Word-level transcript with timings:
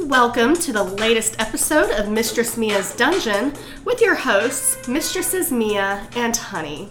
Welcome 0.00 0.54
to 0.56 0.72
the 0.72 0.82
latest 0.82 1.40
episode 1.40 1.90
of 1.92 2.08
Mistress 2.08 2.56
Mia's 2.56 2.96
Dungeon 2.96 3.54
with 3.84 4.00
your 4.00 4.16
hosts, 4.16 4.88
Mistresses 4.88 5.52
Mia 5.52 6.08
and 6.16 6.36
Honey. 6.36 6.88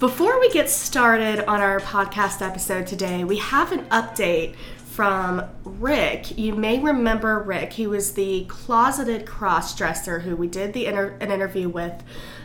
Before 0.00 0.40
we 0.40 0.50
get 0.50 0.68
started 0.68 1.48
on 1.48 1.60
our 1.60 1.78
podcast 1.78 2.44
episode 2.44 2.88
today, 2.88 3.22
we 3.22 3.36
have 3.38 3.70
an 3.70 3.84
update 3.86 4.56
from 4.84 5.44
Rick. 5.64 6.36
You 6.36 6.56
may 6.56 6.80
remember 6.80 7.40
Rick. 7.40 7.74
He 7.74 7.86
was 7.86 8.14
the 8.14 8.46
closeted 8.46 9.24
crossdresser 9.24 10.22
who 10.22 10.34
we 10.34 10.48
did 10.48 10.72
the 10.72 10.86
inter- 10.86 11.16
an 11.20 11.30
interview 11.30 11.68
with 11.68 12.02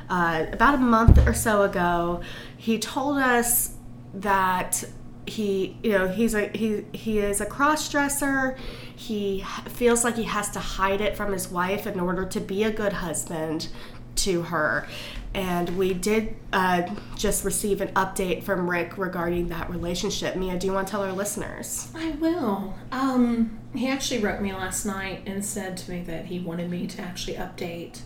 uh, 0.07 0.45
about 0.51 0.75
a 0.75 0.77
month 0.77 1.27
or 1.27 1.33
so 1.33 1.63
ago. 1.63 2.21
He 2.55 2.77
told 2.77 3.17
us 3.17 3.71
that 4.13 4.83
he 5.25 5.77
you 5.81 5.91
know 5.91 6.07
he's 6.07 6.35
a 6.35 6.49
he 6.49 6.85
he 6.91 7.19
is 7.19 7.39
a 7.39 7.45
crossdresser 7.45 8.57
he 8.95 9.43
feels 9.67 10.03
like 10.03 10.15
he 10.15 10.23
has 10.23 10.49
to 10.51 10.59
hide 10.59 11.01
it 11.01 11.15
from 11.15 11.31
his 11.31 11.49
wife 11.49 11.87
in 11.87 11.99
order 11.99 12.25
to 12.25 12.39
be 12.39 12.63
a 12.63 12.71
good 12.71 12.93
husband 12.93 13.67
to 14.15 14.43
her 14.43 14.87
and 15.33 15.75
we 15.75 15.91
did 15.91 16.35
uh, 16.53 16.83
just 17.17 17.43
receive 17.43 17.81
an 17.81 17.87
update 17.89 18.43
from 18.43 18.69
rick 18.69 18.97
regarding 18.97 19.47
that 19.47 19.69
relationship 19.69 20.35
mia 20.35 20.57
do 20.57 20.67
you 20.67 20.73
want 20.73 20.87
to 20.87 20.91
tell 20.91 21.01
our 21.01 21.11
listeners 21.11 21.91
I 21.95 22.11
will. 22.11 22.73
Um, 22.91 23.59
he 23.73 23.87
actually 23.87 24.21
wrote 24.21 24.41
me 24.41 24.53
last 24.53 24.85
night 24.85 25.23
and 25.25 25.43
said 25.43 25.77
to 25.77 25.91
me 25.91 26.01
that 26.03 26.25
he 26.25 26.39
wanted 26.39 26.69
me 26.69 26.87
to 26.87 27.01
actually 27.01 27.37
update 27.37 28.01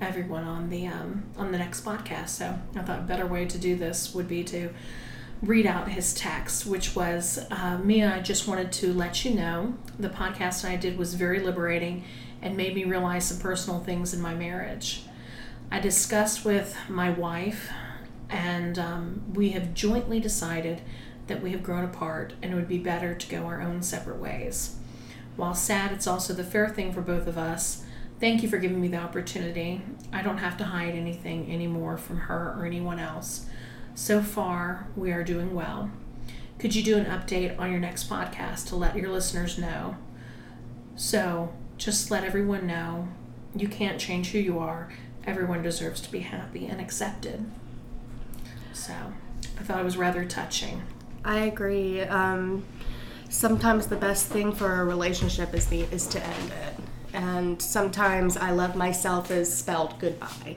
everyone 0.00 0.44
on 0.44 0.70
the 0.70 0.86
um, 0.86 1.24
on 1.36 1.52
the 1.52 1.58
next 1.58 1.84
podcast. 1.84 2.30
So 2.30 2.58
I 2.74 2.80
thought 2.82 3.00
a 3.00 3.02
better 3.02 3.26
way 3.26 3.44
to 3.46 3.58
do 3.58 3.76
this 3.76 4.14
would 4.14 4.28
be 4.28 4.42
to 4.44 4.70
read 5.42 5.66
out 5.66 5.88
his 5.88 6.14
text, 6.14 6.64
which 6.66 6.94
was 6.94 7.44
uh, 7.50 7.78
Mia. 7.82 8.14
I 8.14 8.20
just 8.20 8.46
wanted 8.46 8.70
to 8.72 8.92
let 8.92 9.24
you 9.24 9.32
know 9.34 9.74
the 9.98 10.08
podcast 10.08 10.68
I 10.68 10.76
did 10.76 10.96
was 10.96 11.14
very 11.14 11.40
liberating 11.40 12.04
and 12.40 12.56
made 12.56 12.74
me 12.74 12.84
realize 12.84 13.26
some 13.26 13.38
personal 13.38 13.80
things 13.80 14.14
in 14.14 14.20
my 14.20 14.34
marriage. 14.34 15.02
I 15.70 15.80
discussed 15.80 16.44
with 16.44 16.76
my 16.88 17.10
wife, 17.10 17.70
and 18.30 18.78
um, 18.78 19.22
we 19.34 19.50
have 19.50 19.74
jointly 19.74 20.20
decided 20.20 20.82
that 21.26 21.42
we 21.42 21.52
have 21.52 21.62
grown 21.62 21.84
apart 21.84 22.34
and 22.42 22.52
it 22.52 22.54
would 22.54 22.68
be 22.68 22.78
better 22.78 23.14
to 23.14 23.28
go 23.28 23.44
our 23.44 23.60
own 23.60 23.82
separate 23.82 24.18
ways. 24.18 24.76
While 25.36 25.54
sad, 25.54 25.92
it's 25.92 26.06
also 26.06 26.34
the 26.34 26.44
fair 26.44 26.68
thing 26.68 26.92
for 26.92 27.00
both 27.00 27.26
of 27.26 27.38
us. 27.38 27.84
Thank 28.20 28.42
you 28.42 28.48
for 28.48 28.58
giving 28.58 28.80
me 28.80 28.88
the 28.88 28.98
opportunity. 28.98 29.82
I 30.12 30.22
don't 30.22 30.38
have 30.38 30.56
to 30.58 30.64
hide 30.64 30.94
anything 30.94 31.50
anymore 31.52 31.96
from 31.96 32.18
her 32.18 32.54
or 32.56 32.64
anyone 32.64 32.98
else. 32.98 33.46
So 33.94 34.22
far, 34.22 34.86
we 34.96 35.12
are 35.12 35.22
doing 35.24 35.54
well. 35.54 35.90
Could 36.58 36.74
you 36.74 36.82
do 36.82 36.96
an 36.96 37.06
update 37.06 37.58
on 37.58 37.70
your 37.70 37.80
next 37.80 38.08
podcast 38.08 38.68
to 38.68 38.76
let 38.76 38.96
your 38.96 39.10
listeners 39.10 39.58
know? 39.58 39.96
So, 40.96 41.52
just 41.76 42.10
let 42.10 42.24
everyone 42.24 42.66
know 42.66 43.08
you 43.54 43.68
can't 43.68 44.00
change 44.00 44.30
who 44.30 44.38
you 44.38 44.58
are. 44.58 44.90
Everyone 45.24 45.62
deserves 45.62 46.00
to 46.02 46.12
be 46.12 46.20
happy 46.20 46.66
and 46.66 46.80
accepted. 46.80 47.44
So, 48.72 48.92
I 49.58 49.62
thought 49.62 49.80
it 49.80 49.84
was 49.84 49.96
rather 49.96 50.24
touching. 50.24 50.82
i 51.24 51.40
agree 51.40 52.00
um, 52.02 52.64
sometimes 53.28 53.86
the 53.86 53.96
best 53.96 54.26
thing 54.26 54.52
for 54.52 54.80
a 54.80 54.84
relationship 54.84 55.54
is 55.54 55.66
the 55.68 55.82
is 55.92 56.06
to 56.08 56.20
end 56.24 56.50
it 56.66 56.74
and 57.14 57.62
sometimes 57.62 58.36
i 58.36 58.50
love 58.50 58.74
myself 58.74 59.30
is 59.30 59.52
spelled 59.54 59.96
goodbye 60.00 60.56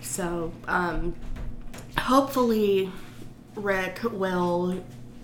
so 0.00 0.52
um, 0.68 1.14
hopefully 2.02 2.90
rick 3.54 4.00
will 4.04 4.82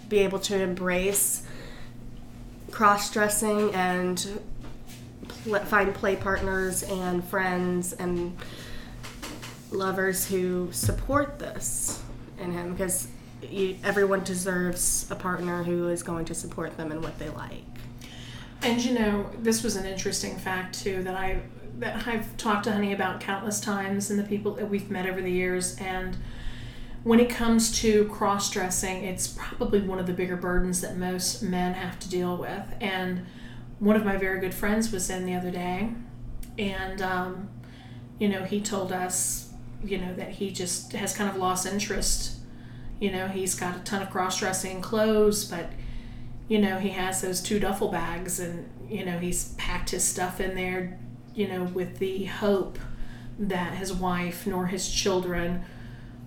be 0.08 0.18
able 0.18 0.38
to 0.38 0.56
embrace 0.56 1.42
cross-dressing 2.70 3.74
and 3.74 4.40
pl- 5.26 5.58
find 5.60 5.94
play 5.94 6.14
partners 6.14 6.82
and 6.84 7.24
friends 7.24 7.92
and 7.94 8.36
lovers 9.70 10.26
who 10.26 10.70
support 10.72 11.38
this 11.38 12.02
in 12.38 12.52
him 12.52 12.72
because 12.72 13.08
everyone 13.82 14.22
deserves 14.24 15.06
a 15.10 15.14
partner 15.16 15.62
who 15.62 15.88
is 15.88 16.02
going 16.02 16.24
to 16.24 16.34
support 16.34 16.76
them 16.76 16.92
in 16.92 17.00
what 17.02 17.18
they 17.18 17.28
like. 17.30 17.64
And 18.62 18.84
you 18.84 18.98
know, 18.98 19.28
this 19.40 19.62
was 19.62 19.76
an 19.76 19.84
interesting 19.84 20.36
fact 20.36 20.80
too 20.80 21.02
that 21.02 21.14
I 21.14 21.40
that 21.78 22.08
I've 22.08 22.36
talked 22.36 22.64
to 22.64 22.72
Honey 22.72 22.92
about 22.92 23.20
countless 23.20 23.60
times 23.60 24.10
and 24.10 24.18
the 24.18 24.24
people 24.24 24.54
that 24.54 24.68
we've 24.68 24.90
met 24.90 25.06
over 25.06 25.22
the 25.22 25.30
years 25.30 25.76
and 25.76 26.16
when 27.04 27.20
it 27.20 27.30
comes 27.30 27.80
to 27.80 28.04
cross 28.06 28.50
dressing, 28.50 29.04
it's 29.04 29.28
probably 29.28 29.80
one 29.80 29.98
of 29.98 30.06
the 30.06 30.12
bigger 30.12 30.36
burdens 30.36 30.80
that 30.80 30.96
most 30.96 31.42
men 31.42 31.74
have 31.74 31.98
to 32.00 32.08
deal 32.08 32.36
with. 32.36 32.64
And 32.80 33.26
one 33.78 33.96
of 33.96 34.04
my 34.04 34.16
very 34.16 34.40
good 34.40 34.54
friends 34.54 34.90
was 34.90 35.08
in 35.08 35.24
the 35.24 35.34
other 35.34 35.50
day, 35.50 35.90
and 36.58 37.00
um, 37.00 37.48
you 38.18 38.28
know, 38.28 38.44
he 38.44 38.60
told 38.60 38.92
us, 38.92 39.52
you 39.84 39.98
know, 39.98 40.12
that 40.14 40.30
he 40.30 40.50
just 40.50 40.92
has 40.92 41.16
kind 41.16 41.30
of 41.30 41.36
lost 41.36 41.66
interest. 41.66 42.36
You 43.00 43.12
know, 43.12 43.28
he's 43.28 43.54
got 43.54 43.76
a 43.76 43.80
ton 43.80 44.02
of 44.02 44.10
cross 44.10 44.40
dressing 44.40 44.80
clothes, 44.80 45.44
but 45.44 45.70
you 46.48 46.58
know, 46.58 46.78
he 46.78 46.88
has 46.88 47.20
those 47.20 47.40
two 47.42 47.60
duffel 47.60 47.88
bags 47.88 48.40
and, 48.40 48.68
you 48.90 49.04
know, 49.04 49.18
he's 49.18 49.52
packed 49.54 49.90
his 49.90 50.02
stuff 50.02 50.40
in 50.40 50.54
there, 50.54 50.98
you 51.34 51.46
know, 51.46 51.64
with 51.64 51.98
the 51.98 52.24
hope 52.24 52.78
that 53.38 53.74
his 53.74 53.92
wife 53.92 54.46
nor 54.46 54.66
his 54.66 54.90
children 54.90 55.62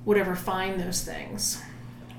would 0.05 0.17
ever 0.17 0.35
find 0.35 0.79
those 0.79 1.03
things. 1.03 1.61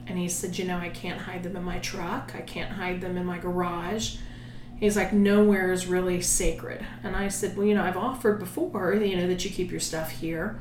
And 0.06 0.19
he 0.19 0.28
said, 0.28 0.59
you 0.59 0.65
know, 0.65 0.78
I 0.78 0.88
can't 0.88 1.20
hide 1.20 1.43
them 1.43 1.56
in 1.56 1.62
my 1.62 1.78
truck, 1.78 2.32
I 2.34 2.41
can't 2.41 2.72
hide 2.72 3.00
them 3.00 3.16
in 3.16 3.25
my 3.25 3.38
garage. 3.38 4.16
He's 4.78 4.97
like, 4.97 5.12
nowhere 5.12 5.70
is 5.70 5.87
really 5.87 6.20
sacred. 6.20 6.84
And 7.04 7.15
I 7.15 7.28
said, 7.28 7.56
well, 7.56 7.66
you 7.66 7.75
know, 7.75 7.84
I've 7.84 7.97
offered 7.97 8.41
before, 8.41 8.94
you 8.94 9.16
know, 9.16 9.28
that 9.28 9.44
you 9.44 9.50
keep 9.50 9.70
your 9.70 9.78
stuff 9.78 10.10
here. 10.10 10.60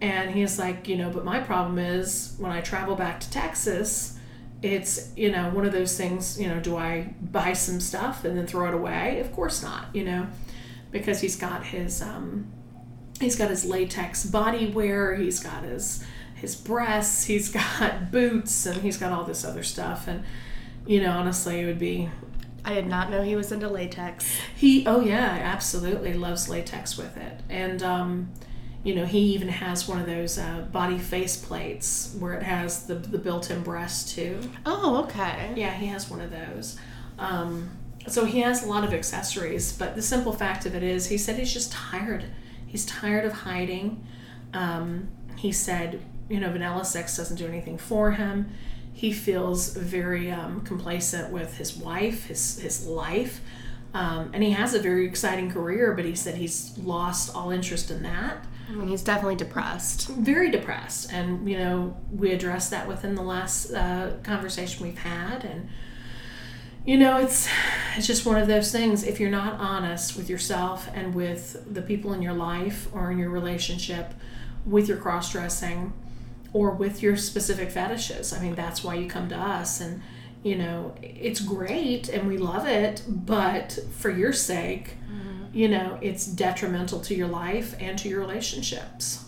And 0.00 0.32
he's 0.32 0.58
like, 0.58 0.88
you 0.88 0.96
know, 0.96 1.08
but 1.08 1.24
my 1.24 1.38
problem 1.38 1.78
is 1.78 2.34
when 2.38 2.50
I 2.50 2.60
travel 2.62 2.96
back 2.96 3.20
to 3.20 3.30
Texas, 3.30 4.18
it's 4.64 5.12
you 5.14 5.30
know 5.30 5.50
one 5.50 5.66
of 5.66 5.72
those 5.72 5.94
things 5.94 6.40
you 6.40 6.48
know 6.48 6.58
do 6.58 6.74
i 6.74 7.02
buy 7.20 7.52
some 7.52 7.78
stuff 7.78 8.24
and 8.24 8.36
then 8.36 8.46
throw 8.46 8.66
it 8.66 8.72
away 8.72 9.20
of 9.20 9.30
course 9.32 9.62
not 9.62 9.84
you 9.92 10.02
know 10.02 10.26
because 10.90 11.20
he's 11.20 11.36
got 11.36 11.62
his 11.66 12.00
um 12.00 12.50
he's 13.20 13.36
got 13.36 13.50
his 13.50 13.66
latex 13.66 14.24
body 14.24 14.68
wear 14.68 15.14
he's 15.16 15.38
got 15.38 15.62
his 15.64 16.02
his 16.34 16.54
breasts 16.54 17.24
he's 17.24 17.48
got 17.80 18.10
boots 18.10 18.66
and 18.66 18.82
he's 18.82 18.96
got 18.96 19.12
all 19.12 19.24
this 19.24 19.44
other 19.44 19.62
stuff 19.62 20.06
and 20.08 20.24
you 20.86 21.00
know 21.00 21.10
honestly 21.10 21.60
it 21.60 21.66
would 21.66 21.78
be 21.78 22.08
i 22.64 22.74
did 22.74 22.86
not 22.86 23.10
know 23.10 23.22
he 23.22 23.36
was 23.36 23.52
into 23.52 23.68
latex 23.68 24.38
he 24.54 24.86
oh 24.86 25.00
yeah 25.00 25.38
absolutely 25.42 26.12
loves 26.14 26.48
latex 26.48 26.96
with 26.96 27.16
it 27.16 27.40
and 27.48 27.82
um 27.82 28.30
you 28.82 28.94
know 28.94 29.06
he 29.06 29.18
even 29.34 29.48
has 29.48 29.88
one 29.88 29.98
of 29.98 30.06
those 30.06 30.38
uh, 30.38 30.60
body 30.70 30.98
face 30.98 31.36
plates 31.36 32.14
where 32.18 32.34
it 32.34 32.42
has 32.42 32.86
the, 32.86 32.94
the 32.94 33.16
built-in 33.16 33.62
breast 33.62 34.14
too 34.14 34.38
oh 34.66 35.04
okay 35.04 35.52
yeah, 35.56 35.72
he 35.72 35.86
has 35.86 36.10
one 36.10 36.20
of 36.20 36.30
those. 36.30 36.78
Um, 37.18 37.70
so 38.06 38.24
he 38.24 38.40
has 38.40 38.64
a 38.64 38.66
lot 38.68 38.84
of 38.84 38.92
accessories, 38.92 39.72
but 39.72 39.94
the 39.94 40.02
simple 40.02 40.32
fact 40.32 40.66
of 40.66 40.74
it 40.74 40.82
is, 40.82 41.06
he 41.06 41.16
said 41.16 41.38
he's 41.38 41.52
just 41.52 41.72
tired. 41.72 42.24
He's 42.66 42.84
tired 42.84 43.24
of 43.24 43.32
hiding. 43.32 44.04
Um, 44.52 45.08
he 45.36 45.52
said, 45.52 46.02
you 46.28 46.40
know, 46.40 46.50
vanilla 46.50 46.84
sex 46.84 47.16
doesn't 47.16 47.36
do 47.36 47.46
anything 47.46 47.78
for 47.78 48.12
him. 48.12 48.50
He 48.92 49.12
feels 49.12 49.76
very 49.76 50.30
um, 50.30 50.60
complacent 50.62 51.32
with 51.32 51.56
his 51.56 51.76
wife, 51.76 52.26
his 52.26 52.60
his 52.60 52.86
life, 52.86 53.40
um, 53.92 54.30
and 54.32 54.42
he 54.42 54.52
has 54.52 54.72
a 54.72 54.78
very 54.78 55.06
exciting 55.06 55.50
career. 55.50 55.92
But 55.94 56.04
he 56.04 56.14
said 56.14 56.36
he's 56.36 56.76
lost 56.78 57.34
all 57.34 57.50
interest 57.50 57.90
in 57.90 58.02
that. 58.04 58.46
I 58.68 58.72
mean, 58.72 58.88
he's 58.88 59.02
definitely 59.02 59.36
depressed. 59.36 60.08
Very 60.08 60.50
depressed. 60.50 61.12
And 61.12 61.48
you 61.48 61.58
know 61.58 61.96
we 62.10 62.32
addressed 62.32 62.70
that 62.70 62.88
within 62.88 63.14
the 63.14 63.22
last 63.22 63.72
uh, 63.72 64.12
conversation 64.22 64.86
we've 64.86 64.98
had. 64.98 65.44
And 65.44 65.68
you 66.86 66.96
know 66.96 67.18
it's 67.18 67.48
it's 67.96 68.06
just 68.06 68.24
one 68.24 68.40
of 68.40 68.46
those 68.46 68.70
things. 68.70 69.02
If 69.04 69.18
you're 69.20 69.30
not 69.30 69.58
honest 69.60 70.16
with 70.16 70.30
yourself 70.30 70.88
and 70.94 71.14
with 71.14 71.62
the 71.72 71.82
people 71.82 72.12
in 72.12 72.22
your 72.22 72.32
life 72.34 72.88
or 72.92 73.10
in 73.10 73.18
your 73.18 73.30
relationship 73.30 74.14
with 74.64 74.88
your 74.88 74.96
cross-dressing 74.96 75.92
or 76.54 76.70
with 76.70 77.02
your 77.02 77.16
specific 77.16 77.70
fetishes. 77.70 78.32
I 78.32 78.40
mean 78.40 78.54
that's 78.54 78.82
why 78.82 78.94
you 78.94 79.06
come 79.06 79.28
to 79.28 79.36
us 79.36 79.82
and 79.82 80.00
you 80.42 80.56
know 80.56 80.94
it's 81.02 81.40
great 81.40 82.08
and 82.08 82.26
we 82.26 82.38
love 82.38 82.66
it 82.66 83.02
but 83.06 83.78
for 83.92 84.10
your 84.10 84.32
sake 84.32 84.96
mm-hmm. 85.10 85.46
you 85.52 85.68
know 85.68 85.98
it's 86.00 86.26
detrimental 86.26 87.00
to 87.00 87.14
your 87.14 87.28
life 87.28 87.74
and 87.78 87.98
to 87.98 88.08
your 88.08 88.20
relationships. 88.20 89.26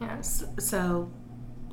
Yes. 0.00 0.44
So 0.60 1.10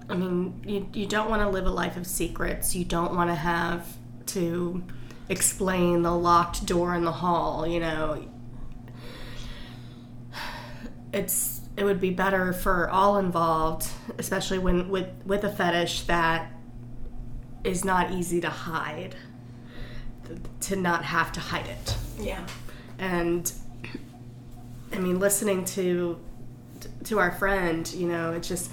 i 0.09 0.15
mean 0.15 0.61
you, 0.65 0.87
you 0.93 1.05
don't 1.05 1.29
want 1.29 1.41
to 1.41 1.49
live 1.49 1.67
a 1.67 1.71
life 1.71 1.97
of 1.97 2.07
secrets. 2.07 2.75
You 2.75 2.85
don't 2.85 3.13
want 3.13 3.29
to 3.29 3.35
have 3.35 3.85
to 4.27 4.81
explain 5.27 6.03
the 6.03 6.15
locked 6.15 6.65
door 6.65 6.95
in 6.95 7.03
the 7.03 7.11
hall 7.11 7.67
you 7.67 7.81
know. 7.81 8.25
It's 11.13 11.54
it 11.77 11.83
would 11.83 11.99
be 11.99 12.09
better 12.09 12.53
for 12.53 12.89
all 12.89 13.17
involved 13.17 13.87
especially 14.17 14.57
when 14.57 14.89
with 14.89 15.07
with 15.25 15.43
a 15.43 15.49
fetish 15.49 16.01
that 16.03 16.51
is 17.63 17.83
not 17.83 18.11
easy 18.11 18.39
to 18.41 18.49
hide 18.49 19.15
to 20.59 20.75
not 20.75 21.03
have 21.03 21.31
to 21.31 21.39
hide 21.39 21.67
it 21.67 21.97
yeah 22.19 22.45
And 22.97 23.51
I 24.93 24.99
mean, 24.99 25.19
listening 25.19 25.65
to 25.65 26.17
to 27.05 27.19
our 27.19 27.31
friend, 27.31 27.91
you 27.93 28.07
know, 28.07 28.31
it's 28.33 28.47
just 28.47 28.71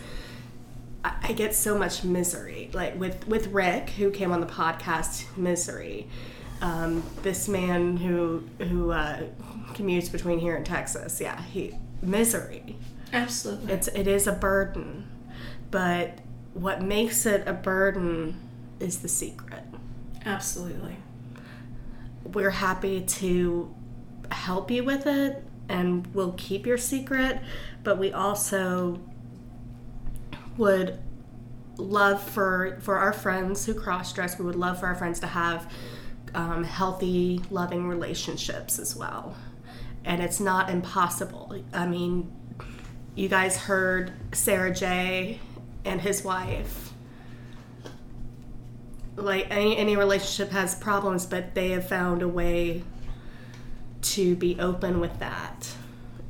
I, 1.04 1.14
I 1.22 1.32
get 1.32 1.54
so 1.54 1.76
much 1.76 2.04
misery. 2.04 2.70
Like 2.72 2.98
with 2.98 3.26
with 3.26 3.48
Rick, 3.48 3.90
who 3.90 4.10
came 4.10 4.32
on 4.32 4.40
the 4.40 4.46
podcast, 4.46 5.36
misery. 5.36 6.06
Um, 6.60 7.02
this 7.22 7.48
man 7.48 7.96
who 7.96 8.44
who 8.60 8.92
uh, 8.92 9.22
commutes 9.72 10.10
between 10.12 10.38
here 10.38 10.54
and 10.54 10.64
Texas, 10.64 11.20
yeah, 11.20 11.42
he 11.42 11.74
misery. 12.02 12.76
Absolutely. 13.12 13.72
It's 13.72 13.88
it 13.88 14.06
is 14.06 14.26
a 14.26 14.32
burden, 14.32 15.08
but 15.70 16.18
what 16.54 16.82
makes 16.82 17.24
it 17.26 17.46
a 17.46 17.52
burden 17.52 18.38
is 18.80 18.98
the 18.98 19.08
secret. 19.08 19.64
Absolutely. 20.24 20.96
We're 22.24 22.50
happy 22.50 23.02
to 23.02 23.74
help 24.30 24.70
you 24.70 24.84
with 24.84 25.06
it 25.06 25.42
and 25.68 26.06
we'll 26.14 26.34
keep 26.36 26.66
your 26.66 26.78
secret, 26.78 27.40
but 27.82 27.98
we 27.98 28.12
also 28.12 29.00
would 30.56 30.98
love 31.76 32.22
for 32.22 32.78
for 32.80 32.98
our 32.98 33.12
friends 33.12 33.64
who 33.66 33.74
cross 33.74 34.12
dress, 34.12 34.38
we 34.38 34.44
would 34.44 34.56
love 34.56 34.80
for 34.80 34.86
our 34.86 34.94
friends 34.94 35.20
to 35.20 35.26
have 35.26 35.72
um, 36.34 36.64
healthy, 36.64 37.40
loving 37.50 37.88
relationships 37.88 38.78
as 38.78 38.96
well. 38.96 39.34
And 40.04 40.22
it's 40.22 40.40
not 40.40 40.68
impossible. 40.68 41.62
I 41.72 41.86
mean, 41.86 42.32
you 43.14 43.28
guys 43.28 43.56
heard 43.56 44.12
Sarah 44.32 44.74
J 44.74 45.38
and 45.84 46.00
his 46.00 46.24
wife. 46.24 46.92
Like 49.16 49.46
any 49.50 49.76
any 49.76 49.96
relationship 49.96 50.52
has 50.52 50.74
problems, 50.74 51.26
but 51.26 51.54
they 51.54 51.70
have 51.70 51.86
found 51.86 52.22
a 52.22 52.28
way 52.28 52.82
to 54.02 54.34
be 54.36 54.58
open 54.58 54.98
with 55.00 55.18
that 55.20 55.74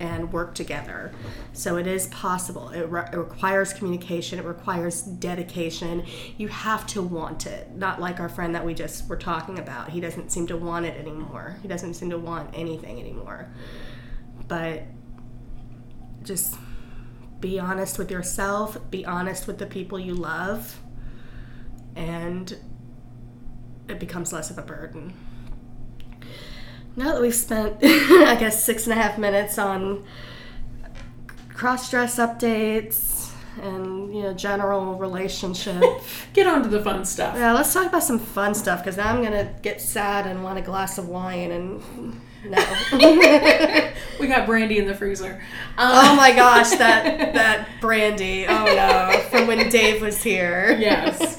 and 0.03 0.33
work 0.33 0.53
together. 0.53 1.13
So 1.53 1.77
it 1.77 1.87
is 1.87 2.09
possible. 2.09 2.71
It, 2.71 2.91
re- 2.91 3.09
it, 3.13 3.17
requires 3.17 3.73
communication, 3.73 4.41
it 4.41 4.45
requires 4.45 5.01
dedication. 5.01 6.05
You 6.37 6.49
have 6.49 6.87
to 6.89 7.01
want 7.01 7.47
it. 7.47 7.71
Not 7.71 8.01
like 8.01 8.19
our 8.19 8.29
friend 8.29 8.53
that 8.57 8.67
we 8.67 8.75
just 8.75 9.09
were 9.09 9.17
talking 9.17 9.61
about. 9.61 9.91
He 9.91 10.01
doesn't 10.01 10.33
seem 10.33 10.49
to 10.49 10.57
want 10.57 10.87
it 10.87 10.99
anymore. 10.99 11.57
He 11.63 11.69
doesn't 11.69 11.95
seem 11.95 12.11
to 12.11 12.19
want 12.19 12.51
anything 12.53 12.99
anymore. 12.99 13.49
But 14.49 14.83
just 16.25 16.57
be 17.39 17.61
honest 17.61 17.97
with 17.97 18.11
yourself, 18.11 18.79
be 18.91 19.07
honest 19.07 19.47
with 19.47 19.59
the 19.59 19.67
people 19.67 20.01
you 20.01 20.15
love, 20.15 20.81
and 21.95 22.57
it 23.89 24.01
becomes 24.01 24.33
less 24.33 24.51
of 24.51 24.59
a 24.59 24.63
burden. 24.63 25.15
Now 26.97 27.13
that 27.13 27.21
we've 27.21 27.35
spent, 27.35 27.77
I 27.83 28.37
guess, 28.39 28.63
six 28.63 28.87
and 28.87 28.93
a 28.93 29.03
half 29.03 29.19
minutes 29.19 29.59
on 29.59 30.05
cross 31.55 31.91
dress 31.91 32.19
updates 32.19 33.31
and 33.61 34.15
you 34.15 34.23
know 34.23 34.33
general 34.35 34.97
relationship, 34.97 35.83
get 36.33 36.47
on 36.47 36.63
to 36.63 36.69
the 36.69 36.83
fun 36.83 37.05
stuff. 37.05 37.37
Yeah, 37.37 37.53
let's 37.53 37.73
talk 37.73 37.87
about 37.87 38.03
some 38.03 38.19
fun 38.19 38.55
stuff 38.55 38.81
because 38.81 38.97
now 38.97 39.09
I'm 39.09 39.23
gonna 39.23 39.55
get 39.63 39.81
sad 39.81 40.27
and 40.27 40.43
want 40.43 40.59
a 40.59 40.63
glass 40.63 40.99
of 40.99 41.09
wine 41.09 41.51
and 41.51 42.21
no. 42.45 42.59
we 44.21 44.27
got 44.27 44.47
brandy 44.47 44.79
in 44.79 44.87
the 44.87 44.95
freezer. 44.95 45.41
Um, 45.79 45.91
oh 45.93 46.17
my 46.17 46.35
gosh, 46.35 46.71
that 46.71 47.35
that 47.35 47.69
brandy. 47.81 48.47
Oh 48.47 48.65
no, 48.65 49.21
from 49.31 49.47
when 49.47 49.69
Dave 49.69 50.03
was 50.03 50.23
here. 50.23 50.77
Yes. 50.79 51.37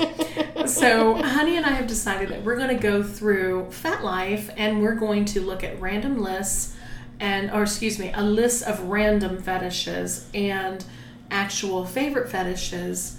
So, 0.66 1.16
Honey 1.16 1.58
and 1.58 1.66
I 1.66 1.72
have 1.72 1.88
decided 1.88 2.30
that 2.30 2.44
we're 2.44 2.56
going 2.56 2.76
to 2.76 2.82
go 2.82 3.04
through 3.04 3.68
FetLife 3.70 4.54
and 4.56 4.82
we're 4.82 4.96
going 4.96 5.26
to 5.26 5.42
look 5.42 5.64
at 5.64 5.80
random 5.82 6.22
lists 6.22 6.76
and 7.20 7.52
or 7.52 7.64
excuse 7.64 8.00
me, 8.00 8.12
a 8.14 8.24
list 8.24 8.64
of 8.64 8.80
random 8.82 9.42
fetishes 9.42 10.28
and 10.34 10.84
actual 11.32 11.86
favorite 11.86 12.30
fetishes 12.30 13.18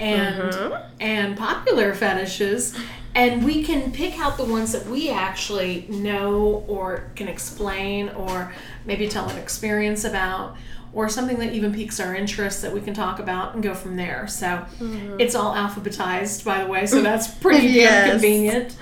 and 0.00 0.52
mm-hmm. 0.52 0.92
and 1.00 1.36
popular 1.36 1.94
fetishes 1.94 2.76
and 3.14 3.44
we 3.44 3.62
can 3.62 3.92
pick 3.92 4.18
out 4.18 4.36
the 4.36 4.44
ones 4.44 4.72
that 4.72 4.84
we 4.86 5.08
actually 5.08 5.86
know 5.88 6.64
or 6.66 7.10
can 7.14 7.28
explain 7.28 8.08
or 8.10 8.52
maybe 8.84 9.08
tell 9.08 9.28
an 9.28 9.38
experience 9.38 10.04
about 10.04 10.56
or 10.94 11.08
something 11.08 11.38
that 11.38 11.52
even 11.52 11.74
piques 11.74 12.00
our 12.00 12.14
interest 12.14 12.62
that 12.62 12.72
we 12.72 12.80
can 12.80 12.94
talk 12.94 13.18
about 13.18 13.54
and 13.54 13.62
go 13.62 13.74
from 13.74 13.96
there 13.96 14.26
so 14.26 14.46
mm-hmm. 14.46 15.20
it's 15.20 15.34
all 15.34 15.54
alphabetized 15.54 16.44
by 16.44 16.62
the 16.62 16.70
way 16.70 16.86
so 16.86 17.02
that's 17.02 17.28
pretty 17.40 17.66
yes. 17.66 18.10
convenient 18.10 18.76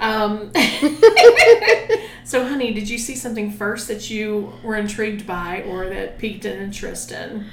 um, 0.00 0.52
so 2.24 2.46
honey 2.46 2.72
did 2.72 2.88
you 2.88 2.98
see 2.98 3.16
something 3.16 3.50
first 3.50 3.88
that 3.88 4.10
you 4.10 4.52
were 4.62 4.76
intrigued 4.76 5.26
by 5.26 5.62
or 5.62 5.88
that 5.88 6.18
piqued 6.18 6.44
an 6.44 6.58
interest 6.58 7.10
in 7.10 7.46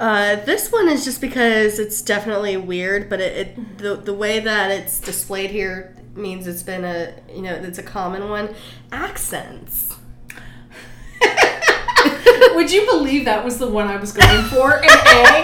uh, 0.00 0.36
this 0.46 0.72
one 0.72 0.88
is 0.88 1.04
just 1.04 1.20
because 1.20 1.78
it's 1.78 2.00
definitely 2.00 2.56
weird, 2.56 3.10
but 3.10 3.20
it, 3.20 3.36
it, 3.36 3.78
the 3.78 3.96
the 3.96 4.14
way 4.14 4.40
that 4.40 4.70
it's 4.70 4.98
displayed 4.98 5.50
here 5.50 5.94
means 6.14 6.46
it's 6.46 6.62
been 6.62 6.86
a 6.86 7.12
you 7.30 7.42
know 7.42 7.52
it's 7.52 7.78
a 7.78 7.82
common 7.82 8.30
one. 8.30 8.54
Accents. 8.90 9.99
Would 12.54 12.70
you 12.72 12.84
believe 12.86 13.24
that 13.24 13.44
was 13.44 13.58
the 13.58 13.66
one 13.68 13.86
I 13.88 13.96
was 13.96 14.12
going 14.12 14.44
for? 14.46 14.76
An 14.82 14.90
A. 14.90 15.42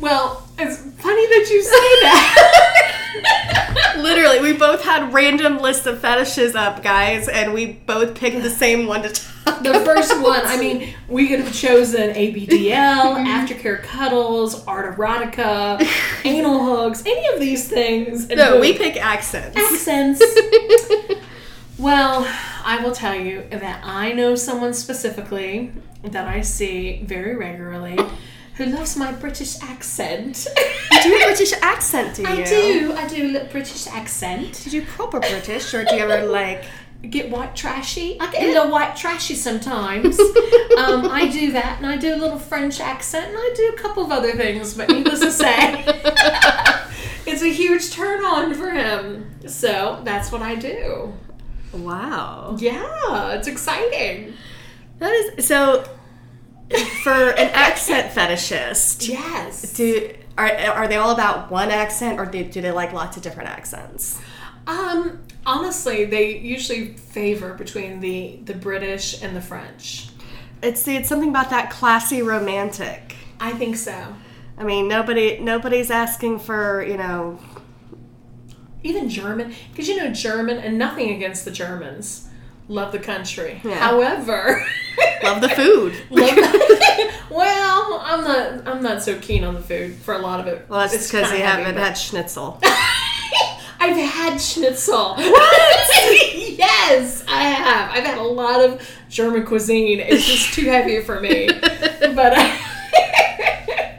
well, 0.00 0.48
it's 0.58 0.78
funny 0.78 1.26
that 1.26 1.48
you 1.50 1.62
say 1.62 2.00
that. 2.02 3.94
Literally, 3.98 4.40
we 4.40 4.52
both 4.56 4.82
had 4.82 5.12
random 5.12 5.58
lists 5.58 5.86
of 5.86 6.00
fetishes 6.00 6.54
up, 6.54 6.82
guys, 6.82 7.28
and 7.28 7.52
we 7.52 7.66
both 7.66 8.14
picked 8.16 8.42
the 8.42 8.50
same 8.50 8.86
one 8.86 9.02
to 9.02 9.08
talk 9.10 9.62
The 9.62 9.70
about. 9.70 9.84
first 9.84 10.20
one, 10.20 10.40
I 10.44 10.56
mean, 10.58 10.94
we 11.08 11.28
could 11.28 11.40
have 11.40 11.52
chosen 11.54 12.10
ABDL, 12.14 13.26
aftercare 13.26 13.82
cuddles, 13.82 14.64
art 14.66 14.96
erotica, 14.96 15.86
anal 16.24 16.64
hugs, 16.64 17.02
any 17.06 17.26
of 17.34 17.40
these 17.40 17.68
things. 17.68 18.28
No, 18.28 18.58
we 18.60 18.76
pick 18.76 18.96
accents. 18.96 19.56
Accents. 19.56 20.22
Well, 21.78 22.26
I 22.64 22.82
will 22.82 22.92
tell 22.92 23.14
you 23.14 23.46
that 23.50 23.80
I 23.84 24.12
know 24.12 24.34
someone 24.34 24.74
specifically 24.74 25.72
that 26.02 26.26
I 26.26 26.40
see 26.40 27.02
very 27.04 27.36
regularly 27.36 27.98
who 28.56 28.66
loves 28.66 28.96
my 28.96 29.12
British 29.12 29.60
accent. 29.62 30.46
you 30.90 31.02
do 31.02 31.16
a 31.16 31.24
British 31.26 31.52
accent, 31.62 32.16
do 32.16 32.22
you? 32.22 32.28
I 32.28 32.44
do. 32.44 32.92
I 32.94 33.08
do 33.08 33.26
a 33.26 33.28
little 33.28 33.48
British 33.48 33.86
accent. 33.86 34.60
Did 34.64 34.72
you 34.72 34.82
proper 34.82 35.20
British, 35.20 35.72
or 35.74 35.84
do 35.84 35.94
you 35.94 36.02
ever 36.02 36.26
like 36.26 36.64
get 37.08 37.30
white 37.30 37.56
trashy? 37.56 38.18
I 38.20 38.30
get 38.30 38.42
a 38.42 38.46
little 38.46 38.70
white 38.70 38.94
trashy 38.94 39.34
sometimes. 39.34 40.18
um, 40.78 41.06
I 41.06 41.28
do 41.32 41.52
that, 41.52 41.76
and 41.78 41.86
I 41.86 41.96
do 41.96 42.14
a 42.14 42.18
little 42.18 42.38
French 42.38 42.80
accent, 42.80 43.28
and 43.28 43.36
I 43.36 43.54
do 43.56 43.72
a 43.74 43.78
couple 43.78 44.04
of 44.04 44.10
other 44.12 44.32
things. 44.32 44.74
But 44.74 44.90
needless 44.90 45.20
to 45.20 45.30
say, 45.32 45.84
it's 47.26 47.42
a 47.42 47.52
huge 47.52 47.90
turn 47.90 48.22
on 48.24 48.54
for 48.54 48.70
him. 48.70 49.30
So 49.48 50.00
that's 50.04 50.30
what 50.30 50.42
I 50.42 50.56
do. 50.56 51.14
Wow. 51.72 52.56
Yeah, 52.58 53.32
it's 53.32 53.48
exciting. 53.48 54.34
That 54.98 55.12
is 55.12 55.46
so 55.46 55.84
for 57.02 57.12
an 57.12 57.50
accent 57.54 58.14
fetishist, 58.14 59.08
yes. 59.08 59.72
Do 59.72 60.14
are, 60.38 60.48
are 60.48 60.88
they 60.88 60.96
all 60.96 61.10
about 61.10 61.50
one 61.50 61.70
accent, 61.70 62.18
or 62.18 62.26
do, 62.26 62.42
do 62.44 62.60
they 62.60 62.70
like 62.70 62.92
lots 62.92 63.16
of 63.16 63.22
different 63.22 63.50
accents? 63.50 64.20
Um, 64.66 65.20
honestly, 65.44 66.04
they 66.04 66.38
usually 66.38 66.94
favor 66.94 67.54
between 67.54 68.00
the 68.00 68.38
the 68.44 68.54
British 68.54 69.22
and 69.22 69.36
the 69.36 69.40
French. 69.40 70.08
It's 70.62 70.86
it's 70.86 71.08
something 71.08 71.30
about 71.30 71.50
that 71.50 71.70
classy 71.70 72.22
romantic. 72.22 73.16
I 73.40 73.52
think 73.52 73.76
so. 73.76 74.14
I 74.56 74.64
mean, 74.64 74.86
nobody 74.88 75.38
nobody's 75.38 75.90
asking 75.90 76.38
for 76.40 76.84
you 76.84 76.96
know. 76.96 77.38
Even 78.82 79.08
German, 79.08 79.54
because 79.70 79.88
you 79.88 79.96
know 79.96 80.12
German, 80.12 80.58
and 80.58 80.76
nothing 80.78 81.10
against 81.10 81.44
the 81.44 81.50
Germans 81.50 82.28
love 82.68 82.92
the 82.92 82.98
country. 82.98 83.60
Yeah. 83.64 83.74
However, 83.74 84.64
love 85.22 85.40
the 85.40 85.48
food. 85.56 85.94
love 86.10 86.34
the, 86.34 87.12
well, 87.30 88.00
I'm 88.04 88.24
not. 88.24 88.66
I'm 88.66 88.82
not 88.82 89.02
so 89.02 89.18
keen 89.18 89.44
on 89.44 89.54
the 89.54 89.62
food 89.62 89.94
for 89.96 90.14
a 90.14 90.18
lot 90.18 90.40
of 90.40 90.46
it. 90.46 90.66
Well, 90.68 90.80
that's 90.80 91.10
because 91.10 91.30
you 91.32 91.38
haven't 91.38 91.76
had 91.76 91.94
schnitzel. 91.94 92.58
I've 93.80 93.96
had 93.96 94.38
schnitzel. 94.40 95.16
What? 95.16 96.56
yes, 96.56 97.24
I 97.28 97.42
have. 97.42 97.90
I've 97.90 98.04
had 98.04 98.18
a 98.18 98.22
lot 98.22 98.64
of 98.64 98.88
German 99.08 99.44
cuisine. 99.44 99.98
It's 99.98 100.24
just 100.24 100.54
too 100.54 100.66
heavy 100.66 101.02
for 101.02 101.20
me. 101.20 101.48
but 101.48 102.32
I, 102.36 103.98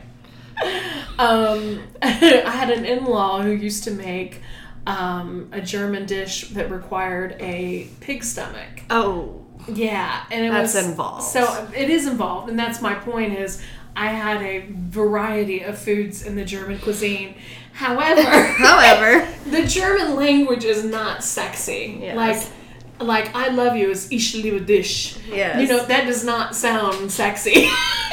um, 1.20 1.84
I 2.02 2.08
had 2.52 2.70
an 2.70 2.86
in-law 2.86 3.42
who 3.42 3.52
used 3.52 3.84
to 3.84 3.92
make 3.92 4.42
um, 4.86 5.50
a 5.52 5.62
German 5.62 6.06
dish 6.06 6.50
that 6.50 6.70
required 6.70 7.36
a 7.40 7.88
pig 8.02 8.24
stomach. 8.24 8.84
Oh. 8.90 9.40
Yeah, 9.68 10.26
and 10.30 10.46
it 10.46 10.52
that's 10.52 10.74
was 10.74 10.86
involved. 10.86 11.24
So 11.24 11.70
it 11.76 11.90
is 11.90 12.06
involved, 12.06 12.50
and 12.50 12.60
that's 12.60 12.82
my 12.82 12.96
point. 12.96 13.34
Is 13.34 13.62
I 13.96 14.08
had 14.08 14.42
a 14.42 14.68
variety 14.70 15.62
of 15.62 15.78
foods 15.78 16.24
in 16.24 16.36
the 16.36 16.44
German 16.44 16.80
cuisine. 16.80 17.36
However, 17.72 18.22
however, 18.58 19.28
the 19.50 19.66
German 19.66 20.16
language 20.16 20.66
is 20.66 20.84
not 20.84 21.24
sexy. 21.24 21.98
Yes. 22.02 22.16
Like 22.18 23.08
like 23.08 23.36
I 23.36 23.50
love 23.50 23.76
you 23.76 23.90
is 23.90 24.12
ich 24.12 24.36
liebe 24.36 24.66
dich. 24.66 25.18
Yes. 25.30 25.62
You 25.62 25.68
know 25.68 25.86
that 25.86 26.06
does 26.06 26.24
not 26.24 26.56
sound 26.56 27.12
sexy. 27.12 27.70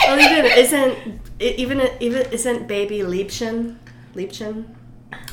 well, 0.06 0.20
even 0.20 0.44
isn't 0.58 1.20
even 1.40 1.90
even 2.00 2.26
isn't 2.32 2.68
baby 2.68 3.00
Liebchen 3.00 3.76
Liebchen 4.14 4.66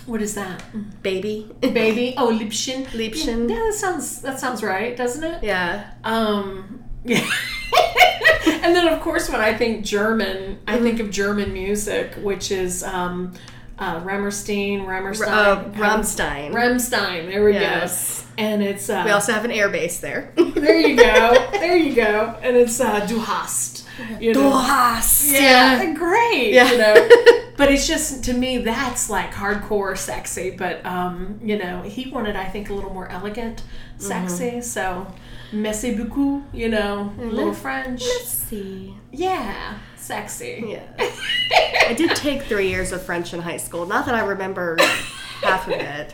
what 0.05 0.21
is 0.21 0.33
that? 0.35 0.63
baby 1.03 1.49
Baby? 1.61 2.13
Oh, 2.17 2.29
Liebchen. 2.29 2.85
Liebchen. 2.87 3.49
Yeah, 3.49 3.55
that 3.65 3.73
sounds 3.73 4.21
that 4.21 4.39
sounds 4.39 4.63
right, 4.63 4.95
doesn't 4.95 5.23
it? 5.23 5.43
yeah 5.43 5.91
Um. 6.03 6.83
Yeah. 7.03 7.25
and 8.47 8.75
then 8.75 8.87
of 8.87 8.99
course 9.01 9.29
when 9.29 9.39
I 9.41 9.53
think 9.55 9.85
German, 9.85 10.59
I 10.67 10.79
think 10.79 10.99
of 10.99 11.09
German 11.11 11.53
music, 11.53 12.15
which 12.21 12.51
is 12.51 12.83
um, 12.83 13.33
uh, 13.79 13.99
Rammerstein, 14.01 14.85
Rammerstein, 14.85 15.27
uh, 15.29 15.63
Rammstein. 15.75 16.51
Rammstein. 16.51 17.29
There 17.29 17.45
we 17.45 17.53
Yes. 17.53 18.21
go. 18.21 18.27
And 18.39 18.61
it's 18.63 18.89
uh, 18.89 19.03
we 19.05 19.11
also 19.11 19.31
have 19.33 19.45
an 19.45 19.51
air 19.51 19.69
base 19.69 19.99
there. 19.99 20.31
there 20.35 20.79
you 20.79 20.95
go, 20.95 21.47
there 21.53 21.75
you 21.77 21.95
go, 21.95 22.37
and 22.41 22.55
it's 22.57 22.79
uh, 22.79 23.05
Du 23.05 23.19
hast. 23.19 23.86
You 24.19 24.33
know? 24.33 24.57
hast. 24.57 25.31
Yeah, 25.31 25.93
great. 25.93 26.53
Yeah. 26.53 26.71
You 26.71 26.77
know, 26.77 27.09
but 27.57 27.71
it's 27.71 27.87
just 27.87 28.23
to 28.25 28.33
me 28.33 28.59
that's 28.59 29.09
like 29.09 29.31
hardcore 29.31 29.97
sexy. 29.97 30.51
But 30.51 30.85
um, 30.85 31.39
you 31.43 31.57
know, 31.57 31.81
he 31.81 32.09
wanted 32.09 32.35
I 32.35 32.45
think 32.45 32.69
a 32.69 32.73
little 32.73 32.93
more 32.93 33.09
elegant 33.09 33.63
sexy. 33.97 34.51
Mm-hmm. 34.51 34.61
So, 34.61 35.13
merci 35.51 35.95
beaucoup. 35.95 36.43
You 36.53 36.69
know, 36.69 37.13
a 37.19 37.25
little 37.25 37.53
French. 37.53 38.01
Let's 38.01 38.27
see. 38.29 38.95
Yeah, 39.11 39.77
sexy. 39.95 40.63
Yeah. 40.67 40.83
I 41.87 41.93
did 41.95 42.15
take 42.15 42.43
three 42.43 42.69
years 42.69 42.91
of 42.91 43.01
French 43.01 43.33
in 43.33 43.41
high 43.41 43.57
school. 43.57 43.85
Not 43.85 44.05
that 44.05 44.15
I 44.15 44.21
remember 44.21 44.77
half 45.41 45.67
of 45.67 45.73
it. 45.73 46.13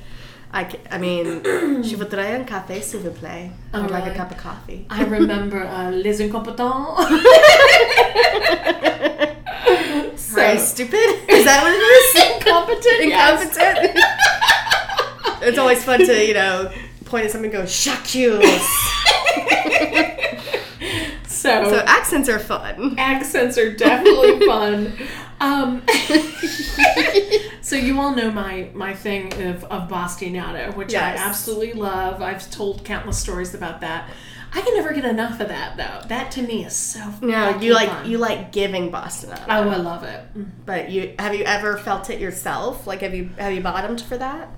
I, 0.53 0.67
I 0.91 0.97
mean, 0.99 1.41
je 1.83 1.95
voudrais 1.95 2.35
un 2.35 2.43
café, 2.43 2.79
s'il 2.81 2.99
vous 2.99 3.09
plaît. 3.09 3.49
I 3.73 3.79
would 3.79 3.89
like 3.89 4.05
a 4.05 4.13
cup 4.13 4.29
of 4.29 4.37
coffee. 4.37 4.85
I 4.87 5.03
remember 5.03 5.63
uh, 5.63 5.89
Les 5.89 6.21
Incompetents. 6.21 6.97
so, 10.15 10.35
Very 10.35 10.59
stupid. 10.59 11.09
Is 11.27 11.45
that 11.45 11.63
what 11.63 11.73
it 11.73 11.81
is? 11.81 12.15
Incompetent. 12.35 13.05
yes. 13.09 13.41
Incompetent. 13.41 13.97
it's 15.41 15.57
always 15.57 15.83
fun 15.83 16.05
to, 16.05 16.23
you 16.23 16.35
know, 16.35 16.71
point 17.05 17.25
at 17.25 17.31
something 17.31 17.51
and 17.51 17.63
go, 17.63 17.65
Jacques. 17.65 18.13
So, 21.43 21.69
so 21.69 21.77
accents 21.85 22.29
are 22.29 22.39
fun. 22.39 22.95
accents 22.97 23.57
are 23.57 23.71
definitely 23.75 24.45
fun. 24.47 24.93
Um, 25.41 25.83
so 27.61 27.75
you 27.75 27.99
all 27.99 28.15
know 28.15 28.31
my 28.31 28.69
my 28.73 28.93
thing 28.93 29.33
of, 29.43 29.63
of 29.65 29.89
Bastinado, 29.89 30.73
which 30.75 30.93
Yes. 30.93 31.19
I 31.19 31.23
absolutely 31.23 31.73
love. 31.73 32.21
I've 32.21 32.49
told 32.49 32.85
countless 32.85 33.17
stories 33.17 33.53
about 33.53 33.81
that. 33.81 34.09
I 34.55 34.61
can 34.61 34.75
never 34.75 34.93
get 34.93 35.03
enough 35.03 35.41
of 35.41 35.49
that 35.49 35.75
though. 35.75 36.07
That 36.07 36.31
to 36.33 36.41
me 36.43 36.63
is 36.63 36.75
so 36.75 37.13
No, 37.21 37.59
you 37.59 37.73
like 37.73 37.89
fun. 37.89 38.09
you 38.09 38.19
like 38.19 38.51
giving 38.53 38.89
Boston. 38.89 39.31
Oh, 39.33 39.69
I 39.69 39.75
love 39.77 40.03
it. 40.03 40.21
But 40.65 40.91
you 40.91 41.13
have 41.19 41.35
you 41.35 41.43
ever 41.43 41.77
felt 41.77 42.09
it 42.09 42.21
yourself? 42.21 42.87
Like 42.87 43.01
have 43.01 43.13
you 43.13 43.29
have 43.37 43.51
you 43.51 43.61
bottomed 43.61 43.99
for 44.01 44.17
that? 44.17 44.49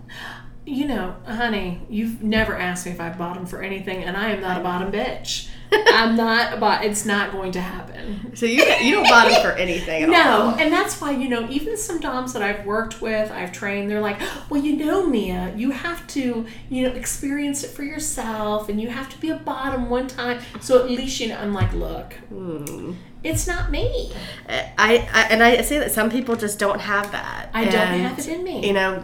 You 0.67 0.87
know, 0.87 1.15
honey, 1.25 1.81
you've 1.89 2.21
never 2.23 2.55
asked 2.57 2.85
me 2.85 2.91
if 2.91 2.99
I 2.99 3.09
bottom 3.09 3.45
for 3.45 3.61
anything, 3.61 4.03
and 4.03 4.17
I 4.17 4.31
am 4.31 4.41
not 4.41 4.59
a 4.59 4.63
bottom 4.63 4.91
bitch. 4.91 5.47
I'm 5.71 6.15
not 6.15 6.53
about. 6.53 6.83
It's 6.85 7.05
not 7.05 7.31
going 7.31 7.51
to 7.53 7.61
happen. 7.61 8.35
So 8.35 8.45
you 8.45 8.63
you 8.81 8.91
don't 8.95 9.03
bottom 9.09 9.41
for 9.41 9.51
anything 9.51 10.03
at 10.03 10.09
all. 10.27 10.51
No, 10.51 10.57
and 10.57 10.71
that's 10.71 10.99
why 11.01 11.11
you 11.11 11.27
know 11.29 11.47
even 11.49 11.77
some 11.77 11.99
doms 11.99 12.33
that 12.33 12.41
I've 12.41 12.65
worked 12.65 13.01
with, 13.01 13.31
I've 13.31 13.51
trained. 13.51 13.89
They're 13.89 14.01
like, 14.01 14.19
well, 14.49 14.61
you 14.61 14.75
know, 14.75 15.07
Mia, 15.07 15.53
you 15.55 15.71
have 15.71 16.05
to 16.07 16.45
you 16.69 16.87
know 16.87 16.93
experience 16.95 17.63
it 17.63 17.71
for 17.71 17.83
yourself, 17.83 18.69
and 18.69 18.79
you 18.79 18.89
have 18.89 19.09
to 19.09 19.17
be 19.19 19.29
a 19.29 19.37
bottom 19.37 19.89
one 19.89 20.07
time. 20.07 20.39
So 20.61 20.79
at 20.83 20.89
least 20.89 21.19
you 21.19 21.29
know. 21.29 21.37
I'm 21.37 21.53
like, 21.53 21.73
look, 21.73 22.13
Hmm. 22.29 22.93
it's 23.23 23.47
not 23.47 23.71
me. 23.71 24.13
I, 24.49 25.07
I 25.11 25.27
and 25.29 25.41
I 25.43 25.61
say 25.61 25.79
that 25.79 25.91
some 25.91 26.09
people 26.09 26.35
just 26.35 26.59
don't 26.59 26.79
have 26.81 27.11
that. 27.11 27.49
I 27.53 27.65
don't 27.65 27.73
have 27.99 28.19
it 28.19 28.27
in 28.27 28.43
me. 28.43 28.67
You 28.67 28.73
know, 28.73 29.03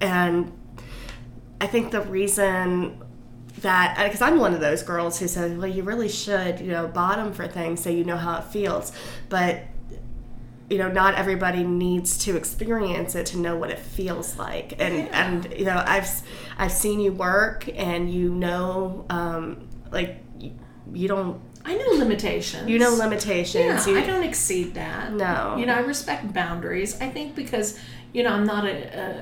and 0.00 0.52
I 1.60 1.66
think 1.66 1.90
the 1.90 2.02
reason 2.02 3.02
that 3.66 3.96
because 4.04 4.22
I'm 4.22 4.38
one 4.38 4.54
of 4.54 4.60
those 4.60 4.82
girls 4.82 5.18
who 5.20 5.28
says, 5.28 5.56
well, 5.58 5.66
you 5.76 5.82
really 5.82 6.08
should, 6.08 6.60
you 6.60 6.70
know, 6.70 6.86
bottom 6.88 7.32
for 7.32 7.46
things 7.46 7.82
so 7.82 7.90
you 7.90 8.04
know 8.04 8.16
how 8.16 8.38
it 8.38 8.44
feels, 8.44 8.92
but 9.28 9.60
you 10.68 10.78
know, 10.78 10.90
not 10.90 11.14
everybody 11.14 11.62
needs 11.62 12.18
to 12.24 12.36
experience 12.36 13.14
it 13.14 13.26
to 13.26 13.38
know 13.38 13.54
what 13.56 13.70
it 13.70 13.78
feels 13.78 14.36
like. 14.36 14.74
And 14.80 14.94
Yeah. 14.96 15.26
and 15.26 15.54
you 15.56 15.64
know, 15.64 15.80
I've 15.86 16.08
I've 16.58 16.72
seen 16.72 16.98
you 16.98 17.12
work, 17.12 17.68
and 17.76 18.12
you 18.12 18.28
know, 18.30 19.04
um, 19.08 19.68
like 19.92 20.16
you, 20.40 20.50
you 20.92 21.06
don't 21.06 21.40
I 21.64 21.74
know 21.76 21.90
limitations. 21.98 22.68
you 22.68 22.78
know 22.80 22.92
limitations. 22.94 23.86
Yeah, 23.86 23.92
you, 23.92 23.98
I 23.98 24.06
don't 24.06 24.24
exceed 24.24 24.74
that. 24.74 25.12
No. 25.12 25.56
You 25.58 25.66
know, 25.66 25.74
I 25.74 25.80
respect 25.80 26.32
boundaries. 26.32 27.00
I 27.00 27.08
think 27.10 27.34
because, 27.36 27.78
you 28.12 28.22
know, 28.24 28.30
I'm 28.36 28.46
not 28.46 28.64
a, 28.66 28.76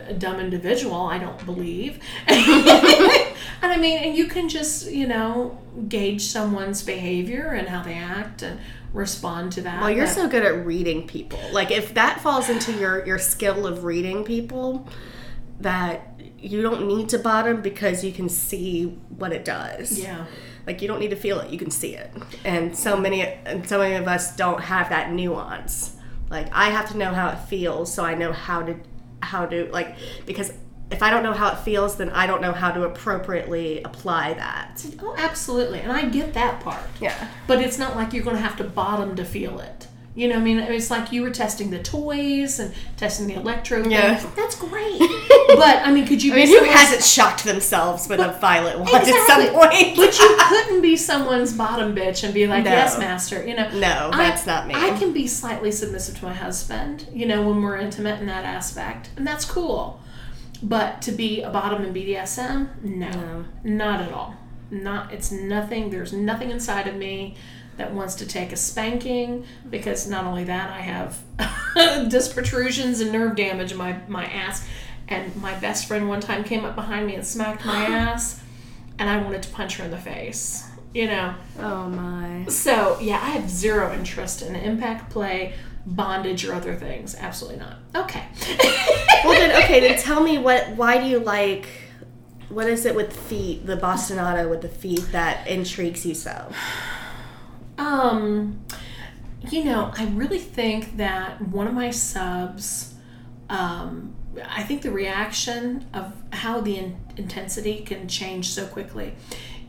a, 0.09 0.11
a 0.11 0.15
dumb 0.15 0.39
individual, 0.41 1.03
I 1.15 1.19
don't 1.19 1.43
believe. 1.45 1.99
and 3.63 3.73
I 3.73 3.77
mean, 3.77 3.99
and 3.99 4.17
you 4.17 4.27
can 4.27 4.49
just, 4.49 4.91
you 4.91 5.07
know, 5.07 5.59
gauge 5.89 6.23
someone's 6.23 6.83
behavior 6.83 7.49
and 7.49 7.69
how 7.69 7.83
they 7.83 7.95
act 7.95 8.43
and 8.43 8.61
respond 8.93 9.53
to 9.53 9.61
that. 9.63 9.81
Well, 9.81 9.91
you're 9.91 10.07
But- 10.07 10.15
so 10.15 10.29
good 10.29 10.45
at 10.45 10.65
reading 10.65 11.07
people. 11.07 11.41
Like 11.53 11.71
if 11.71 11.95
that 11.95 12.21
falls 12.21 12.49
into 12.49 12.73
your 12.73 13.05
your 13.07 13.19
skill 13.19 13.67
of 13.67 13.85
reading 13.85 14.25
people, 14.25 14.89
that 15.61 16.21
you 16.39 16.63
don't 16.63 16.87
need 16.87 17.09
to 17.09 17.19
bottom 17.19 17.63
because 17.63 18.05
you 18.05 18.13
can 18.13 18.29
see 18.29 18.85
what 19.09 19.33
it 19.33 19.45
does. 19.45 19.99
Yeah. 19.99 20.25
Like 20.67 20.81
you 20.81 20.89
don't 20.89 21.01
need 21.01 21.11
to 21.11 21.17
feel 21.17 21.41
it; 21.41 21.51
you 21.51 21.59
can 21.59 21.71
see 21.71 21.95
it. 21.95 22.11
And 22.45 22.77
so 22.77 22.97
many 22.97 23.23
and 23.23 23.69
so 23.69 23.79
many 23.79 23.97
of 23.97 24.09
us 24.09 24.35
don't 24.37 24.61
have 24.61 24.89
that 24.91 25.13
nuance. 25.13 25.97
Like 26.31 26.49
I 26.53 26.71
have 26.71 26.91
to 26.91 26.97
know 26.97 27.13
how 27.13 27.29
it 27.29 27.39
feels, 27.49 27.93
so 27.93 28.05
I 28.05 28.15
know 28.15 28.33
how 28.33 28.63
to 28.63 28.77
how 29.23 29.47
to 29.47 29.71
like 29.73 29.97
because 30.27 30.53
if 30.91 31.03
I 31.03 31.11
don't 31.11 31.23
know 31.23 31.33
how 31.33 31.51
it 31.53 31.59
feels, 31.59 31.97
then 31.97 32.11
I 32.11 32.27
don't 32.27 32.41
know 32.43 32.53
how 32.53 32.71
to 32.71 32.85
appropriately 32.85 33.83
apply 33.83 34.35
that. 34.35 34.85
Oh, 35.01 35.15
absolutely. 35.19 35.81
And 35.81 35.91
I 35.91 36.05
get 36.07 36.35
that 36.35 36.61
part. 36.61 36.85
Yeah. 37.01 37.29
But 37.47 37.61
it's 37.61 37.79
not 37.79 37.97
like 37.97 38.13
you're 38.13 38.25
going 38.25 38.37
to 38.37 38.43
have 38.43 38.57
to 38.59 38.65
bottom 38.65 39.17
to 39.17 39.25
feel 39.25 39.59
it. 39.61 39.89
You 40.17 40.29
know, 40.29 40.37
I 40.37 40.39
mean, 40.39 40.59
it's 40.61 40.93
like 40.93 41.11
you 41.11 41.23
were 41.23 41.31
testing 41.31 41.71
the 41.71 41.83
toys 41.83 42.61
and 42.61 42.73
testing 42.97 43.27
the 43.27 43.35
electro 43.35 43.83
thing. 43.83 43.91
Yeah. 43.91 44.25
That's 44.37 44.55
great. 44.55 44.99
but 45.49 45.79
I 45.85 45.91
mean, 45.93 46.07
could 46.07 46.23
you 46.23 46.33
I 46.33 46.37
be 46.37 46.45
mean, 46.47 46.65
who 46.65 46.71
hasn't 46.71 47.03
shocked 47.03 47.43
themselves 47.43 48.09
with 48.09 48.21
a 48.21 48.31
violet 48.41 48.79
wand 48.79 48.95
at 48.95 49.27
some 49.27 49.43
point? 49.53 49.97
but 49.97 50.17
you 50.17 50.37
couldn't 50.49 50.83
be 50.83 50.97
someone's 50.97 51.53
bottom 51.53 51.97
bitch 51.97 52.23
and 52.23 52.33
be 52.33 52.47
like, 52.47 52.63
No. 52.65 52.71
"Yes, 52.71 52.97
master." 52.97 53.45
You 53.45 53.57
know, 53.57 53.69
No, 53.77 54.11
I- 54.13 54.17
that's 54.19 54.47
not 54.47 54.69
me. 54.69 54.75
I 54.77 54.91
can 54.97 55.13
be 55.13 55.27
slightly 55.27 55.73
submissive 55.73 56.17
to 56.21 56.25
my 56.27 56.35
husband. 56.35 57.09
You 57.13 57.27
know, 57.27 57.43
when 57.49 57.61
we're 57.61 57.79
intimate 57.79 58.21
in 58.21 58.27
that 58.27 58.45
aspect, 58.45 59.11
and 59.17 59.27
that's 59.27 59.45
cool. 59.45 60.01
But 60.69 61.03
to 61.03 61.13
be 61.13 61.43
a 61.43 61.51
bottom 61.51 61.85
in 61.85 61.93
BDSM, 61.93 62.69
no, 62.83 63.11
No. 63.11 63.45
not 63.65 64.01
at 64.01 64.13
all. 64.13 64.35
Not. 64.71 65.13
It's 65.13 65.31
nothing. 65.31 65.91
There's 65.91 66.13
nothing 66.13 66.51
inside 66.51 66.87
of 66.87 66.95
me 66.97 67.37
that 67.77 67.93
wants 67.93 68.15
to 68.17 68.27
take 68.27 68.51
a 68.53 68.57
spanking 68.57 69.45
because 69.69 70.09
not 70.09 70.25
only 70.25 70.45
that, 70.45 70.71
I 70.71 70.81
have 70.81 71.19
disc 72.09 72.33
protrusions 72.35 73.01
and 73.01 73.13
nerve 73.13 73.37
damage 73.37 73.73
in 73.73 73.79
my 73.79 73.99
my 74.09 74.25
ass. 74.25 74.67
And 75.07 75.37
my 75.37 75.55
best 75.59 75.87
friend 75.87 76.09
one 76.09 76.21
time 76.21 76.45
came 76.45 76.65
up 76.65 76.75
behind 76.75 77.07
me 77.07 77.15
and 77.15 77.27
smacked 77.27 77.65
my 77.67 77.85
ass, 77.89 78.41
and 78.99 79.11
I 79.11 79.23
wanted 79.23 79.43
to 79.43 79.51
punch 79.51 79.77
her 79.77 79.85
in 79.85 79.91
the 79.91 79.99
face. 79.99 80.67
You 80.95 81.09
know. 81.09 81.35
Oh 81.61 81.89
my. 81.91 82.47
So 82.49 82.99
yeah, 83.01 83.17
I 83.23 83.31
have 83.31 83.51
zero 83.51 83.93
interest 83.93 84.41
in 84.41 84.57
impact 84.57 85.11
play, 85.11 85.53
bondage, 85.87 86.45
or 86.45 86.55
other 86.55 86.75
things. 86.75 87.15
Absolutely 87.15 87.61
not. 87.61 87.77
Okay. 87.95 88.25
Well 89.25 89.33
then, 89.33 89.53
okay, 89.65 89.81
then 89.81 89.99
tell 89.99 90.23
me 90.23 90.37
what. 90.37 90.77
Why 90.77 90.99
do 90.99 91.07
you 91.07 91.19
like? 91.19 91.67
What 92.51 92.67
is 92.67 92.85
it 92.85 92.95
with 92.95 93.17
feet, 93.17 93.65
the 93.65 93.75
Bastinado 93.77 94.51
with 94.51 94.61
the 94.61 94.69
feet 94.69 95.13
that 95.13 95.49
intrigues 95.49 96.05
you 96.05 96.15
so? 96.15 96.53
Um, 97.79 98.63
you 99.51 99.65
know, 99.65 99.93
I 99.97 100.07
really 100.09 100.39
think 100.39 100.99
that 100.99 101.41
one 101.41 101.67
of 101.67 101.75
my 101.75 101.91
subs, 101.91 102.95
um, 103.49 104.15
I 104.47 104.63
think 104.63 104.83
the 104.83 104.93
reaction 104.93 105.87
of 105.95 106.13
how 106.33 106.61
the 106.61 106.77
in- 106.77 106.99
intensity 107.17 107.81
can 107.81 108.07
change 108.07 108.51
so 108.51 108.67
quickly. 108.67 109.15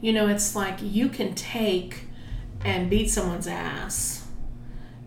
You 0.01 0.13
know, 0.13 0.27
it's 0.27 0.55
like 0.55 0.79
you 0.81 1.09
can 1.09 1.33
take 1.33 2.03
and 2.63 2.89
beat 2.89 3.09
someone's 3.09 3.47
ass, 3.47 4.24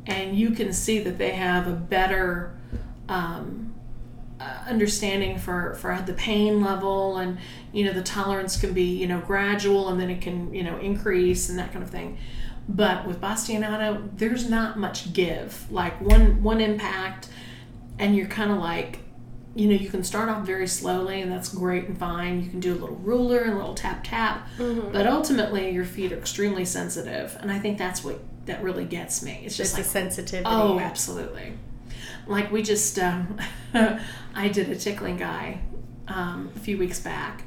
and 0.08 0.36
you 0.36 0.50
can 0.50 0.72
see 0.72 0.98
that 1.00 1.18
they 1.18 1.30
have 1.30 1.68
a 1.68 1.72
better 1.72 2.58
um, 3.08 3.74
uh, 4.40 4.64
understanding 4.66 5.38
for 5.38 5.74
for 5.74 5.96
the 6.04 6.14
pain 6.14 6.60
level, 6.62 7.18
and 7.18 7.38
you 7.72 7.84
know 7.84 7.92
the 7.92 8.02
tolerance 8.02 8.58
can 8.58 8.72
be 8.72 8.84
you 8.84 9.06
know 9.06 9.20
gradual, 9.20 9.88
and 9.88 10.00
then 10.00 10.10
it 10.10 10.20
can 10.20 10.52
you 10.52 10.64
know 10.64 10.78
increase 10.78 11.48
and 11.48 11.58
that 11.58 11.72
kind 11.72 11.84
of 11.84 11.90
thing. 11.90 12.18
But 12.68 13.06
with 13.06 13.20
Bastinado, 13.20 14.10
there's 14.16 14.48
not 14.48 14.78
much 14.78 15.12
give. 15.12 15.70
Like 15.70 16.00
one 16.00 16.42
one 16.42 16.60
impact, 16.60 17.28
and 17.98 18.16
you're 18.16 18.26
kind 18.26 18.50
of 18.50 18.58
like, 18.58 19.00
you 19.54 19.66
know, 19.66 19.74
you 19.74 19.88
can 19.90 20.04
start 20.04 20.28
off 20.28 20.46
very 20.46 20.66
slowly, 20.66 21.20
and 21.20 21.30
that's 21.30 21.48
great 21.52 21.86
and 21.86 21.98
fine. 21.98 22.42
You 22.42 22.50
can 22.50 22.60
do 22.60 22.72
a 22.72 22.78
little 22.78 22.96
ruler 22.96 23.40
and 23.40 23.52
a 23.54 23.56
little 23.56 23.74
tap 23.74 24.04
tap, 24.04 24.48
but 24.92 25.06
ultimately, 25.06 25.70
your 25.70 25.84
feet 25.84 26.12
are 26.12 26.18
extremely 26.18 26.64
sensitive, 26.64 27.36
and 27.40 27.50
I 27.50 27.58
think 27.58 27.76
that's 27.78 28.02
what 28.04 28.20
that 28.48 28.62
really 28.62 28.84
gets 28.84 29.22
me. 29.22 29.42
It's 29.44 29.56
just 29.56 29.70
Just 29.70 29.74
like, 29.74 29.84
the 29.84 29.88
sensitivity. 29.90 30.44
oh, 30.50 30.78
absolutely. 30.80 31.54
Like 32.26 32.50
we 32.52 32.62
just, 32.62 32.98
um, 32.98 33.38
I 34.34 34.48
did 34.48 34.68
a 34.68 34.76
tickling 34.76 35.16
guy 35.16 35.60
um, 36.08 36.50
a 36.54 36.58
few 36.58 36.76
weeks 36.76 37.00
back, 37.00 37.44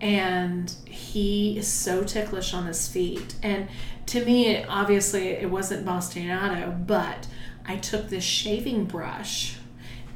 and 0.00 0.72
he 0.86 1.58
is 1.58 1.66
so 1.66 2.04
ticklish 2.04 2.54
on 2.54 2.66
his 2.66 2.86
feet. 2.88 3.34
And 3.42 3.68
to 4.06 4.24
me, 4.24 4.62
obviously, 4.64 5.28
it 5.30 5.50
wasn't 5.50 5.84
Bastinado, 5.84 6.86
but 6.86 7.26
I 7.66 7.76
took 7.76 8.08
this 8.08 8.24
shaving 8.24 8.84
brush 8.84 9.56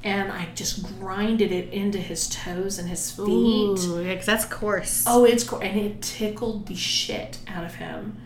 and 0.04 0.32
I 0.32 0.48
just 0.56 0.82
grinded 0.98 1.52
it 1.52 1.72
into 1.72 1.98
his 1.98 2.28
toes 2.28 2.78
and 2.78 2.88
his 2.88 3.10
feet. 3.12 3.28
Ooh, 3.28 4.02
yeah, 4.04 4.14
'cause 4.16 4.26
that's 4.26 4.44
coarse. 4.44 5.04
Oh, 5.06 5.24
it's 5.24 5.44
cool. 5.44 5.60
And 5.60 5.78
it 5.78 6.02
tickled 6.02 6.66
the 6.66 6.74
shit 6.74 7.38
out 7.46 7.64
of 7.64 7.76
him. 7.76 8.16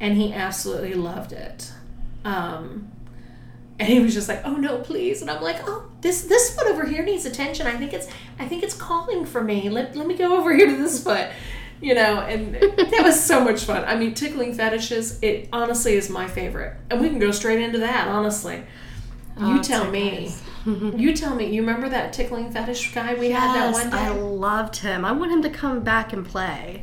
And 0.00 0.16
he 0.16 0.32
absolutely 0.32 0.94
loved 0.94 1.32
it. 1.32 1.72
Um, 2.24 2.90
and 3.78 3.88
he 3.88 4.00
was 4.00 4.14
just 4.14 4.28
like, 4.28 4.42
"Oh 4.44 4.54
no, 4.56 4.78
please!" 4.78 5.20
And 5.20 5.30
I'm 5.30 5.42
like, 5.42 5.56
"Oh, 5.66 5.86
this 6.00 6.22
this 6.22 6.54
foot 6.54 6.66
over 6.68 6.84
here 6.86 7.04
needs 7.04 7.26
attention. 7.26 7.66
I 7.66 7.76
think 7.76 7.92
it's 7.92 8.08
I 8.38 8.46
think 8.46 8.62
it's 8.62 8.74
calling 8.74 9.24
for 9.24 9.42
me. 9.42 9.68
Let 9.68 9.96
let 9.96 10.06
me 10.06 10.14
go 10.16 10.36
over 10.36 10.54
here 10.54 10.66
to 10.66 10.76
this 10.76 11.02
foot." 11.02 11.28
You 11.80 11.94
know, 11.94 12.20
and 12.20 12.54
that 12.54 13.02
was 13.02 13.22
so 13.22 13.42
much 13.44 13.64
fun. 13.64 13.84
I 13.84 13.96
mean, 13.96 14.14
tickling 14.14 14.54
fetishes, 14.54 15.18
it 15.22 15.48
honestly 15.52 15.94
is 15.94 16.08
my 16.08 16.26
favorite. 16.28 16.76
And 16.88 17.00
we 17.00 17.10
can 17.10 17.18
go 17.18 17.30
straight 17.30 17.60
into 17.60 17.78
that, 17.80 18.08
honestly. 18.08 18.62
You 19.38 19.58
Oh, 19.58 19.62
tell 19.62 19.90
me. 19.90 20.32
you 20.64 21.14
tell 21.14 21.34
me. 21.34 21.52
You 21.52 21.60
remember 21.60 21.88
that 21.90 22.12
tickling 22.12 22.50
fetish 22.52 22.94
guy 22.94 23.14
we 23.14 23.30
had 23.30 23.54
that 23.54 23.72
one 23.72 23.90
day? 23.90 23.96
I 23.98 24.10
loved 24.10 24.76
him. 24.76 25.04
I 25.04 25.12
want 25.12 25.32
him 25.32 25.42
to 25.42 25.50
come 25.50 25.80
back 25.80 26.12
and 26.12 26.24
play 26.24 26.82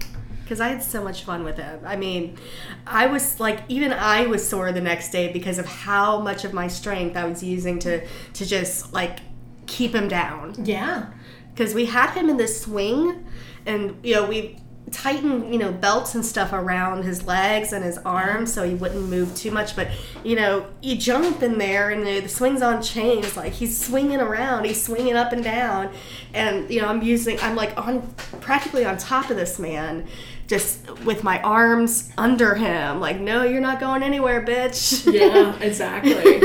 because 0.52 0.60
I 0.60 0.68
had 0.68 0.84
so 0.84 1.02
much 1.02 1.24
fun 1.24 1.46
with 1.46 1.56
him. 1.56 1.80
I 1.86 1.96
mean, 1.96 2.38
I 2.86 3.08
was 3.08 3.40
like, 3.40 3.62
even 3.70 3.94
I 3.94 4.26
was 4.26 4.46
sore 4.46 4.74
the 4.74 4.82
next 4.82 5.10
day 5.10 5.32
because 5.32 5.58
of 5.58 5.66
how 5.66 6.20
much 6.20 6.44
of 6.44 6.52
my 6.52 6.68
strength 6.68 7.16
I 7.16 7.24
was 7.24 7.42
using 7.42 7.80
to 7.80 8.06
to 8.06 8.46
just 8.46 8.92
like 8.92 9.20
keep 9.66 9.96
him 9.96 10.10
down. 10.10 10.56
yeah. 10.66 11.12
Because 11.54 11.74
we 11.74 11.86
had 11.86 12.10
him 12.12 12.30
in 12.30 12.36
this 12.36 12.62
swing, 12.62 13.26
and 13.66 13.98
you 14.04 14.14
know 14.14 14.26
we 14.28 14.58
tightened 14.92 15.54
you 15.54 15.60
know 15.60 15.72
belts 15.72 16.16
and 16.16 16.26
stuff 16.26 16.52
around 16.52 17.04
his 17.04 17.26
legs 17.26 17.72
and 17.72 17.84
his 17.84 17.98
arms 18.00 18.52
so 18.52 18.68
he 18.68 18.74
wouldn't 18.74 19.08
move 19.10 19.34
too 19.36 19.50
much 19.50 19.76
but 19.76 19.88
you 20.24 20.36
know 20.36 20.66
you 20.82 20.98
jump 20.98 21.42
in 21.42 21.58
there 21.58 21.92
and 21.92 22.06
the, 22.06 22.20
the 22.20 22.30
swing's 22.30 22.62
on 22.62 22.82
chains 22.82 23.38
like 23.38 23.54
he's 23.54 23.80
swinging 23.80 24.20
around 24.20 24.66
he's 24.66 24.84
swinging 24.84 25.14
up 25.14 25.32
and 25.32 25.44
down 25.44 25.90
and 26.34 26.70
you 26.70 26.82
know 26.82 26.88
i'm 26.88 27.02
using 27.02 27.40
i'm 27.40 27.56
like 27.56 27.78
on 27.78 28.02
practically 28.42 28.84
on 28.84 28.98
top 28.98 29.30
of 29.30 29.38
this 29.38 29.58
man 29.58 30.06
just 30.52 30.90
with 31.06 31.24
my 31.24 31.42
arms 31.44 32.12
under 32.18 32.56
him 32.56 33.00
like 33.00 33.18
no 33.22 33.44
you're 33.44 33.62
not 33.62 33.80
going 33.80 34.04
anywhere 34.04 34.46
bitch 34.46 34.82
Yeah, 35.12 35.56
exactly. 35.62 36.42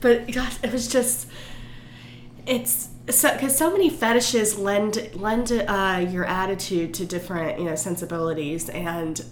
but 0.00 0.30
gosh, 0.30 0.56
it 0.62 0.70
was 0.72 0.86
just 0.86 1.26
it's 2.46 2.88
so 3.10 3.32
because 3.32 3.56
so 3.58 3.72
many 3.72 3.90
fetishes 3.90 4.56
lend 4.58 5.10
lend 5.14 5.50
uh, 5.50 6.06
your 6.08 6.24
attitude 6.24 6.94
to 6.94 7.04
different 7.04 7.58
you 7.58 7.64
know 7.64 7.74
sensibilities 7.74 8.68
and 8.68 9.24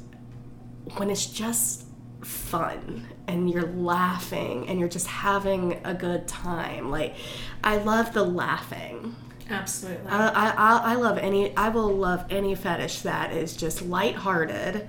when 0.96 1.08
it's 1.08 1.26
just 1.26 1.84
fun 2.24 3.06
and 3.28 3.48
you're 3.48 3.70
laughing 3.94 4.68
and 4.68 4.80
you're 4.80 4.88
just 4.88 5.06
having 5.06 5.80
a 5.84 5.94
good 5.94 6.26
time 6.26 6.90
like 6.90 7.14
i 7.62 7.76
love 7.76 8.12
the 8.12 8.24
laughing 8.24 9.14
Absolutely. 9.50 10.08
I, 10.08 10.28
I, 10.28 10.76
I- 10.92 10.94
love 10.94 11.18
any 11.18 11.56
i 11.56 11.68
will 11.68 11.88
love 11.88 12.24
any 12.30 12.54
fetish 12.54 13.00
that 13.00 13.32
is 13.32 13.56
just 13.56 13.82
lighthearted 13.82 14.88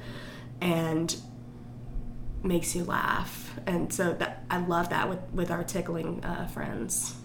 and 0.60 1.16
makes 2.44 2.76
you 2.76 2.84
laugh 2.84 3.54
and 3.66 3.92
so 3.92 4.14
that 4.14 4.44
i 4.50 4.58
love 4.58 4.90
that 4.90 5.10
with 5.10 5.20
with 5.34 5.52
our 5.52 5.64
tickling 5.64 6.24
uh, 6.24 6.48
friends 6.48 7.16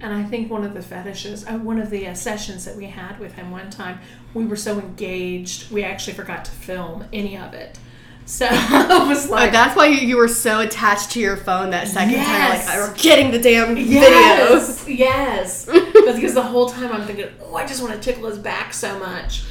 and 0.00 0.12
I 0.12 0.24
think 0.24 0.50
one 0.50 0.64
of 0.64 0.74
the 0.74 0.82
fetishes, 0.82 1.46
uh, 1.46 1.54
one 1.54 1.78
of 1.78 1.88
the 1.90 2.06
uh, 2.06 2.14
sessions 2.14 2.64
that 2.66 2.76
we 2.76 2.86
had 2.86 3.18
with 3.18 3.32
him 3.34 3.50
one 3.50 3.70
time, 3.70 3.98
we 4.34 4.44
were 4.44 4.56
so 4.56 4.78
engaged, 4.78 5.70
we 5.70 5.82
actually 5.84 6.12
forgot 6.12 6.44
to 6.44 6.50
film 6.50 7.06
any 7.12 7.36
of 7.36 7.54
it. 7.54 7.78
So 8.26 8.46
I 8.50 9.06
was 9.08 9.28
Oh, 9.28 9.30
like, 9.30 9.52
that's 9.52 9.76
why 9.76 9.86
you, 9.86 10.16
were 10.16 10.26
so 10.28 10.60
attached 10.60 11.12
to 11.12 11.20
your 11.20 11.36
phone 11.36 11.70
that 11.70 11.86
second 11.88 12.10
Yes. 12.14 12.66
time. 12.66 12.80
Like, 12.80 12.90
I'm 12.90 12.96
getting 12.96 13.30
the 13.30 13.38
damn 13.38 13.76
videos. 13.76 14.84
yes, 14.86 14.86
yes. 14.88 15.64
because 15.66 16.34
the 16.34 16.42
whole 16.42 16.68
time 16.68 16.92
I'm 16.92 17.06
thinking, 17.06 17.28
oh, 17.42 17.54
I 17.54 17.64
just 17.66 17.80
want 17.82 17.94
to 17.94 18.00
tickle 18.00 18.28
his 18.28 18.38
back 18.38 18.74
so 18.74 18.98
much. 18.98 19.44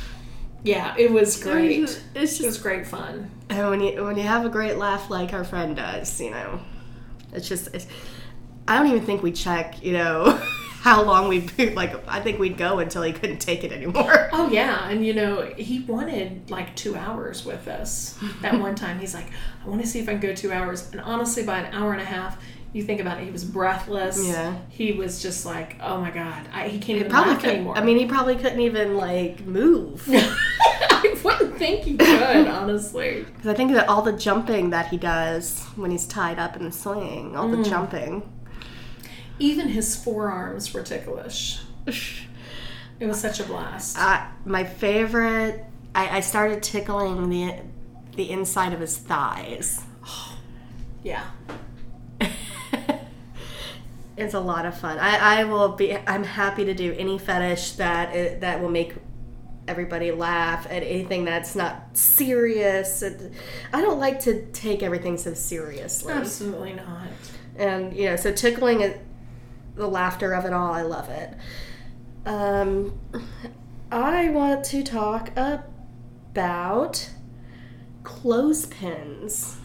Yeah, 0.63 0.93
it 0.97 1.11
was 1.11 1.41
great. 1.41 1.79
It's 1.83 2.01
It 2.13 2.19
was 2.21 2.37
just, 2.37 2.61
great 2.63 2.85
fun. 2.85 3.29
and 3.49 3.69
when 3.69 3.79
you 3.81 4.03
when 4.03 4.17
you 4.17 4.23
have 4.23 4.45
a 4.45 4.49
great 4.49 4.77
laugh 4.77 5.09
like 5.09 5.31
our 5.31 5.43
friend 5.43 5.75
does, 5.75 6.19
you 6.19 6.31
know, 6.31 6.59
it's 7.33 7.47
just. 7.47 7.73
It's, 7.73 7.87
I 8.67 8.79
don't 8.79 8.87
even 8.91 9.05
think 9.05 9.21
we 9.21 9.31
check, 9.31 9.83
you 9.83 9.93
know, 9.93 10.41
how 10.85 11.01
long 11.01 11.27
we'd 11.27 11.57
be 11.57 11.69
like. 11.81 12.07
I 12.07 12.19
think 12.19 12.37
we'd 12.37 12.57
go 12.57 12.77
until 12.77 13.01
he 13.01 13.11
couldn't 13.11 13.39
take 13.39 13.63
it 13.63 13.71
anymore. 13.71 14.29
Oh 14.37 14.49
yeah, 14.49 14.89
and 14.89 15.05
you 15.05 15.13
know 15.13 15.43
he 15.57 15.79
wanted 15.79 16.51
like 16.51 16.75
two 16.75 16.95
hours 16.95 17.45
with 17.45 17.69
us. 17.69 18.19
That 18.41 18.59
one 18.59 18.75
time 18.75 18.99
he's 18.99 19.13
like, 19.13 19.27
I 19.63 19.69
want 19.69 19.81
to 19.81 19.87
see 19.87 19.99
if 19.99 20.09
I 20.09 20.11
can 20.11 20.19
go 20.19 20.35
two 20.35 20.51
hours. 20.51 20.91
And 20.91 20.99
honestly, 20.99 21.43
by 21.43 21.59
an 21.59 21.73
hour 21.73 21.93
and 21.93 22.01
a 22.01 22.05
half, 22.05 22.37
you 22.73 22.83
think 22.83 22.99
about 22.99 23.19
it, 23.19 23.23
he 23.23 23.31
was 23.31 23.45
breathless. 23.45 24.27
Yeah. 24.27 24.57
He 24.67 24.91
was 24.91 25.21
just 25.21 25.45
like, 25.45 25.77
oh 25.81 26.01
my 26.01 26.11
god, 26.11 26.47
I, 26.53 26.67
he 26.67 26.79
can't 26.79 26.99
even 26.99 27.09
Probably 27.09 27.35
could, 27.35 27.45
anymore. 27.45 27.77
I 27.77 27.83
mean, 27.83 27.97
he 27.97 28.05
probably 28.05 28.35
couldn't 28.35 28.59
even 28.59 28.97
like 28.97 29.45
move. 29.45 30.03
I 30.09 31.17
wouldn't 31.23 31.57
think 31.57 31.85
he 31.85 31.95
could, 31.95 32.47
honestly. 32.47 33.23
Because 33.23 33.47
I 33.47 33.53
think 33.53 33.71
that 33.71 33.87
all 33.87 34.01
the 34.01 34.13
jumping 34.13 34.71
that 34.71 34.89
he 34.89 34.97
does 34.97 35.63
when 35.77 35.91
he's 35.91 36.05
tied 36.05 36.39
up 36.39 36.57
in 36.57 36.65
the 36.65 36.71
swing, 36.73 37.37
all 37.37 37.47
the 37.47 37.57
mm. 37.57 37.69
jumping. 37.69 38.21
Even 39.39 39.67
his 39.69 39.95
forearms 39.95 40.73
were 40.73 40.83
ticklish. 40.83 41.59
It 42.97 43.07
was 43.07 43.19
such 43.19 43.41
a 43.41 43.43
blast. 43.43 43.97
Uh, 43.99 44.25
my 44.45 44.63
favorite. 44.63 45.65
I, 45.93 46.17
I 46.17 46.19
started 46.21 46.63
tickling 46.63 47.29
the 47.29 47.55
the 48.15 48.31
inside 48.31 48.71
of 48.71 48.79
his 48.79 48.97
thighs. 48.97 49.81
Yeah. 51.03 51.23
it's 54.17 54.33
a 54.33 54.39
lot 54.39 54.65
of 54.65 54.77
fun. 54.79 54.97
I, 54.97 55.41
I 55.41 55.43
will 55.43 55.69
be. 55.69 55.95
I'm 56.07 56.23
happy 56.23 56.65
to 56.65 56.73
do 56.73 56.93
any 56.97 57.19
fetish 57.19 57.73
that 57.73 58.09
i- 58.15 58.35
that 58.39 58.61
will 58.61 58.69
make 58.71 58.95
everybody 59.67 60.11
laugh 60.11 60.65
at 60.67 60.83
anything 60.83 61.25
that's 61.25 61.53
not 61.55 61.97
serious. 61.97 63.01
And 63.01 63.33
I 63.73 63.81
don't 63.81 63.99
like 63.99 64.21
to 64.21 64.45
take 64.53 64.83
everything 64.83 65.17
so 65.17 65.33
seriously. 65.33 66.13
Absolutely 66.13 66.73
not. 66.73 67.07
and 67.57 67.93
you 67.95 68.05
know 68.05 68.15
so 68.15 68.31
tickling 68.31 68.81
it 68.81 68.99
the 69.75 69.87
laughter 69.87 70.33
of 70.33 70.45
it 70.45 70.53
all 70.53 70.71
i 70.73 70.81
love 70.81 71.09
it 71.09 71.33
um 72.25 72.97
i 73.91 74.29
want 74.29 74.63
to 74.63 74.81
talk 74.83 75.29
about 75.35 77.09
clothespins 78.03 79.57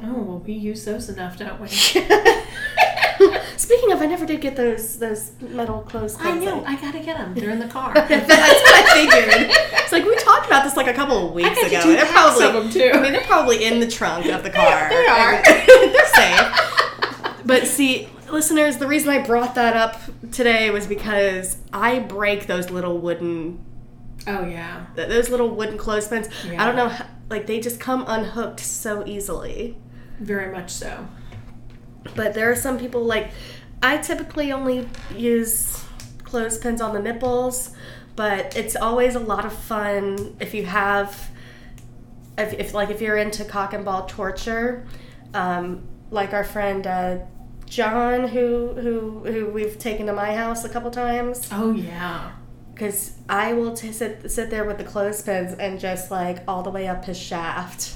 Oh 0.00 0.12
well, 0.12 0.38
we 0.38 0.52
use 0.52 0.84
those 0.84 1.08
enough, 1.08 1.36
don't 1.38 1.60
we? 1.60 1.66
speaking 3.56 3.90
of 3.90 4.00
i 4.00 4.06
never 4.06 4.24
did 4.24 4.40
get 4.40 4.54
those 4.54 4.96
those 5.00 5.32
metal 5.40 5.80
clothespins 5.80 6.40
I 6.42 6.44
know. 6.44 6.64
I 6.64 6.76
gotta 6.76 7.00
get 7.00 7.16
them. 7.16 7.34
They're 7.34 7.50
in 7.50 7.58
the 7.58 7.66
car. 7.66 7.92
that's 8.08 8.28
what 8.28 8.38
i 8.38 8.94
figured 8.94 9.50
it's 9.72 9.90
like 9.90 10.04
we 10.04 10.14
talked 10.18 10.46
about 10.46 10.62
this 10.62 10.76
like 10.76 10.86
a 10.86 10.92
couple 10.94 11.26
of 11.26 11.32
weeks 11.34 11.60
ago 11.64 11.82
two 11.82 11.96
they're 11.96 12.06
probably 12.06 12.46
of 12.46 12.54
'em, 12.56 12.70
too. 12.70 12.90
i 12.94 13.00
mean 13.00 13.10
they're 13.12 13.24
probably 13.24 13.64
in 13.64 13.80
the 13.80 13.88
trunk 13.88 14.26
of 14.26 14.44
the 14.44 14.50
car 14.50 14.88
They 14.88 15.06
are. 15.06 15.42
they're 15.66 16.06
safe 16.14 17.42
But 17.44 17.66
see, 17.66 18.08
listeners, 18.30 18.78
the 18.78 18.86
reason 18.86 19.10
I 19.10 19.24
brought 19.24 19.54
that 19.56 19.76
up 19.76 20.00
today 20.32 20.70
was 20.70 20.86
because 20.86 21.56
I 21.72 21.98
break 22.00 22.46
those 22.46 22.70
little 22.70 22.98
wooden, 22.98 23.64
Oh 24.26 24.44
yeah. 24.44 24.86
th- 24.96 25.08
those 25.08 25.28
little 25.30 25.48
wooden 25.54 25.78
clothespins. 25.78 26.28
Yeah. 26.46 26.62
I 26.62 26.66
don't 26.66 26.76
know, 26.76 26.88
how, 26.88 27.06
like 27.30 27.46
they 27.46 27.60
just 27.60 27.80
come 27.80 28.04
unhooked 28.06 28.60
so 28.60 29.06
easily. 29.06 29.76
Very 30.20 30.52
much 30.52 30.70
so. 30.70 31.06
But 32.14 32.34
there 32.34 32.50
are 32.50 32.56
some 32.56 32.78
people 32.78 33.04
like 33.04 33.30
I 33.82 33.98
typically 33.98 34.50
only 34.52 34.88
use 35.14 35.84
clothespins 36.24 36.80
on 36.80 36.94
the 36.94 37.00
nipples, 37.00 37.70
but 38.16 38.56
it's 38.56 38.74
always 38.76 39.14
a 39.14 39.20
lot 39.20 39.44
of 39.44 39.52
fun 39.52 40.36
if 40.40 40.52
you 40.54 40.66
have 40.66 41.30
if, 42.36 42.52
if 42.54 42.74
like 42.74 42.90
if 42.90 43.00
you're 43.00 43.16
into 43.16 43.44
cock 43.44 43.72
and 43.72 43.84
ball 43.84 44.06
torture, 44.06 44.86
um, 45.34 45.86
like 46.10 46.32
our 46.32 46.44
friend 46.44 46.86
uh, 46.86 47.18
John 47.68 48.28
who 48.28 48.74
who 48.74 49.20
who 49.24 49.46
we've 49.46 49.78
taken 49.78 50.06
to 50.06 50.12
my 50.12 50.34
house 50.34 50.64
a 50.64 50.68
couple 50.68 50.90
times 50.90 51.48
Oh 51.52 51.72
yeah. 51.72 52.32
because 52.74 53.12
I 53.28 53.52
will 53.52 53.74
t- 53.76 53.92
sit 53.92 54.30
sit 54.30 54.50
there 54.50 54.64
with 54.64 54.78
the 54.78 54.84
clothespins 54.84 55.54
and 55.58 55.78
just 55.80 56.10
like 56.10 56.38
all 56.48 56.62
the 56.62 56.70
way 56.70 56.86
up 56.88 57.04
his 57.04 57.18
shaft. 57.18 57.94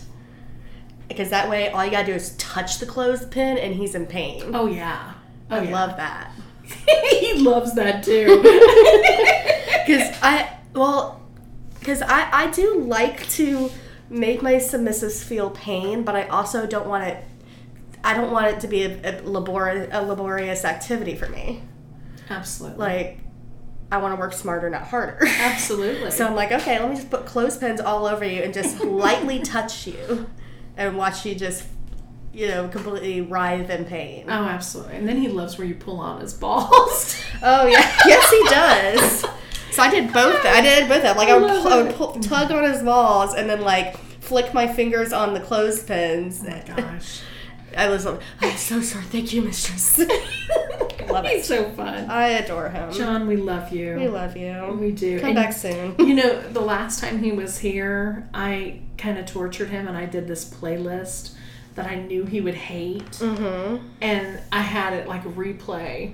Because 1.09 1.31
that 1.31 1.51
way, 1.51 1.69
all 1.71 1.85
you 1.85 1.91
gotta 1.91 2.07
do 2.07 2.13
is 2.15 2.37
touch 2.37 2.79
the 2.79 2.87
clothespin 2.87 3.59
and 3.59 3.75
he's 3.75 3.95
in 3.95 4.07
pain. 4.07 4.43
Oh 4.55 4.67
yeah. 4.67 5.13
Oh 5.51 5.57
I 5.57 5.63
yeah. 5.65 5.71
love 5.73 5.97
that. 5.97 6.31
he 7.21 7.35
loves 7.35 7.75
that 7.75 8.03
too. 8.05 8.41
Because 9.85 10.17
I, 10.23 10.49
well, 10.75 11.21
because 11.81 12.03
I, 12.03 12.29
I 12.45 12.51
do 12.53 12.79
like 12.85 13.29
to 13.31 13.69
make 14.09 14.41
my 14.43 14.55
submissives 14.55 15.25
feel 15.25 15.51
pain, 15.51 16.05
but 16.05 16.15
I 16.15 16.29
also 16.29 16.67
don't 16.69 16.87
want 16.87 17.03
it. 17.09 17.25
I 18.05 18.15
don't 18.15 18.33
want 18.33 18.47
it 18.47 18.61
to 18.61 18.69
be 18.69 18.83
a, 18.83 19.21
a, 19.21 19.23
labor, 19.23 19.89
a 19.91 20.03
laborious 20.03 20.65
activity 20.65 21.15
for 21.15 21.29
me. 21.29 21.63
Absolutely. 22.29 22.79
Like, 22.79 23.19
I 23.93 23.99
want 23.99 24.15
to 24.15 24.21
work 24.21 24.33
smarter, 24.33 24.71
not 24.71 24.85
harder. 24.85 25.19
Absolutely. 25.27 26.11
So 26.13 26.27
I'm 26.27 26.35
like, 26.35 26.51
okay, 26.51 26.81
let 26.81 26.89
me 26.91 26.97
just 26.97 27.11
put 27.11 27.27
clothespins 27.27 27.81
all 27.81 28.07
over 28.07 28.25
you 28.25 28.43
and 28.43 28.53
just 28.55 28.81
lightly 28.81 29.39
touch 29.45 29.87
you 29.87 30.29
and 30.77 30.97
watch 30.97 31.27
you 31.27 31.35
just, 31.35 31.65
you 32.33 32.49
know, 32.49 32.69
completely 32.69 33.21
writhe 33.21 33.69
in 33.71 33.85
pain. 33.85 34.25
oh, 34.29 34.33
absolutely. 34.33 34.97
And 34.97 35.07
then 35.07 35.19
he 35.19 35.29
loves 35.29 35.59
where 35.59 35.67
you 35.67 35.75
pull 35.75 36.01
on 36.01 36.21
his 36.21 36.35
balls. 36.35 37.21
Oh 37.45 37.67
yeah, 37.67 37.93
yes 38.07 38.31
he 38.31 38.43
does. 38.45 39.21
So 39.73 39.83
I 39.83 39.91
did 39.91 40.13
both. 40.13 40.45
I 40.47 40.61
did 40.61 40.89
both. 40.89 41.03
Of. 41.03 41.17
Like 41.17 41.29
I 41.29 41.37
would, 41.37 41.43
love 41.43 41.63
pull, 41.65 41.73
I 41.73 41.83
would 41.83 41.95
pull, 41.97 42.13
tug 42.21 42.53
on 42.53 42.63
his 42.63 42.83
balls 42.85 43.35
and 43.35 43.51
then 43.51 43.63
like 43.63 43.97
flick 44.21 44.55
my 44.55 44.69
fingers 44.73 45.13
on 45.13 45.35
the 45.35 45.41
clothespins. 45.41 46.41
oh 46.47 46.51
my 46.51 46.61
gosh. 46.61 47.23
I 47.77 47.89
was 47.89 48.05
like, 48.05 48.21
I'm 48.41 48.57
so 48.57 48.81
sorry. 48.81 49.05
Thank 49.05 49.33
you, 49.33 49.43
mistress. 49.43 49.99
love 51.09 51.27
He's 51.27 51.45
it. 51.45 51.45
so 51.45 51.71
fun. 51.71 52.11
I 52.11 52.29
adore 52.31 52.69
him. 52.71 52.93
John, 52.93 53.27
we 53.27 53.37
love 53.37 53.73
you. 53.73 53.97
we 53.97 54.09
love 54.09 54.37
you. 54.37 54.77
We 54.81 54.93
do. 54.93 55.21
Come 55.21 55.31
And 55.31 55.37
back 55.37 55.53
soon. 55.53 55.95
You 55.99 56.15
know, 56.15 56.41
the 56.41 56.61
last 56.61 57.01
time 57.01 57.23
he 57.23 57.33
was 57.33 57.59
here, 57.59 58.29
I 58.35 58.81
kind 58.99 59.19
of 59.19 59.27
tortured 59.27 59.71
him 59.71 59.89
and 59.89 59.97
I 59.97 60.07
did 60.07 60.27
this 60.29 60.49
playlist 60.49 61.35
that 61.75 61.87
I 61.87 61.97
knew 61.97 62.25
he 62.27 62.41
would 62.41 62.55
hate. 62.55 63.11
Mm-hmm. 63.13 63.87
And 64.01 64.41
I 64.51 64.61
had 64.61 64.93
it 64.93 65.09
like 65.09 65.25
replay 65.25 66.13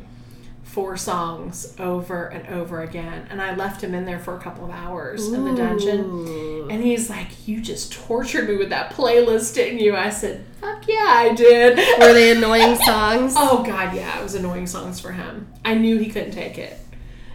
four 0.63 0.97
songs 0.97 1.75
over 1.81 2.27
and 2.27 2.47
over 2.55 2.83
again. 2.83 3.27
And 3.31 3.41
I 3.43 3.55
left 3.57 3.83
him 3.83 3.95
in 3.95 4.05
there 4.05 4.19
for 4.21 4.37
a 4.37 4.39
couple 4.39 4.65
of 4.67 4.71
hours 4.71 5.27
in 5.33 5.45
the 5.45 5.55
dungeon. 5.55 6.58
And 6.71 6.83
he's 6.83 7.09
like, 7.11 7.47
You 7.47 7.61
just 7.61 7.93
tortured 7.93 8.49
me 8.49 8.57
with 8.57 8.71
that 8.71 8.93
playlist, 8.93 9.55
didn't 9.55 9.81
you? 9.81 9.97
I 9.97 10.11
said, 10.11 10.45
Fuck 10.61 10.87
yeah, 10.89 11.05
I 11.07 11.35
did. 11.35 11.77
Were 12.01 12.13
they 12.13 12.31
annoying 12.37 12.77
songs? 12.77 13.35
Oh, 13.37 13.63
God, 13.65 13.95
yeah. 13.95 14.19
It 14.19 14.23
was 14.23 14.35
annoying 14.35 14.67
songs 14.67 15.01
for 15.01 15.13
him. 15.13 15.53
I 15.65 15.75
knew 15.75 15.99
he 15.99 16.11
couldn't 16.11 16.33
take 16.33 16.59
it. 16.59 16.79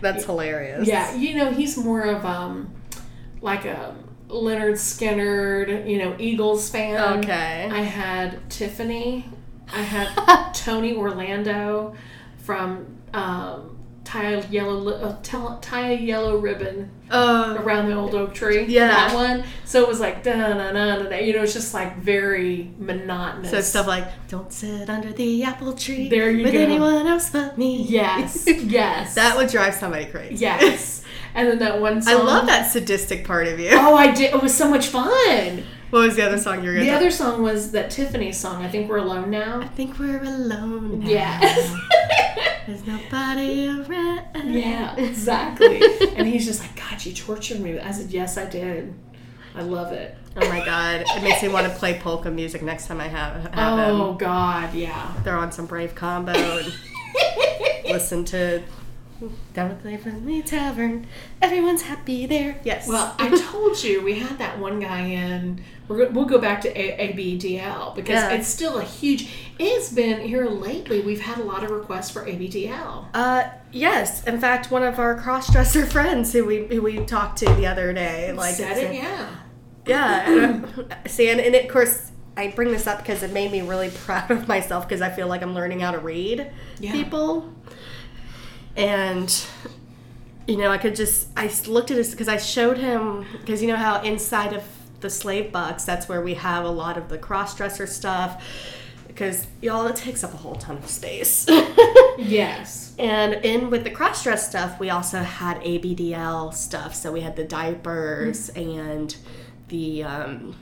That's 0.02 0.26
hilarious. 0.26 0.88
Yeah, 0.88 1.16
you 1.16 1.36
know, 1.36 1.52
he's 1.52 1.78
more 1.78 2.02
of 2.02 2.26
um 2.26 2.74
like 3.42 3.66
a 3.66 3.96
Lynyrd 4.28 4.74
Skynyrd, 4.74 5.88
you 5.90 6.00
know, 6.00 6.16
Eagles 6.20 6.70
fan. 6.70 7.20
Okay. 7.20 7.70
I 7.72 7.82
had 7.82 8.50
Tiffany. 8.50 9.26
I 9.72 9.82
had 9.82 10.52
Tony 10.54 10.96
Orlando 10.96 11.96
from 12.38 12.98
um, 13.14 13.73
tie 14.14 14.32
a 14.34 14.48
yellow 14.48 14.74
li- 14.78 15.02
uh, 15.02 15.16
tell- 15.24 15.58
tie 15.62 15.92
a 15.92 15.98
yellow 15.98 16.38
ribbon 16.38 16.90
Oh. 17.12 17.56
around 17.56 17.90
the 17.90 17.96
old 17.96 18.14
oak 18.16 18.34
tree. 18.34 18.66
Yeah. 18.66 18.88
that 18.88 19.14
one. 19.14 19.44
So 19.66 19.82
it 19.82 19.88
was 19.88 20.00
like 20.00 20.24
da 20.24 20.34
da 20.34 20.54
da 20.54 20.72
da 20.72 21.04
da. 21.10 21.16
You 21.18 21.34
know, 21.34 21.44
it's 21.44 21.54
just 21.54 21.74
like 21.74 21.98
very 22.00 22.72
monotonous. 22.80 23.52
So 23.52 23.62
stuff 23.62 23.88
like 23.88 24.06
"Don't 24.30 24.52
sit 24.54 24.90
under 24.90 25.12
the 25.12 25.44
apple 25.44 25.74
tree 25.74 26.10
There 26.10 26.30
you 26.32 26.44
with 26.44 26.54
go. 26.54 26.60
anyone 26.60 27.08
else 27.08 27.30
but 27.30 27.58
me." 27.58 27.84
Yes, 27.84 28.44
yes, 28.48 29.16
that 29.16 29.36
would 29.38 29.50
drive 29.50 29.74
somebody 29.76 30.06
crazy. 30.06 30.36
yes. 30.36 31.02
And 31.36 31.48
then 31.50 31.60
that 31.60 31.82
one 31.82 32.00
song. 32.02 32.14
I 32.14 32.18
love 32.24 32.46
that 32.46 32.72
sadistic 32.72 33.26
part 33.26 33.48
of 33.48 33.60
you. 33.60 33.70
Oh, 33.74 33.96
I 33.96 34.12
did. 34.12 34.34
It 34.36 34.42
was 34.42 34.54
so 34.56 34.70
much 34.70 34.88
fun. 34.88 35.64
What 35.94 36.08
was 36.08 36.16
the 36.16 36.26
other 36.26 36.40
song 36.40 36.64
you 36.64 36.70
were 36.70 36.74
gonna? 36.74 36.86
The 36.88 36.92
other 36.92 37.12
song 37.12 37.44
was 37.44 37.72
that 37.74 37.92
Tiffany 37.92 38.32
song. 38.32 38.64
I 38.64 38.68
think 38.68 38.90
we're 38.90 38.98
alone 38.98 39.30
Now. 39.30 39.62
I 39.62 39.68
think 39.68 40.00
we're 40.00 40.24
alone. 40.24 41.02
Now. 41.02 41.08
Yes. 41.08 41.72
There's 42.66 42.88
nobody 42.88 43.68
around. 43.68 44.26
yeah, 44.52 44.96
exactly. 44.96 45.80
and 46.16 46.28
he's 46.28 46.48
just 46.48 46.62
like, 46.62 46.76
God, 46.76 47.06
you 47.06 47.14
tortured 47.14 47.60
me. 47.60 47.80
I 47.80 47.92
said, 47.92 48.10
Yes, 48.10 48.40
I 48.40 48.46
did. 48.46 48.92
I 49.54 49.62
love 49.62 49.92
it. 49.92 50.18
Oh 50.36 50.50
my 50.50 50.66
god! 50.66 51.06
It 51.16 51.22
makes 51.22 51.44
me 51.44 51.50
want 51.50 51.72
to 51.72 51.78
play 51.78 52.00
polka 52.00 52.32
music 52.32 52.64
next 52.64 52.88
time 52.88 53.00
I 53.00 53.08
have, 53.08 53.54
have 53.54 53.78
Oh 53.78 54.08
them. 54.08 54.18
God, 54.18 54.74
yeah. 54.74 55.14
They're 55.24 55.38
on 55.38 55.52
some 55.52 55.68
Brave 55.68 55.94
Combo 55.94 56.32
and 56.32 56.74
listen 57.86 58.26
to 58.26 58.64
Down 59.54 59.72
at 59.72 59.84
the 59.84 59.98
Friendly 59.98 60.42
Tavern. 60.42 61.06
Everyone's 61.42 61.84
happy 61.84 62.26
there. 62.26 62.60
Yes. 62.64 62.88
Well, 62.88 63.16
I 63.20 63.30
told 63.52 63.84
you 63.84 64.02
we 64.04 64.20
had 64.20 64.38
that 64.40 64.60
one 64.60 64.80
guy 64.80 65.02
in. 65.02 65.64
We're, 65.88 66.10
we'll 66.10 66.26
go 66.26 66.40
back 66.40 66.62
to 66.62 66.70
a- 66.70 67.14
ABDL 67.14 67.96
because 67.96 68.16
Yeah. 68.16 68.32
it's 68.32 68.48
still 68.48 68.78
a 68.78 68.84
huge. 68.84 69.30
It's 69.60 69.92
been 69.92 70.22
here 70.22 70.46
lately. 70.48 71.02
We've 71.02 71.22
had 71.22 71.38
a 71.40 71.44
lot 71.44 71.64
of 71.64 71.72
requests 71.72 72.10
for 72.12 72.26
ABDL. 72.26 73.08
Uh, 73.14 73.44
yes. 73.72 74.24
In 74.24 74.40
fact, 74.40 74.72
one 74.72 74.84
of 74.84 74.98
our 75.00 75.16
cross-dresser 75.20 75.86
friends 75.96 76.32
who 76.34 76.46
we 76.46 76.68
who 76.68 76.82
we 76.82 77.00
talked 77.06 77.38
to 77.40 77.46
the 77.56 77.68
other 77.68 77.94
day, 77.94 78.32
like, 78.34 78.56
Said 78.56 78.78
it, 78.78 78.96
yeah. 78.96 79.28
yeah. 79.86 80.30
and, 80.32 80.66
uh, 80.92 80.96
See, 81.08 81.30
and, 81.30 81.40
and 81.40 81.54
of 81.56 81.68
course, 81.68 82.12
I 82.36 82.48
bring 82.48 82.72
this 82.72 82.88
up 82.88 83.00
because 83.00 83.22
it 83.22 83.32
made 83.32 83.52
me 83.52 83.62
really 83.62 83.90
proud 84.06 84.32
of 84.32 84.48
myself 84.48 84.88
because 84.88 85.02
I 85.02 85.10
feel 85.12 85.28
like 85.28 85.44
I'm 85.44 85.54
learning 85.54 85.82
how 85.82 85.92
to 85.92 86.00
read 86.00 86.50
Yeah. 86.80 86.92
people, 86.94 87.53
and 88.76 89.46
you 90.48 90.58
know, 90.58 90.72
I 90.72 90.78
could 90.78 90.96
just 90.96 91.28
I 91.38 91.52
looked 91.68 91.92
at 91.92 91.98
this 91.98 92.12
because 92.12 92.28
I 92.28 92.38
showed 92.38 92.78
him 92.78 93.26
because 93.40 93.62
you 93.62 93.68
know 93.68 93.78
how 93.78 94.02
inside 94.02 94.54
of 94.54 94.64
the 95.00 95.10
slave 95.10 95.52
box 95.52 95.84
that's 95.84 96.08
where 96.08 96.22
we 96.22 96.34
have 96.36 96.64
a 96.64 96.70
lot 96.70 96.98
of 96.98 97.10
the 97.10 97.18
cross-dresser 97.18 97.86
stuff 97.86 98.42
because 99.08 99.48
y'all 99.62 99.86
it 99.88 99.98
takes 99.98 100.24
up 100.24 100.34
a 100.34 100.38
whole 100.38 100.56
ton 100.56 100.78
of 100.78 100.88
space. 100.88 101.48
Yes. 102.18 102.96
And 103.00 103.34
in 103.46 103.70
with 103.70 103.84
the 103.84 103.90
cross 103.90 104.24
dress 104.24 104.48
stuff, 104.48 104.80
we 104.80 104.90
also 104.90 105.20
had 105.20 105.60
ABDL 105.62 106.54
stuff. 106.54 106.96
So 106.96 107.12
we 107.12 107.22
had 107.22 107.36
the 107.36 107.44
diapers 107.44 108.50
and 108.50 109.16
the, 109.70 110.04
um, 110.04 110.56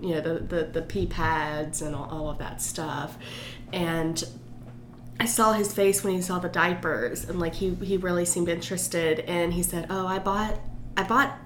you 0.00 0.14
know, 0.14 0.20
the, 0.20 0.34
the, 0.40 0.64
the 0.64 0.82
pee 0.82 1.06
pads 1.06 1.82
and 1.82 1.94
all, 1.94 2.08
all 2.10 2.30
of 2.30 2.38
that 2.38 2.62
stuff. 2.62 3.18
And 3.72 4.22
I 5.20 5.26
saw 5.26 5.52
his 5.52 5.72
face 5.72 6.04
when 6.04 6.14
he 6.14 6.22
saw 6.22 6.38
the 6.38 6.48
diapers 6.48 7.28
and 7.28 7.40
like 7.40 7.54
he, 7.54 7.74
he 7.74 7.96
really 7.96 8.24
seemed 8.24 8.48
interested. 8.48 9.20
And 9.20 9.52
he 9.52 9.62
said, 9.62 9.86
Oh, 9.90 10.06
I 10.06 10.18
bought, 10.18 10.58
I 10.96 11.02
bought 11.02 11.38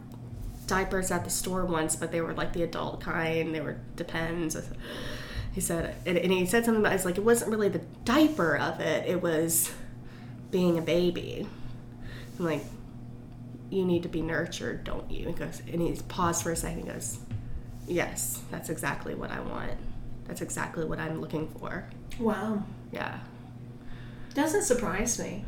diapers 0.67 1.11
at 1.11 1.25
the 1.25 1.31
store 1.31 1.65
once, 1.65 1.97
but 1.97 2.13
they 2.13 2.21
were 2.21 2.35
like 2.35 2.53
the 2.53 2.63
adult 2.63 3.01
kind. 3.01 3.55
They 3.55 3.61
were 3.61 3.79
Depends. 3.97 4.57
He 5.53 5.61
said, 5.61 5.95
and, 6.07 6.17
and 6.17 6.33
he 6.33 6.47
said 6.47 6.65
something 6.65 6.83
about 6.83 6.95
it's 6.95 7.05
like 7.05 7.19
it 7.19 7.25
wasn't 7.25 7.51
really 7.51 7.69
the 7.69 7.83
diaper 8.07 8.57
of 8.57 8.81
it; 8.81 9.07
it 9.07 9.21
was 9.21 9.71
being 10.51 10.79
a 10.79 10.83
baby. 10.83 11.47
I'm 12.39 12.45
like, 12.47 12.65
you 13.69 13.85
need 13.85 14.03
to 14.05 14.09
be 14.09 14.23
nurtured, 14.23 14.85
don't 14.85 15.11
you? 15.11 15.29
He 15.29 15.33
goes, 15.35 15.61
and 15.71 15.83
he 15.83 15.95
paused 16.09 16.43
for 16.43 16.53
a 16.53 16.57
second. 16.57 16.81
and 16.81 16.95
goes, 16.95 17.19
yes, 17.87 18.41
that's 18.51 18.71
exactly 18.71 19.15
what 19.15 19.31
I 19.31 19.41
want. 19.41 19.73
That's 20.27 20.41
exactly 20.41 20.85
what 20.85 20.99
I'm 20.99 21.21
looking 21.21 21.49
for. 21.49 21.85
Wow. 22.19 22.63
Yeah. 22.91 23.19
Doesn't 24.35 24.63
surprise 24.63 25.19
me. 25.19 25.45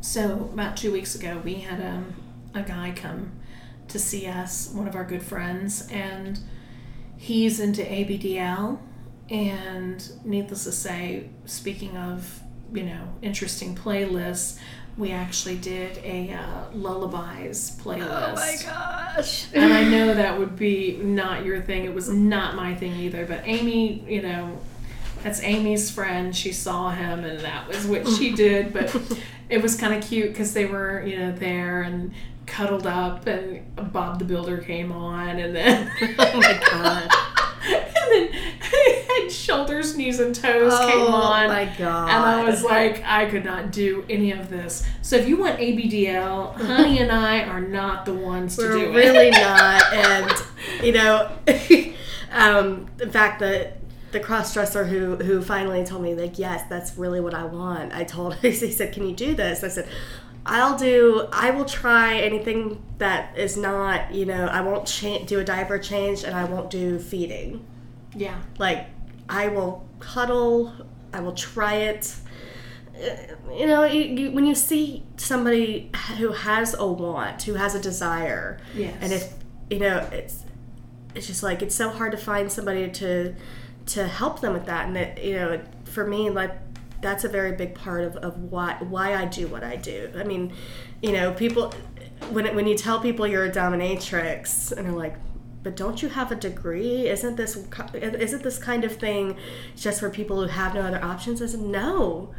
So 0.00 0.50
about 0.52 0.76
two 0.76 0.92
weeks 0.92 1.14
ago, 1.14 1.40
we 1.44 1.54
had 1.54 1.80
um, 1.80 2.14
a 2.54 2.62
guy 2.62 2.92
come 2.94 3.32
to 3.88 3.98
see 3.98 4.26
us, 4.26 4.70
one 4.72 4.86
of 4.86 4.94
our 4.94 5.04
good 5.04 5.22
friends, 5.22 5.88
and 5.90 6.38
he's 7.16 7.60
into 7.60 7.82
ABDL. 7.82 8.78
And 9.30 10.10
needless 10.24 10.64
to 10.64 10.72
say, 10.72 11.30
speaking 11.46 11.96
of 11.96 12.40
you 12.72 12.82
know 12.82 13.08
interesting 13.22 13.74
playlists, 13.74 14.58
we 14.96 15.10
actually 15.10 15.56
did 15.56 15.98
a 15.98 16.32
uh, 16.32 16.64
lullabies 16.72 17.76
playlist. 17.82 18.32
Oh 18.32 18.34
my 18.34 18.56
gosh. 18.62 19.46
and 19.52 19.72
I 19.72 19.84
know 19.84 20.14
that 20.14 20.38
would 20.38 20.56
be 20.56 20.98
not 20.98 21.44
your 21.44 21.60
thing. 21.62 21.84
It 21.84 21.94
was 21.94 22.08
not 22.08 22.54
my 22.54 22.74
thing 22.74 22.94
either. 22.96 23.26
But 23.26 23.42
Amy, 23.44 24.04
you 24.06 24.22
know, 24.22 24.58
that's 25.24 25.42
Amy's 25.42 25.90
friend. 25.90 26.36
She 26.36 26.52
saw 26.52 26.90
him, 26.90 27.24
and 27.24 27.40
that 27.40 27.66
was 27.66 27.86
what 27.86 28.06
she 28.06 28.32
did. 28.34 28.74
But 28.74 28.94
it 29.48 29.62
was 29.62 29.74
kind 29.74 29.94
of 29.94 30.08
cute 30.08 30.28
because 30.28 30.52
they 30.52 30.66
were, 30.66 31.02
you 31.04 31.18
know, 31.18 31.32
there 31.32 31.80
and 31.80 32.12
cuddled 32.46 32.86
up, 32.86 33.26
and 33.26 33.64
Bob 33.90 34.18
the 34.18 34.26
Builder 34.26 34.58
came 34.58 34.92
on, 34.92 35.38
and 35.38 35.56
then. 35.56 35.90
oh 36.18 36.36
my 36.36 36.60
god. 36.70 37.10
and 37.66 38.12
then 38.12 38.32
head, 38.32 39.32
shoulders, 39.32 39.96
knees, 39.96 40.20
and 40.20 40.34
toes 40.34 40.78
came 40.80 41.06
on. 41.06 41.46
Oh 41.46 41.48
my 41.48 41.72
god. 41.78 42.10
And 42.10 42.22
I 42.22 42.44
was 42.44 42.62
like, 42.62 43.02
I 43.06 43.24
could 43.24 43.46
not 43.46 43.72
do 43.72 44.04
any 44.10 44.32
of 44.32 44.50
this. 44.50 44.86
So 45.00 45.16
if 45.16 45.26
you 45.26 45.38
want 45.38 45.58
ABDL, 45.58 46.54
Honey 46.56 46.98
and 46.98 47.10
I 47.10 47.44
are 47.44 47.62
not 47.62 48.04
the 48.04 48.12
ones 48.12 48.56
to 48.56 48.62
We're 48.62 48.72
do 48.72 48.92
really 48.92 48.98
it. 48.98 49.02
Really 49.02 49.30
not. 49.30 49.92
And 49.94 50.32
you 50.82 50.92
know, 50.92 51.32
um, 52.30 52.88
in 53.00 53.10
fact, 53.10 53.38
the 53.38 53.72
the 54.14 54.20
cross 54.20 54.54
dresser 54.54 54.84
who 54.86 55.16
who 55.16 55.42
finally 55.42 55.84
told 55.84 56.02
me 56.02 56.14
like, 56.14 56.38
yes, 56.38 56.62
that's 56.70 56.96
really 56.96 57.20
what 57.20 57.34
I 57.34 57.44
want. 57.44 57.92
I 57.92 58.04
told 58.04 58.34
her 58.34 58.48
he 58.48 58.70
said, 58.72 58.92
can 58.94 59.06
you 59.06 59.14
do 59.14 59.34
this? 59.34 59.62
I 59.62 59.68
said. 59.68 59.86
I'll 60.46 60.76
do. 60.76 61.26
I 61.32 61.52
will 61.52 61.64
try 61.64 62.18
anything 62.18 62.82
that 62.98 63.34
is 63.38 63.56
not, 63.56 64.12
you 64.12 64.26
know. 64.26 64.44
I 64.44 64.60
won't 64.60 64.86
cha- 64.86 65.24
do 65.24 65.40
a 65.40 65.44
diaper 65.44 65.78
change, 65.78 66.22
and 66.22 66.34
I 66.36 66.44
won't 66.44 66.68
do 66.68 66.98
feeding. 66.98 67.64
yeah. 68.14 68.38
Like, 68.58 68.88
I 69.26 69.48
will 69.48 69.88
cuddle. 70.00 70.70
I 71.14 71.20
will 71.20 71.32
try 71.32 71.76
it. 71.76 72.14
Uh, 72.94 73.52
you 73.54 73.66
know, 73.66 73.84
you, 73.84 74.02
you, 74.02 74.32
when 74.32 74.44
you 74.44 74.54
see 74.54 75.04
somebody 75.16 75.90
who 76.18 76.32
has 76.32 76.74
a 76.78 76.86
want, 76.86 77.42
who 77.44 77.54
has 77.54 77.74
a 77.74 77.80
desire, 77.80 78.58
Yes. 78.74 78.94
and 79.00 79.14
if 79.14 79.32
you 79.70 79.78
know, 79.78 80.06
it's 80.12 80.44
it's 81.14 81.26
just 81.26 81.42
like 81.42 81.62
it's 81.62 81.74
so 81.74 81.88
hard 81.88 82.12
to 82.12 82.18
find 82.18 82.52
somebody 82.52 82.90
to 82.90 83.34
to 83.86 84.06
help 84.06 84.40
them 84.40 84.52
with 84.52 84.66
that, 84.66 84.86
and 84.86 84.96
that 84.96 85.22
you 85.22 85.34
know, 85.34 85.60
for 85.84 86.06
me, 86.06 86.30
like 86.30 86.52
that's 87.00 87.24
a 87.24 87.28
very 87.28 87.52
big 87.52 87.74
part 87.74 88.02
of, 88.02 88.16
of 88.16 88.38
why 88.38 88.76
why 88.80 89.14
I 89.14 89.26
do 89.26 89.46
what 89.48 89.62
I 89.62 89.76
do. 89.76 90.10
I 90.16 90.24
mean, 90.24 90.52
you 91.02 91.12
know, 91.12 91.32
people 91.32 91.72
when 92.30 92.54
when 92.54 92.66
you 92.66 92.76
tell 92.76 93.00
people 93.00 93.26
you're 93.26 93.44
a 93.44 93.50
dominatrix, 93.50 94.72
and 94.72 94.86
they're 94.86 94.92
like. 94.92 95.16
But 95.62 95.76
don't 95.76 96.02
you 96.02 96.10
have 96.10 96.30
a 96.30 96.34
degree? 96.34 97.08
Isn't 97.08 97.36
this 97.36 97.56
isn't 97.94 98.42
this 98.42 98.58
kind 98.58 98.84
of 98.84 98.96
thing 98.96 99.38
just 99.74 99.98
for 99.98 100.10
people 100.10 100.42
who 100.42 100.46
have 100.46 100.74
no 100.74 100.82
other 100.82 101.02
options? 101.02 101.40
I 101.40 101.46
said 101.46 101.60
no. 101.60 102.34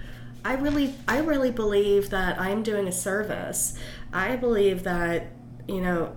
I 0.46 0.54
really 0.54 0.94
I 1.08 1.18
really 1.22 1.50
believe 1.50 2.12
that 2.12 2.40
I'm 2.40 2.62
doing 2.62 2.88
a 2.88 2.92
service. 2.92 3.74
I 4.14 4.36
believe 4.36 4.84
that 4.84 5.32
you 5.68 5.82
know 5.82 6.16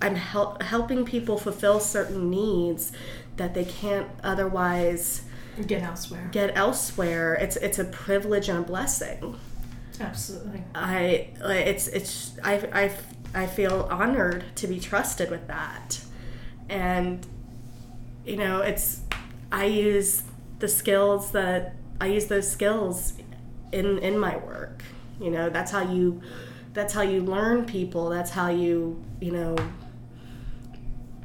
I'm 0.00 0.16
help, 0.16 0.62
helping 0.62 1.04
people 1.04 1.38
fulfill 1.38 1.80
certain 1.80 2.30
needs 2.30 2.92
that 3.36 3.54
they 3.54 3.64
can't 3.64 4.08
otherwise 4.22 5.22
Get 5.66 5.82
elsewhere. 5.82 6.28
get 6.32 6.56
elsewhere. 6.56 7.34
It's 7.34 7.56
it's 7.56 7.78
a 7.78 7.84
privilege 7.84 8.48
and 8.48 8.58
a 8.58 8.62
blessing. 8.62 9.38
Absolutely. 10.00 10.64
I 10.74 11.28
it's 11.44 11.86
it's 11.88 12.32
I 12.42 12.54
I 13.34 13.42
I 13.42 13.46
feel 13.46 13.88
honored 13.90 14.44
to 14.56 14.66
be 14.66 14.80
trusted 14.80 15.30
with 15.30 15.46
that, 15.48 16.00
and 16.68 17.24
you 18.24 18.36
know 18.36 18.60
it's 18.62 19.00
I 19.52 19.66
use 19.66 20.22
the 20.58 20.68
skills 20.68 21.30
that 21.32 21.76
I 22.00 22.06
use 22.08 22.26
those 22.26 22.50
skills 22.50 23.14
in 23.72 23.98
in 23.98 24.18
my 24.18 24.36
work. 24.36 24.82
You 25.20 25.30
know 25.30 25.48
that's 25.50 25.70
how 25.70 25.82
you 25.92 26.20
that's 26.72 26.92
how 26.92 27.02
you 27.02 27.22
learn 27.22 27.64
people. 27.64 28.08
That's 28.08 28.30
how 28.32 28.48
you 28.50 29.00
you 29.20 29.30
know 29.30 29.56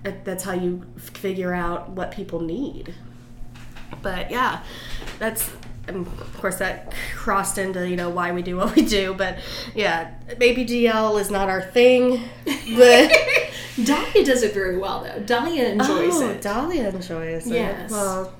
that's 0.03 0.43
how 0.43 0.53
you 0.53 0.85
figure 0.97 1.53
out 1.53 1.89
what 1.89 2.11
people 2.11 2.39
need. 2.39 2.93
But 4.01 4.31
yeah, 4.31 4.63
that's 5.17 5.51
and 5.87 6.05
of 6.05 6.37
course 6.37 6.57
that 6.57 6.93
crossed 7.15 7.57
into 7.57 7.89
you 7.89 7.95
know 7.95 8.09
why 8.09 8.31
we 8.31 8.41
do 8.41 8.57
what 8.57 8.75
we 8.75 8.83
do. 8.83 9.13
But 9.13 9.39
yeah, 9.75 10.13
baby 10.37 10.65
DL 10.65 11.19
is 11.19 11.31
not 11.31 11.49
our 11.49 11.61
thing. 11.61 12.29
But 12.45 13.11
Dahlia 13.83 14.25
does 14.25 14.43
it 14.43 14.53
very 14.53 14.77
well, 14.77 15.03
though. 15.03 15.19
Dahlia 15.19 15.69
enjoys 15.69 16.21
oh, 16.21 16.29
it. 16.29 16.41
Dahlia 16.41 16.89
enjoys 16.89 17.47
it. 17.47 17.53
Yes. 17.53 17.91
Well, 17.91 18.33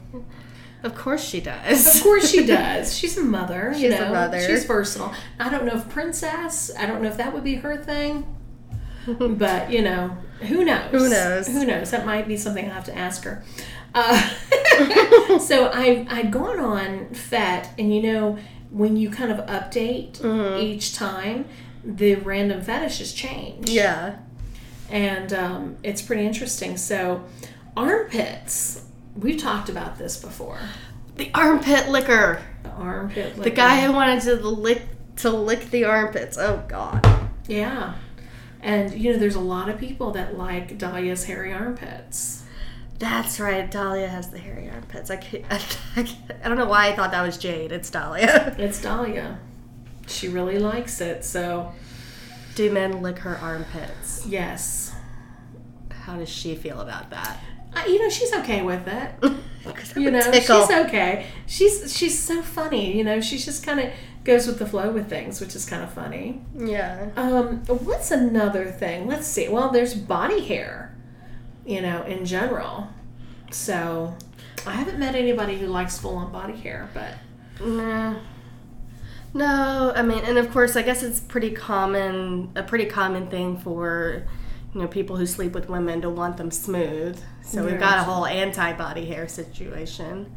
of 0.84 0.96
course 0.96 1.24
she 1.24 1.42
does. 1.42 1.96
Of 1.96 2.04
course 2.04 2.30
she 2.30 2.46
does. 2.46 2.98
She's 2.98 3.18
a 3.18 3.24
mother. 3.24 3.74
you 3.76 3.90
She's 3.90 4.00
a 4.00 4.10
mother. 4.10 4.40
She's 4.42 4.66
versatile. 4.66 5.14
I 5.40 5.50
don't 5.50 5.66
know 5.66 5.76
if 5.76 5.90
princess. 5.90 6.72
I 6.78 6.86
don't 6.86 7.02
know 7.02 7.10
if 7.10 7.18
that 7.18 7.34
would 7.34 7.44
be 7.44 7.56
her 7.56 7.78
thing. 7.78 8.36
but 9.38 9.72
you 9.72 9.82
know, 9.82 10.18
who 10.42 10.64
knows? 10.66 10.92
Who 10.92 11.10
knows? 11.10 11.48
Who 11.48 11.66
knows? 11.66 11.92
That 11.92 12.06
might 12.06 12.28
be 12.28 12.38
something 12.38 12.70
I 12.70 12.74
have 12.74 12.86
to 12.86 12.98
ask 12.98 13.24
her. 13.24 13.44
Uh, 13.94 14.30
so 15.40 15.68
I 15.74 16.06
I'd 16.10 16.32
gone 16.32 16.60
on 16.60 17.14
FET, 17.14 17.72
and 17.78 17.94
you 17.94 18.02
know 18.02 18.38
when 18.72 18.96
you 18.98 19.10
kind 19.10 19.32
of 19.32 19.40
update 19.48 20.14
Mm-hmm. 20.20 20.60
each 20.62 20.94
time, 20.96 21.46
the 21.84 22.16
random 22.16 22.62
fetishes 22.62 23.14
change. 23.14 23.70
Yeah. 23.70 24.18
and 24.92 25.34
um, 25.34 25.78
it's 25.84 26.02
pretty 26.02 26.26
interesting. 26.26 26.78
So 26.78 27.24
armpits. 27.76 28.86
We've 29.16 29.40
talked 29.42 29.70
about 29.70 29.98
this 29.98 30.18
before. 30.22 30.60
The 31.16 31.32
armpit 31.34 31.90
licker. 31.90 32.42
The 32.64 32.70
armpit. 32.70 33.38
Licker. 33.38 33.44
The 33.50 33.56
guy 33.56 33.82
who 33.82 33.92
wanted 33.92 34.22
to 34.22 34.36
lick 34.36 34.84
to 35.18 35.30
lick 35.32 35.70
the 35.72 35.84
armpits. 35.86 36.38
Oh 36.38 36.64
God. 36.68 37.06
Yeah. 37.48 37.96
And 38.62 38.94
you 38.94 39.14
know, 39.14 39.20
there's 39.20 39.36
a 39.36 39.40
lot 39.40 39.70
of 39.70 39.80
people 39.80 40.12
that 40.12 40.38
like 40.38 40.78
Dahlia's 40.78 41.26
hairy 41.26 41.54
armpits. 41.54 42.44
That's 43.00 43.40
right. 43.40 43.70
Dahlia 43.72 44.08
has 44.10 44.30
the 44.30 44.40
hairy 44.40 44.70
armpits. 44.70 45.10
I 45.10 45.16
can't, 45.16 45.46
I, 45.50 45.58
can't- 46.04 46.32
I 46.44 46.50
don't 46.50 46.58
know 46.58 46.66
why 46.66 46.88
I 46.90 46.96
thought 46.96 47.12
that 47.12 47.22
was 47.26 47.38
Jade. 47.38 47.72
It's 47.72 47.90
Dahlia. 47.90 48.56
It's 48.60 48.82
Dahlia. 48.82 49.40
She 50.08 50.28
really 50.28 50.60
likes 50.60 51.00
it. 51.00 51.24
So 51.24 51.72
Do 52.56 52.70
men 52.72 53.02
lick 53.02 53.20
her 53.20 53.38
armpits? 53.38 54.26
yes, 54.26 54.94
How 55.92 56.18
does 56.18 56.28
she 56.30 56.56
feel 56.56 56.82
about 56.82 57.10
that? 57.12 57.38
uh, 57.74 57.84
you 57.88 58.00
know 58.00 58.10
she's 58.10 58.34
okay 58.34 58.62
with 58.62 58.88
it. 58.88 59.12
You 59.96 60.10
know 60.10 60.22
tickle. 60.22 60.62
she's 60.66 60.72
okay. 60.86 61.28
She's 61.46 61.96
she's 61.96 62.18
so 62.18 62.42
funny. 62.42 62.98
You 62.98 63.04
know 63.04 63.22
she's 63.22 63.46
just 63.46 63.64
kind 63.64 63.80
of 63.82 63.92
goes 64.30 64.48
with 64.48 64.60
the 64.60 64.66
flow 64.66 64.92
with 64.92 65.10
things, 65.10 65.42
which 65.42 65.56
is 65.56 65.66
kind 65.66 65.84
of 65.84 65.92
funny. 65.92 66.42
Yeah. 66.56 67.10
Um, 67.18 67.66
what's 67.66 68.12
another 68.12 68.66
thing? 68.66 69.08
Let's 69.08 69.28
see. 69.28 69.48
Well, 69.50 69.70
there's 69.72 69.94
body 69.96 70.46
hair, 70.46 70.96
you 71.66 71.82
know, 71.82 72.04
in 72.04 72.26
general. 72.26 72.88
So, 73.52 74.16
I 74.68 74.74
haven't 74.74 75.00
met 75.00 75.16
anybody 75.16 75.58
who 75.58 75.68
likes 75.68 75.98
full 75.98 76.16
on 76.16 76.32
body 76.32 76.56
hair, 76.56 76.90
but 76.94 77.16
Nah. 77.60 78.16
No, 79.34 79.94
I 79.96 80.02
mean, 80.02 80.24
and 80.26 80.38
of 80.38 80.52
course, 80.52 80.76
I 80.76 80.82
guess 80.82 81.04
it's 81.04 81.20
pretty 81.20 81.52
common, 81.52 82.52
a 82.56 82.64
pretty 82.64 82.86
common 82.86 83.28
thing 83.28 83.58
for, 83.58 84.24
you 84.74 84.82
know, 84.82 84.88
people 84.88 85.18
who 85.18 85.26
sleep 85.28 85.54
with 85.54 85.70
women 85.70 86.02
to 86.02 86.10
want 86.10 86.38
them 86.38 86.50
smooth. 86.50 87.22
So 87.44 87.66
we've 87.66 87.80
got 87.80 88.00
a 88.00 88.04
whole 88.04 88.26
anti-body 88.26 89.06
hair 89.06 89.28
situation. 89.28 90.36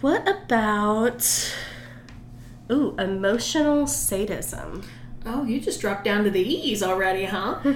What 0.00 0.26
about, 0.28 1.54
ooh, 2.70 2.94
emotional 2.98 3.86
sadism? 3.86 4.82
oh, 5.28 5.44
you 5.44 5.60
just 5.60 5.80
dropped 5.80 6.04
down 6.04 6.24
to 6.24 6.30
the 6.30 6.40
E's 6.40 6.82
already, 6.82 7.24
huh? 7.24 7.58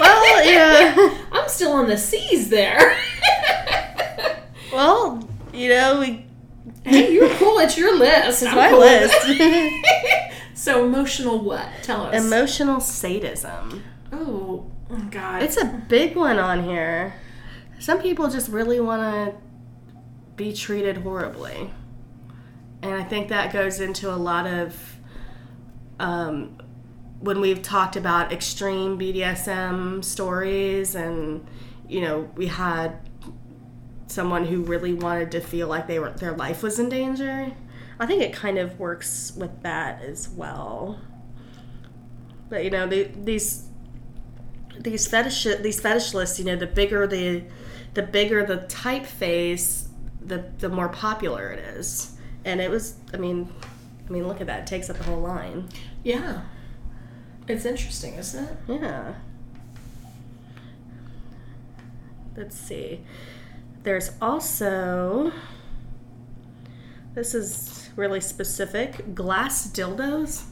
Well, 0.00 0.46
yeah. 0.46 1.24
I'm 1.30 1.48
still 1.48 1.72
on 1.72 1.86
the 1.86 1.98
C's 1.98 2.48
there. 2.48 2.96
well, 4.72 5.28
you 5.52 5.68
know, 5.68 6.00
we, 6.00 6.24
hey, 6.84 7.12
you're 7.12 7.28
cool. 7.34 7.58
It's 7.58 7.76
your 7.76 7.98
list. 7.98 8.42
I'm 8.42 8.56
my 8.56 8.70
cool 8.70 8.78
list. 8.78 9.14
so 10.54 10.86
emotional 10.86 11.38
what? 11.38 11.68
Tell 11.82 12.04
us. 12.04 12.24
emotional 12.24 12.80
sadism. 12.80 13.84
oh, 14.10 14.70
God. 15.10 15.42
It's 15.42 15.58
a 15.58 15.66
big 15.66 16.16
one 16.16 16.38
on 16.38 16.64
here. 16.64 17.14
Some 17.78 18.00
people 18.00 18.30
just 18.30 18.48
really 18.48 18.80
want 18.80 19.02
to 19.02 19.34
be 20.36 20.54
treated 20.54 20.98
horribly. 20.98 21.72
And 22.82 22.94
I 22.94 23.04
think 23.04 23.28
that 23.28 23.52
goes 23.52 23.80
into 23.80 24.10
a 24.10 24.16
lot 24.16 24.46
of 24.46 24.96
um, 25.98 26.58
when 27.20 27.40
we've 27.40 27.62
talked 27.62 27.96
about 27.96 28.32
extreme 28.32 28.98
BDSM 28.98 30.02
stories, 30.02 30.94
and 30.94 31.46
you 31.88 32.00
know, 32.00 32.30
we 32.34 32.46
had 32.46 32.98
someone 34.06 34.46
who 34.46 34.62
really 34.62 34.94
wanted 34.94 35.30
to 35.32 35.40
feel 35.40 35.68
like 35.68 35.86
they 35.86 35.98
were 35.98 36.10
their 36.12 36.32
life 36.32 36.62
was 36.62 36.78
in 36.78 36.88
danger. 36.88 37.52
I 37.98 38.06
think 38.06 38.22
it 38.22 38.32
kind 38.32 38.58
of 38.58 38.78
works 38.80 39.32
with 39.36 39.62
that 39.62 40.02
as 40.02 40.28
well. 40.28 40.98
But 42.48 42.64
you 42.64 42.70
know, 42.70 42.86
the, 42.86 43.10
these 43.14 43.68
these 44.78 45.06
fetish 45.06 45.44
these 45.60 45.80
fetish 45.80 46.14
lists, 46.14 46.38
you 46.38 46.46
know, 46.46 46.56
the 46.56 46.66
bigger 46.66 47.06
the 47.06 47.44
the 47.94 48.02
bigger 48.02 48.44
the 48.44 48.58
typeface, 48.58 49.88
the 50.20 50.50
the 50.58 50.70
more 50.70 50.88
popular 50.88 51.50
it 51.50 51.58
is. 51.58 52.16
And 52.44 52.60
it 52.60 52.70
was, 52.70 52.94
I 53.12 53.16
mean, 53.18 53.52
I 54.08 54.12
mean, 54.12 54.26
look 54.26 54.40
at 54.40 54.46
that. 54.46 54.60
It 54.60 54.66
takes 54.66 54.88
up 54.90 54.96
the 54.98 55.04
whole 55.04 55.20
line. 55.20 55.68
yeah. 56.04 56.42
It's 57.48 57.64
interesting, 57.64 58.14
isn't 58.14 58.44
it? 58.44 58.56
Yeah. 58.68 59.14
Let's 62.36 62.56
see. 62.56 63.00
There's 63.82 64.12
also 64.20 65.32
this 67.14 67.34
is 67.34 67.90
really 67.96 68.20
specific 68.20 69.14
glass 69.14 69.66
dildos. 69.70 70.44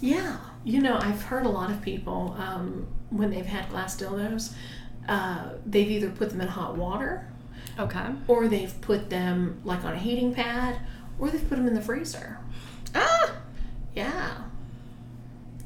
Yeah, 0.00 0.38
you 0.64 0.80
know, 0.80 0.96
I've 1.00 1.22
heard 1.22 1.46
a 1.46 1.48
lot 1.48 1.70
of 1.70 1.80
people 1.82 2.34
um, 2.38 2.86
when 3.10 3.30
they've 3.30 3.46
had 3.46 3.68
glass 3.70 3.96
dildos, 4.00 4.52
uh, 5.08 5.50
they've 5.64 5.88
either 5.90 6.10
put 6.10 6.30
them 6.30 6.40
in 6.40 6.48
hot 6.48 6.76
water 6.76 7.26
Okay. 7.78 8.06
or 8.26 8.48
they've 8.48 8.78
put 8.80 9.08
them 9.08 9.60
like 9.64 9.84
on 9.84 9.92
a 9.94 9.98
heating 9.98 10.34
pad 10.34 10.80
or 11.18 11.30
they've 11.30 11.48
put 11.48 11.56
them 11.56 11.66
in 11.66 11.74
the 11.74 11.80
freezer. 11.80 12.38
Ah. 12.94 13.32
Yeah. 13.94 14.34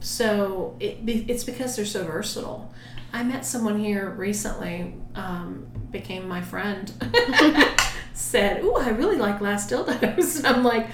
So 0.01 0.77
it, 0.81 0.99
it's 1.07 1.45
because 1.45 1.77
they're 1.77 1.85
so 1.85 2.05
versatile. 2.05 2.73
I 3.13 3.23
met 3.23 3.45
someone 3.45 3.79
here 3.79 4.11
recently, 4.11 4.95
um, 5.15 5.67
became 5.91 6.27
my 6.27 6.41
friend, 6.41 6.91
said, 8.15 8.61
Oh, 8.63 8.77
I 8.81 8.89
really 8.91 9.17
like 9.17 9.39
glass 9.39 9.71
dildos. 9.71 10.39
And 10.39 10.47
I'm 10.57 10.65
like, 10.65 10.89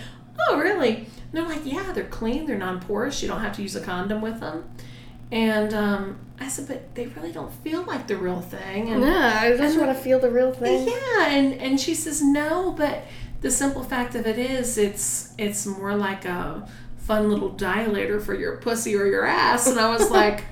Oh, 0.49 0.59
really? 0.59 0.97
And 0.97 1.07
they're 1.33 1.44
like, 1.49 1.64
Yeah, 1.64 1.92
they're 1.92 2.05
clean, 2.05 2.47
they're 2.47 2.59
non 2.59 2.81
porous, 2.81 3.23
you 3.23 3.29
don't 3.29 3.40
have 3.40 3.55
to 3.57 3.62
use 3.62 3.77
a 3.77 3.81
condom 3.81 4.21
with 4.21 4.40
them. 4.40 4.68
And 5.31 5.73
um, 5.75 6.18
I 6.40 6.49
said, 6.49 6.66
But 6.66 6.94
they 6.94 7.07
really 7.07 7.33
don't 7.33 7.53
feel 7.53 7.83
like 7.85 8.09
the 8.09 8.16
real 8.16 8.40
thing. 8.40 8.88
And 8.90 9.03
Yeah, 9.03 9.38
I 9.40 9.57
just 9.57 9.79
want 9.79 9.97
to 9.97 10.03
feel 10.03 10.18
the 10.18 10.31
real 10.31 10.53
thing. 10.53 10.88
yeah, 10.88 11.29
and 11.29 11.55
and 11.55 11.81
she 11.81 11.94
says 11.94 12.21
no, 12.21 12.73
but 12.73 13.05
the 13.40 13.51
simple 13.51 13.85
fact 13.85 14.14
of 14.14 14.27
it 14.27 14.38
is, 14.38 14.79
it's 14.79 15.33
it's 15.38 15.66
more 15.66 15.94
like 15.94 16.24
a 16.24 16.68
fun 16.98 17.31
little 17.31 17.51
dilator 17.51 18.20
for 18.20 18.35
your 18.35 18.57
pussy 18.59 18.94
or 18.96 19.07
your 19.07 19.24
ass. 19.24 19.66
And 19.66 19.79
I 19.81 19.88
was 19.90 20.11
like, 20.20 20.44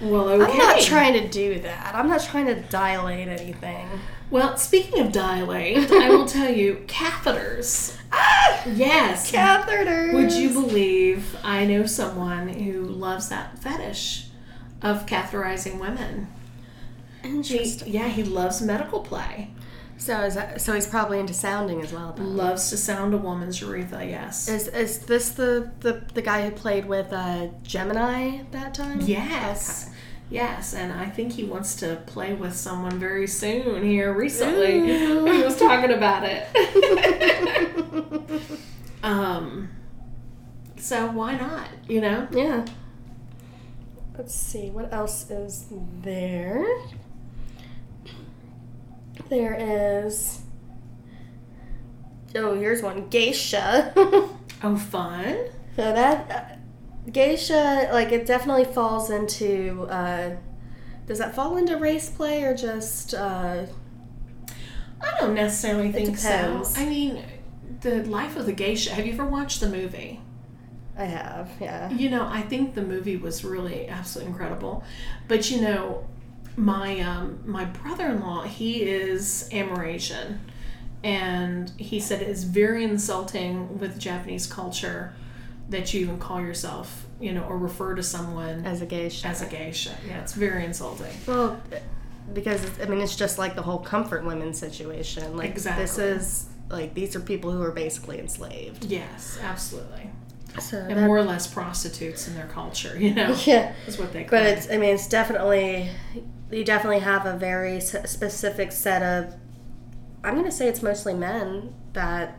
well, 0.00 0.28
okay. 0.28 0.50
I'm 0.52 0.58
not 0.58 0.80
trying 0.80 1.12
to 1.14 1.28
do 1.28 1.60
that. 1.60 1.94
I'm 1.94 2.08
not 2.08 2.22
trying 2.22 2.46
to 2.46 2.60
dilate 2.62 3.28
anything. 3.28 3.88
Well, 4.30 4.56
speaking 4.56 5.00
of 5.00 5.12
dilate, 5.12 5.90
I 5.90 6.08
will 6.08 6.26
tell 6.26 6.50
you, 6.50 6.84
catheters. 6.86 7.96
Ah, 8.10 8.62
Yes. 8.66 9.30
catheters. 9.30 10.14
Would 10.14 10.32
you 10.32 10.48
believe 10.50 11.36
I 11.44 11.66
know 11.66 11.84
someone 11.86 12.48
who 12.48 12.82
loves 12.82 13.28
that 13.28 13.58
fetish 13.58 14.28
of 14.82 15.04
catheterizing 15.06 15.78
women? 15.78 16.28
He, 17.22 17.64
yeah, 17.86 18.08
he 18.08 18.22
loves 18.22 18.60
medical 18.60 19.00
play. 19.00 19.50
So 19.96 20.20
is 20.22 20.34
that, 20.34 20.60
so 20.60 20.74
he's 20.74 20.86
probably 20.86 21.18
into 21.20 21.34
sounding 21.34 21.80
as 21.80 21.92
well. 21.92 22.12
Then. 22.12 22.36
Loves 22.36 22.70
to 22.70 22.76
sound 22.76 23.14
a 23.14 23.16
woman's 23.16 23.60
urethra, 23.60 24.04
yes. 24.04 24.48
Is 24.48 24.68
is 24.68 24.98
this 25.00 25.30
the 25.30 25.70
the, 25.80 26.02
the 26.14 26.22
guy 26.22 26.48
who 26.48 26.50
played 26.50 26.86
with 26.86 27.12
uh, 27.12 27.48
Gemini 27.62 28.42
that 28.50 28.74
time? 28.74 29.00
Yes. 29.00 29.90
Yes, 30.30 30.74
and 30.74 30.92
I 30.92 31.06
think 31.06 31.32
he 31.32 31.44
wants 31.44 31.76
to 31.76 32.02
play 32.06 32.32
with 32.32 32.56
someone 32.56 32.98
very 32.98 33.26
soon 33.26 33.84
here 33.84 34.12
recently. 34.12 34.78
Ooh. 34.80 35.24
he 35.32 35.42
was 35.42 35.58
talking 35.58 35.92
about 35.92 36.24
it. 36.24 36.48
um 39.02 39.68
so 40.76 41.10
why 41.10 41.34
not, 41.34 41.68
you 41.88 42.00
know? 42.00 42.28
Yeah. 42.30 42.66
Let's 44.18 44.34
see, 44.34 44.70
what 44.70 44.92
else 44.92 45.30
is 45.30 45.66
there? 46.02 46.66
There 49.28 49.54
is. 50.06 50.40
Oh, 52.34 52.54
here's 52.54 52.82
one 52.82 53.08
geisha. 53.08 53.92
Oh 54.62 54.76
fun. 54.76 55.36
So 55.76 55.82
that. 55.82 56.30
Uh, 56.30 57.10
geisha, 57.12 57.90
like, 57.92 58.12
it 58.12 58.24
definitely 58.24 58.64
falls 58.64 59.10
into. 59.10 59.86
Uh, 59.90 60.36
does 61.06 61.18
that 61.18 61.34
fall 61.34 61.58
into 61.58 61.76
race 61.76 62.08
play 62.08 62.44
or 62.44 62.56
just. 62.56 63.12
Uh, 63.12 63.66
I 65.02 65.20
don't 65.20 65.34
necessarily 65.34 65.92
think 65.92 66.16
so. 66.16 66.64
I 66.76 66.86
mean, 66.86 67.22
the 67.82 68.04
life 68.04 68.36
of 68.36 68.46
the 68.46 68.52
geisha. 68.52 68.94
Have 68.94 69.06
you 69.06 69.12
ever 69.12 69.26
watched 69.26 69.60
the 69.60 69.68
movie? 69.68 70.20
I 70.96 71.04
have, 71.04 71.50
yeah. 71.60 71.90
You 71.90 72.08
know, 72.08 72.26
I 72.26 72.40
think 72.40 72.74
the 72.74 72.82
movie 72.82 73.16
was 73.16 73.44
really 73.44 73.88
absolutely 73.88 74.32
incredible. 74.32 74.84
But 75.28 75.50
you 75.50 75.60
know, 75.60 76.06
my 76.56 77.00
um, 77.00 77.38
my 77.44 77.64
brother-in-law, 77.64 78.42
he 78.44 78.82
is 78.82 79.48
Amerasian, 79.52 80.38
and 81.02 81.70
he 81.76 82.00
said 82.00 82.22
it 82.22 82.28
is 82.28 82.44
very 82.44 82.84
insulting 82.84 83.78
with 83.78 83.98
Japanese 83.98 84.46
culture 84.46 85.12
that 85.70 85.92
you 85.94 86.00
even 86.02 86.18
call 86.18 86.40
yourself, 86.40 87.06
you 87.20 87.32
know, 87.32 87.42
or 87.44 87.56
refer 87.58 87.94
to 87.94 88.02
someone 88.02 88.64
As 88.66 88.82
a 88.82 88.86
geisha. 88.86 89.26
as 89.26 89.40
a 89.42 89.46
geisha. 89.46 89.96
Yeah, 90.06 90.20
it's 90.20 90.34
very 90.34 90.64
insulting. 90.64 91.12
Well, 91.26 91.60
because 92.32 92.62
I 92.80 92.84
mean, 92.86 93.00
it's 93.00 93.16
just 93.16 93.38
like 93.38 93.54
the 93.54 93.62
whole 93.62 93.78
comfort 93.78 94.24
women 94.24 94.54
situation. 94.54 95.36
Like 95.36 95.54
this 95.56 95.98
is 95.98 96.46
like 96.70 96.94
these 96.94 97.14
are 97.16 97.20
people 97.20 97.50
who 97.50 97.62
are 97.62 97.72
basically 97.72 98.18
enslaved. 98.18 98.84
Yes, 98.84 99.38
absolutely. 99.42 100.10
So 100.60 100.78
And 100.78 100.90
that- 100.98 101.06
more 101.06 101.18
or 101.18 101.24
less 101.24 101.46
prostitutes 101.48 102.28
in 102.28 102.34
their 102.34 102.46
culture, 102.46 102.96
you 102.98 103.12
know, 103.12 103.34
yeah, 103.44 103.72
is 103.86 103.98
what 103.98 104.12
they 104.12 104.22
call 104.24 104.38
but 104.38 104.46
it's 104.46 104.70
I 104.70 104.76
mean 104.76 104.94
it's 104.94 105.08
definitely 105.08 105.90
you 106.54 106.64
definitely 106.64 107.00
have 107.00 107.26
a 107.26 107.36
very 107.36 107.80
specific 107.80 108.72
set 108.72 109.02
of. 109.02 109.34
I'm 110.22 110.34
gonna 110.36 110.50
say 110.50 110.68
it's 110.68 110.82
mostly 110.82 111.14
men 111.14 111.74
that 111.92 112.38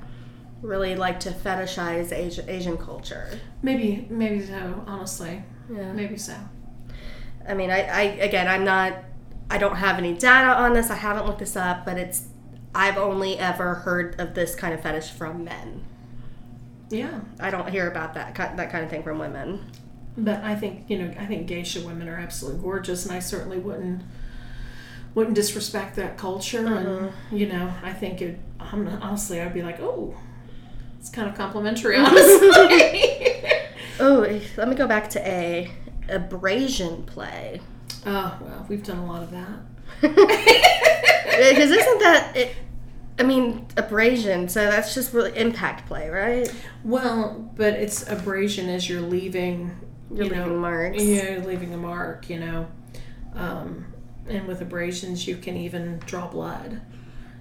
really 0.61 0.95
like 0.95 1.19
to 1.21 1.29
fetishize 1.31 2.11
Asian, 2.11 2.49
Asian 2.49 2.77
culture. 2.77 3.29
Maybe, 3.61 4.07
maybe 4.09 4.43
so. 4.43 4.83
Honestly, 4.87 5.43
Yeah. 5.71 5.91
maybe 5.93 6.17
so. 6.17 6.33
I 7.47 7.53
mean, 7.53 7.69
I, 7.69 7.81
I 7.81 8.01
again, 8.01 8.47
I'm 8.47 8.63
not, 8.63 8.93
I 9.51 9.59
don't 9.59 9.75
have 9.75 9.99
any 9.99 10.13
data 10.13 10.49
on 10.57 10.73
this. 10.73 10.89
I 10.89 10.95
haven't 10.95 11.27
looked 11.27 11.39
this 11.39 11.55
up, 11.55 11.85
but 11.85 11.97
it's, 11.99 12.23
I've 12.73 12.97
only 12.97 13.37
ever 13.37 13.75
heard 13.75 14.19
of 14.19 14.33
this 14.33 14.55
kind 14.55 14.73
of 14.73 14.81
fetish 14.81 15.11
from 15.11 15.43
men. 15.43 15.83
Yeah, 16.89 17.21
I 17.39 17.51
don't 17.51 17.69
hear 17.69 17.87
about 17.89 18.13
that 18.15 18.35
that 18.35 18.71
kind 18.71 18.83
of 18.83 18.89
thing 18.89 19.03
from 19.03 19.19
women. 19.19 19.65
But 20.17 20.43
I 20.43 20.55
think 20.55 20.89
you 20.89 20.97
know, 20.97 21.13
I 21.19 21.25
think 21.25 21.47
geisha 21.47 21.81
women 21.81 22.07
are 22.07 22.17
absolutely 22.17 22.61
gorgeous, 22.61 23.05
and 23.05 23.15
I 23.15 23.19
certainly 23.19 23.57
wouldn't 23.57 24.03
wouldn't 25.13 25.35
disrespect 25.35 25.95
that 25.95 26.17
culture. 26.17 26.65
And 26.65 27.11
you 27.31 27.47
know, 27.47 27.73
I 27.83 27.93
think 27.93 28.21
it. 28.21 28.39
I'm 28.59 28.87
honestly, 28.87 29.41
I'd 29.41 29.53
be 29.53 29.61
like, 29.61 29.79
oh, 29.79 30.15
it's 30.99 31.09
kind 31.09 31.29
of 31.29 31.35
complimentary, 31.35 31.97
honestly. 31.97 33.11
Oh, 33.97 34.23
eh, 34.23 34.41
let 34.57 34.67
me 34.67 34.75
go 34.75 34.87
back 34.87 35.09
to 35.11 35.25
a 35.25 35.71
abrasion 36.09 37.03
play 37.03 37.61
oh 38.05 38.37
well, 38.41 38.65
we've 38.69 38.83
done 38.83 38.97
a 38.97 39.05
lot 39.05 39.23
of 39.23 39.31
that. 39.31 39.59
because 40.01 41.71
isn't 41.71 41.99
that 41.99 42.31
it? 42.35 42.55
I 43.17 43.23
mean, 43.23 43.65
abrasion. 43.77 44.49
So 44.49 44.65
that's 44.65 44.93
just 44.93 45.13
really 45.13 45.35
impact 45.37 45.87
play, 45.87 46.09
right? 46.09 46.53
Well, 46.83 47.49
but 47.55 47.73
it's 47.73 48.07
abrasion 48.09 48.69
as 48.69 48.89
you're 48.89 49.01
leaving. 49.01 49.75
You're 50.11 50.25
you 50.25 50.31
know, 50.31 50.43
leaving 50.43 50.59
marks. 50.59 51.03
Yeah, 51.03 51.43
leaving 51.45 51.73
a 51.73 51.77
mark. 51.77 52.29
You 52.29 52.39
know, 52.39 52.67
um, 53.33 53.85
and 54.27 54.47
with 54.47 54.61
abrasions, 54.61 55.27
you 55.27 55.37
can 55.37 55.57
even 55.57 55.99
draw 55.99 56.27
blood. 56.27 56.81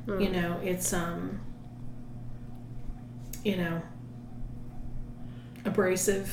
Hmm. 0.07 0.21
You 0.21 0.31
know, 0.31 0.61
it's 0.63 0.93
um, 0.93 1.41
you 3.43 3.57
know, 3.57 3.83
abrasive. 5.65 6.29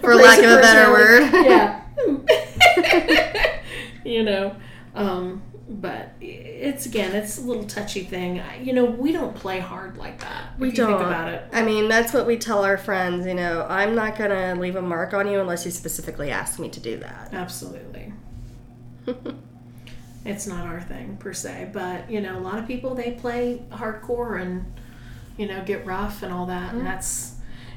For 0.00 0.14
lack 0.14 0.38
of 0.38 0.50
a 0.50 0.60
better 0.60 0.90
word. 0.90 1.30
yeah. 1.32 1.80
you 4.04 4.22
know, 4.22 4.54
um, 4.94 5.42
but 5.68 6.10
it's 6.20 6.86
again, 6.86 7.14
it's 7.14 7.38
a 7.38 7.40
little 7.40 7.64
touchy 7.64 8.04
thing. 8.04 8.42
You 8.62 8.72
know, 8.72 8.84
we 8.84 9.12
don't 9.12 9.34
play 9.34 9.60
hard 9.60 9.96
like 9.96 10.20
that. 10.20 10.58
We 10.58 10.70
don't. 10.70 10.88
think 10.88 11.00
about 11.00 11.32
it. 11.32 11.44
I 11.52 11.62
mean, 11.62 11.88
that's 11.88 12.12
what 12.12 12.26
we 12.26 12.36
tell 12.36 12.64
our 12.64 12.76
friends. 12.76 13.26
You 13.26 13.34
know, 13.34 13.66
I'm 13.68 13.94
not 13.94 14.16
gonna 14.16 14.54
leave 14.56 14.76
a 14.76 14.82
mark 14.82 15.14
on 15.14 15.26
you 15.26 15.40
unless 15.40 15.64
you 15.64 15.70
specifically 15.70 16.30
ask 16.30 16.58
me 16.58 16.68
to 16.68 16.80
do 16.80 16.98
that. 16.98 17.30
Absolutely. 17.32 18.12
it's 20.24 20.46
not 20.46 20.66
our 20.66 20.82
thing 20.82 21.16
per 21.16 21.32
se, 21.32 21.70
but 21.72 22.10
you 22.10 22.20
know, 22.20 22.38
a 22.38 22.40
lot 22.40 22.58
of 22.58 22.66
people 22.66 22.94
they 22.94 23.12
play 23.12 23.62
hardcore 23.70 24.40
and 24.40 24.70
you 25.38 25.46
know 25.46 25.62
get 25.64 25.86
rough 25.86 26.22
and 26.22 26.32
all 26.32 26.46
that, 26.46 26.72
and 26.72 26.82
mm-hmm. 26.82 26.88
that's 26.88 27.33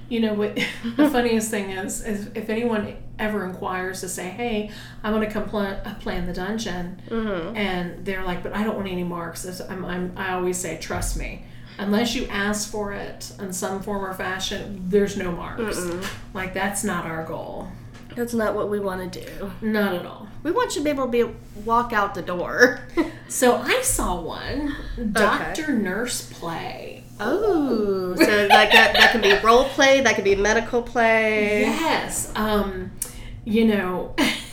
you 0.09 0.19
know 0.19 0.33
what 0.33 0.55
the 0.95 1.09
funniest 1.11 1.49
thing 1.51 1.71
is 1.71 2.05
is 2.05 2.29
if 2.35 2.49
anyone 2.49 2.95
ever 3.19 3.45
inquires 3.45 4.01
to 4.01 4.09
say, 4.09 4.29
hey, 4.29 4.69
I 5.03 5.11
want 5.11 5.23
to 5.23 5.29
come 5.29 5.49
play, 5.49 5.79
play 6.01 6.17
in 6.17 6.25
the 6.27 6.33
dungeon, 6.33 7.01
Mm-hmm. 7.09 7.55
and 7.57 8.05
they're 8.05 8.23
like, 8.23 8.43
but 8.43 8.53
I 8.55 8.63
don't 8.63 8.75
want 8.75 8.87
any 8.87 9.03
marks. 9.03 9.59
I'm, 9.61 9.83
I'm, 9.85 10.13
I 10.15 10.33
always 10.33 10.57
say, 10.57 10.77
trust 10.77 11.17
me. 11.17 11.43
Unless 11.79 12.15
you 12.15 12.25
ask 12.27 12.69
for 12.71 12.91
it 12.93 13.31
in 13.39 13.53
some 13.53 13.81
form 13.83 14.03
or 14.05 14.13
fashion, 14.13 14.81
there's 14.87 15.15
no 15.17 15.31
marks. 15.31 15.79
Like 16.33 16.53
that's 16.53 16.83
not 16.83 17.05
our 17.05 17.23
goal. 17.23 17.67
That's 18.15 18.33
not 18.33 18.55
what 18.55 18.69
we 18.69 18.79
want 18.79 19.13
to 19.13 19.25
do. 19.25 19.51
Not 19.61 19.93
at 19.93 20.03
all. 20.05 20.27
We 20.41 20.49
want 20.51 20.71
you 20.75 20.81
to 20.81 20.83
be 20.83 20.89
able 20.89 21.05
to 21.05 21.11
be 21.11 21.35
walk 21.65 21.93
out 21.93 22.13
the 22.15 22.21
door. 22.23 22.81
So 23.29 23.57
I 23.57 23.81
saw 23.81 24.21
one 24.21 24.73
doctor 25.11 25.73
nurse 25.73 26.31
play. 26.31 27.03
Oh, 27.19 28.15
so 28.15 28.47
like 28.49 28.71
that 28.71 28.93
that 28.93 29.11
can 29.11 29.21
be 29.21 29.33
role 29.45 29.65
play, 29.65 30.01
that 30.01 30.15
can 30.15 30.23
be 30.23 30.35
medical 30.35 30.81
play. 30.81 31.61
Yes. 31.61 32.31
Um, 32.35 32.91
you 33.45 33.65
know, 33.65 34.13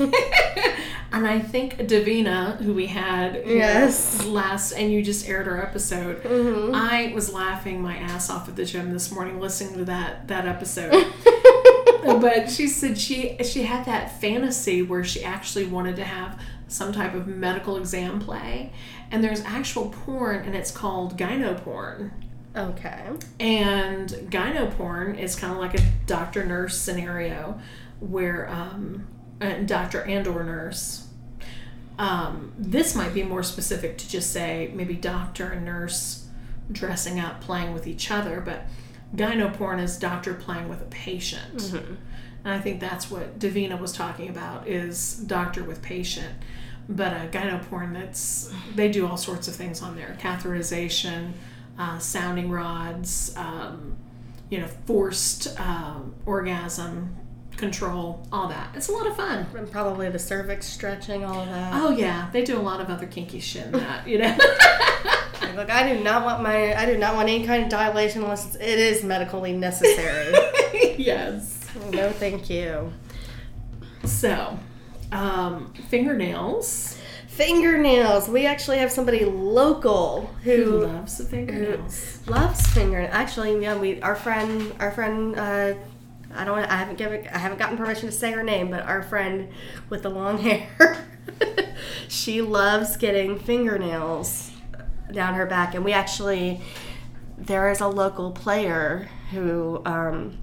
and 1.15 1.27
I 1.27 1.41
think 1.41 1.77
Davina, 1.79 2.61
who 2.61 2.75
we 2.75 2.87
had 2.87 3.43
Yes. 3.47 4.25
last, 4.25 4.73
and 4.73 4.93
you 4.93 5.03
just 5.03 5.29
aired 5.29 5.47
her 5.47 5.61
episode. 5.61 6.23
Mm-hmm. 6.23 6.75
I 6.75 7.13
was 7.15 7.33
laughing 7.33 7.83
my 7.83 7.97
ass 7.97 8.31
off 8.31 8.49
at 8.49 8.57
the 8.57 8.65
gym 8.65 8.93
this 8.93 9.11
morning 9.11 9.41
listening 9.41 9.75
to 9.79 9.85
that 9.87 10.29
that 10.29 10.47
episode. 10.47 10.93
but 12.05 12.51
she 12.51 12.67
said 12.67 12.99
she 12.99 13.37
she 13.43 13.63
had 13.65 13.85
that 13.87 14.21
fantasy 14.21 14.83
where 14.83 15.05
she 15.05 15.25
actually 15.25 15.67
wanted 15.67 15.97
to 15.97 16.05
have 16.05 16.41
some 16.69 16.93
type 16.93 17.15
of 17.15 17.27
medical 17.27 17.77
exam 17.77 18.21
play, 18.21 18.73
and 19.11 19.23
there's 19.23 19.41
actual 19.43 19.91
porn, 19.91 20.45
and 20.45 20.55
it's 20.55 20.71
called 20.71 21.17
gyno 21.19 21.57
porn. 21.63 22.13
Okay. 22.57 23.03
And 23.41 24.09
gyno 24.09 24.77
porn 24.77 25.17
is 25.17 25.35
kind 25.35 25.53
of 25.53 25.59
like 25.59 25.75
a 25.79 25.83
doctor 26.07 26.45
nurse 26.45 26.77
scenario 26.77 27.61
where 28.01 28.49
um, 28.49 29.07
doctor 29.67 30.03
and 30.03 30.27
or 30.27 30.45
nurse. 30.45 31.09
Um, 31.99 32.53
this 32.59 32.95
might 32.95 33.15
be 33.15 33.23
more 33.23 33.43
specific 33.43 33.99
to 33.99 34.09
just 34.09 34.33
say 34.33 34.71
maybe 34.75 34.95
doctor 34.95 35.51
and 35.51 35.65
nurse 35.65 36.27
dressing 36.71 37.21
up, 37.21 37.41
playing 37.41 37.75
with 37.75 37.87
each 37.87 38.11
other, 38.11 38.41
but 38.41 38.67
gyno 39.15 39.53
porn 39.53 39.79
is 39.79 39.97
doctor 39.99 40.35
playing 40.35 40.69
with 40.69 40.81
a 40.81 40.87
patient. 40.87 41.61
And 42.45 42.53
I 42.53 42.61
think 42.61 42.81
that's 42.81 43.11
what 43.11 43.39
Davina 43.39 43.81
was 43.81 43.93
talking 43.93 44.29
about 44.29 44.69
is 44.69 45.17
doctor 45.17 45.65
with 45.65 45.83
patient. 45.83 46.35
But 46.89 47.13
uh, 47.13 47.27
gyno 47.29 47.63
porn, 47.69 47.93
that's 47.95 48.53
they 48.75 48.91
do 48.91 49.07
all 49.07 49.17
sorts 49.17 49.49
of 49.49 49.57
things 49.57 49.81
on 49.83 49.97
there, 49.97 50.17
catheterization, 50.21 51.33
uh, 51.79 51.99
sounding 51.99 52.51
rods, 52.51 53.35
um, 53.37 53.97
you 54.51 54.59
know, 54.59 54.69
forced 54.87 55.59
um, 55.61 56.15
orgasm 56.27 57.17
control, 57.57 58.27
all 58.33 58.49
that. 58.49 58.71
It's 58.75 58.89
a 58.89 58.93
lot 58.93 59.07
of 59.07 59.17
fun. 59.17 59.47
And 59.57 59.71
probably 59.71 60.09
the 60.09 60.19
cervix 60.19 60.67
stretching, 60.67 61.25
all 61.25 61.45
that. 61.45 61.73
Oh 61.75 61.91
yeah, 61.91 62.29
they 62.33 62.45
do 62.45 62.59
a 62.59 62.63
lot 62.63 62.81
of 62.81 62.91
other 62.91 63.07
kinky 63.07 63.41
shit 63.41 63.67
in 63.67 63.73
that, 63.73 64.07
you 64.07 64.19
know. 64.19 64.37
Look, 65.55 65.71
I 65.71 65.93
do 65.93 66.03
not 66.03 66.25
want 66.25 66.43
my, 66.43 66.75
I 66.75 66.85
do 66.85 66.99
not 66.99 67.15
want 67.15 67.29
any 67.29 67.47
kind 67.47 67.63
of 67.63 67.69
dilation 67.69 68.23
unless 68.23 68.57
it 68.57 68.79
is 68.79 69.05
medically 69.05 69.53
necessary. 69.53 70.35
yes. 70.99 71.69
no, 71.91 72.11
thank 72.11 72.51
you. 72.51 72.93
So, 74.05 74.59
um, 75.13 75.73
fingernails. 75.89 76.94
Fingernails. 77.37 78.29
We 78.29 78.47
actually 78.47 78.79
have 78.79 78.93
somebody 78.93 79.25
local 79.25 80.31
Who 80.45 80.51
who 80.65 80.87
loves 80.87 81.29
fingernails? 81.29 82.21
loves 82.29 82.65
fingernails. 82.69 83.11
Actually, 83.13 83.61
yeah, 83.61 83.77
we 83.77 84.01
our 84.03 84.15
friend, 84.15 84.73
our 84.79 84.93
friend. 84.93 85.37
Uh, 85.37 85.75
I 86.33 86.45
don't. 86.45 86.59
I 86.59 86.77
haven't 86.77 86.97
given. 86.97 87.27
I 87.33 87.39
haven't 87.39 87.59
gotten 87.59 87.77
permission 87.77 88.09
to 88.09 88.15
say 88.15 88.31
her 88.33 88.43
name, 88.45 88.71
but 88.71 88.83
our 88.85 89.03
friend 89.03 89.49
with 89.91 90.03
the 90.03 90.11
long 90.11 90.39
hair. 90.49 91.05
she 92.09 92.41
loves 92.41 92.97
getting 92.97 93.39
fingernails 93.39 94.53
down 95.13 95.35
her 95.35 95.47
back, 95.47 95.75
and 95.75 95.85
we 95.85 95.93
actually. 95.93 96.61
There 97.37 97.69
is 97.69 97.81
a 97.81 97.89
local 97.89 98.31
player 98.31 99.09
who. 99.33 99.83
Um, 99.85 100.39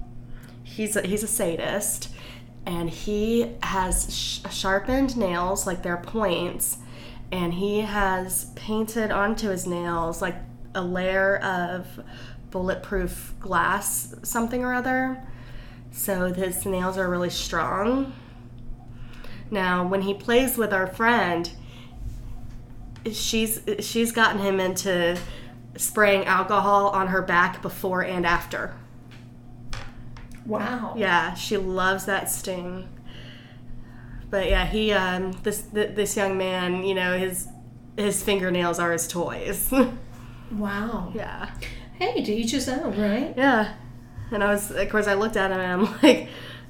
he's 0.62 0.94
a, 0.96 1.00
he's 1.06 1.22
a 1.22 1.26
sadist, 1.26 2.10
and 2.66 2.90
he 2.90 3.52
has 3.62 4.14
sh- 4.14 4.40
sharpened 4.54 5.16
nails 5.16 5.66
like 5.66 5.82
they're 5.82 5.96
points, 5.96 6.76
and 7.32 7.54
he 7.54 7.80
has 7.80 8.52
painted 8.54 9.10
onto 9.10 9.48
his 9.48 9.66
nails 9.66 10.20
like 10.20 10.36
a 10.74 10.82
layer 10.82 11.38
of 11.38 12.04
bulletproof 12.50 13.34
glass 13.40 14.14
something 14.22 14.62
or 14.62 14.74
other. 14.74 15.20
So 15.90 16.32
his 16.32 16.64
nails 16.66 16.98
are 16.98 17.08
really 17.08 17.30
strong. 17.30 18.12
Now 19.50 19.86
when 19.86 20.02
he 20.02 20.14
plays 20.14 20.58
with 20.58 20.72
our 20.72 20.86
friend 20.86 21.50
she's 23.10 23.60
she's 23.80 24.12
gotten 24.12 24.40
him 24.40 24.60
into 24.60 25.18
spraying 25.76 26.26
alcohol 26.26 26.90
on 26.90 27.08
her 27.08 27.22
back 27.22 27.62
before 27.62 28.04
and 28.04 28.26
after. 28.26 28.76
Wow. 30.44 30.94
yeah 30.96 31.34
she 31.34 31.56
loves 31.56 32.04
that 32.06 32.28
sting 32.28 32.88
but 34.32 34.48
yeah 34.50 34.66
he 34.66 34.92
um 34.92 35.30
this 35.44 35.62
th- 35.72 35.94
this 35.94 36.16
young 36.16 36.36
man 36.36 36.82
you 36.82 36.94
know 36.94 37.16
his 37.16 37.46
his 37.96 38.20
fingernails 38.22 38.80
are 38.80 38.90
his 38.90 39.06
toys 39.06 39.72
Wow. 40.50 41.12
yeah 41.14 41.50
Hey, 41.94 42.24
to 42.24 42.32
each 42.32 42.50
his 42.50 42.68
own, 42.68 42.98
right? 43.00 43.32
Yeah. 43.36 43.74
And 44.32 44.42
I 44.42 44.52
was, 44.52 44.72
of 44.72 44.88
course, 44.88 45.06
I 45.06 45.14
looked 45.14 45.36
at 45.36 45.52
him 45.52 45.60
and 45.60 45.72
I'm 45.86 45.98
like, 46.02 46.26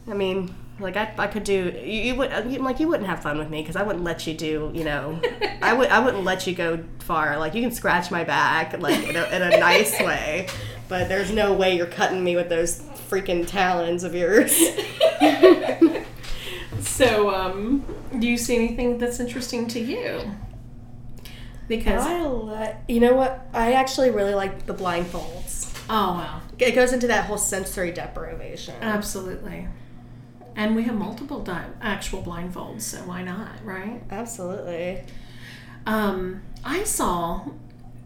I 0.06 0.12
mean, 0.12 0.54
like 0.78 0.96
I, 0.98 1.14
I 1.16 1.26
could 1.26 1.44
do, 1.44 1.72
you, 1.82 2.02
you 2.02 2.14
would, 2.16 2.30
you, 2.52 2.58
like 2.58 2.80
you 2.80 2.88
wouldn't 2.88 3.08
have 3.08 3.22
fun 3.22 3.38
with 3.38 3.48
me 3.48 3.62
because 3.62 3.76
I 3.76 3.82
wouldn't 3.82 4.04
let 4.04 4.26
you 4.26 4.34
do, 4.34 4.70
you 4.74 4.84
know, 4.84 5.18
I 5.62 5.72
would, 5.72 5.88
I 5.88 6.00
wouldn't 6.00 6.24
let 6.24 6.46
you 6.46 6.54
go 6.54 6.84
far. 6.98 7.38
Like 7.38 7.54
you 7.54 7.62
can 7.62 7.70
scratch 7.70 8.10
my 8.10 8.24
back, 8.24 8.78
like 8.78 9.02
in 9.08 9.16
a, 9.16 9.24
in 9.34 9.40
a 9.42 9.58
nice 9.58 9.98
way, 10.00 10.48
but 10.88 11.08
there's 11.08 11.30
no 11.32 11.54
way 11.54 11.76
you're 11.76 11.86
cutting 11.86 12.22
me 12.22 12.36
with 12.36 12.50
those 12.50 12.80
freaking 13.08 13.46
talons 13.46 14.04
of 14.04 14.14
yours. 14.14 14.52
So, 17.08 17.34
um, 17.34 17.84
do 18.18 18.26
you 18.28 18.36
see 18.36 18.56
anything 18.56 18.98
that's 18.98 19.20
interesting 19.20 19.66
to 19.68 19.80
you? 19.80 20.20
Because 21.68 22.04
I 22.06 22.22
let, 22.22 22.82
you 22.88 23.00
know 23.00 23.14
what? 23.14 23.46
I 23.52 23.72
actually 23.72 24.10
really 24.10 24.34
like 24.34 24.66
the 24.66 24.74
blindfolds. 24.74 25.72
oh 25.88 26.12
wow, 26.14 26.40
It 26.58 26.72
goes 26.74 26.92
into 26.92 27.06
that 27.08 27.26
whole 27.26 27.38
sensory 27.38 27.92
deprivation. 27.92 28.74
absolutely. 28.80 29.68
And 30.54 30.76
we 30.76 30.82
have 30.82 30.94
multiple 30.96 31.40
di- 31.42 31.64
actual 31.80 32.22
blindfolds, 32.22 32.82
so 32.82 32.98
why 32.98 33.22
not, 33.22 33.52
right? 33.64 34.02
Absolutely. 34.10 35.02
Um, 35.86 36.42
I 36.62 36.84
saw 36.84 37.46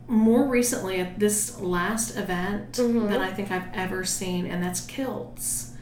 more 0.06 0.46
recently 0.46 1.00
at 1.00 1.18
this 1.18 1.58
last 1.60 2.16
event 2.16 2.72
Mhm. 2.74 3.08
than 3.08 3.20
I 3.20 3.32
think 3.32 3.50
I've 3.50 3.66
ever 3.74 4.04
seen, 4.04 4.46
and 4.46 4.62
that's 4.62 4.80
kilts. 4.80 5.72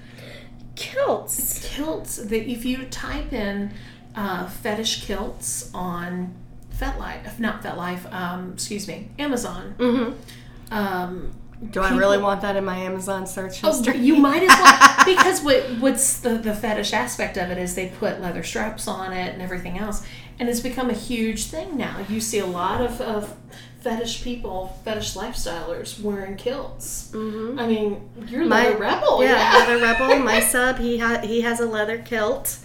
Kilts. 0.76 1.60
Kilts. 1.68 2.16
That 2.16 2.50
if 2.50 2.64
you 2.64 2.84
type 2.86 3.32
in 3.32 3.72
uh, 4.14 4.48
fetish 4.48 5.04
kilts 5.04 5.70
on 5.74 6.34
FetLife, 6.76 7.38
not 7.38 7.62
FetLife, 7.62 8.12
um, 8.12 8.52
excuse 8.54 8.88
me, 8.88 9.08
Amazon. 9.18 9.74
Mm-hmm. 9.78 10.74
Um, 10.74 11.32
Do 11.70 11.80
I 11.80 11.96
really 11.96 12.18
want 12.18 12.40
that 12.42 12.56
in 12.56 12.64
my 12.64 12.76
Amazon 12.78 13.26
search 13.26 13.62
Oh, 13.62 13.68
history? 13.68 13.98
you 13.98 14.16
might 14.16 14.42
as 14.42 14.48
well 14.48 15.04
because 15.04 15.42
what 15.42 15.62
what's 15.80 16.18
the 16.20 16.30
the 16.38 16.54
fetish 16.54 16.92
aspect 16.92 17.36
of 17.36 17.50
it 17.50 17.58
is 17.58 17.74
they 17.74 17.88
put 17.88 18.20
leather 18.20 18.42
straps 18.42 18.88
on 18.88 19.12
it 19.12 19.32
and 19.32 19.40
everything 19.42 19.78
else, 19.78 20.04
and 20.38 20.48
it's 20.48 20.60
become 20.60 20.90
a 20.90 20.94
huge 20.94 21.46
thing 21.46 21.76
now. 21.76 22.04
You 22.08 22.20
see 22.20 22.38
a 22.40 22.46
lot 22.46 22.80
of, 22.80 23.00
of 23.00 23.36
fetish 23.84 24.24
people, 24.24 24.76
fetish 24.84 25.14
lifestylers 25.14 26.00
wearing 26.00 26.36
kilts. 26.36 27.10
Mhm. 27.12 27.60
I 27.60 27.66
mean, 27.66 28.00
you're 28.26 28.44
My- 28.46 28.64
leather 28.68 28.76
rebel, 28.78 29.22
yeah, 29.22 29.30
yeah. 29.52 29.58
leather 29.58 29.82
rebel. 29.84 30.18
My 30.24 30.40
sub, 30.40 30.78
he 30.78 30.98
ha- 30.98 31.20
he 31.22 31.42
has 31.42 31.60
a 31.60 31.66
leather 31.66 31.98
kilt 31.98 32.56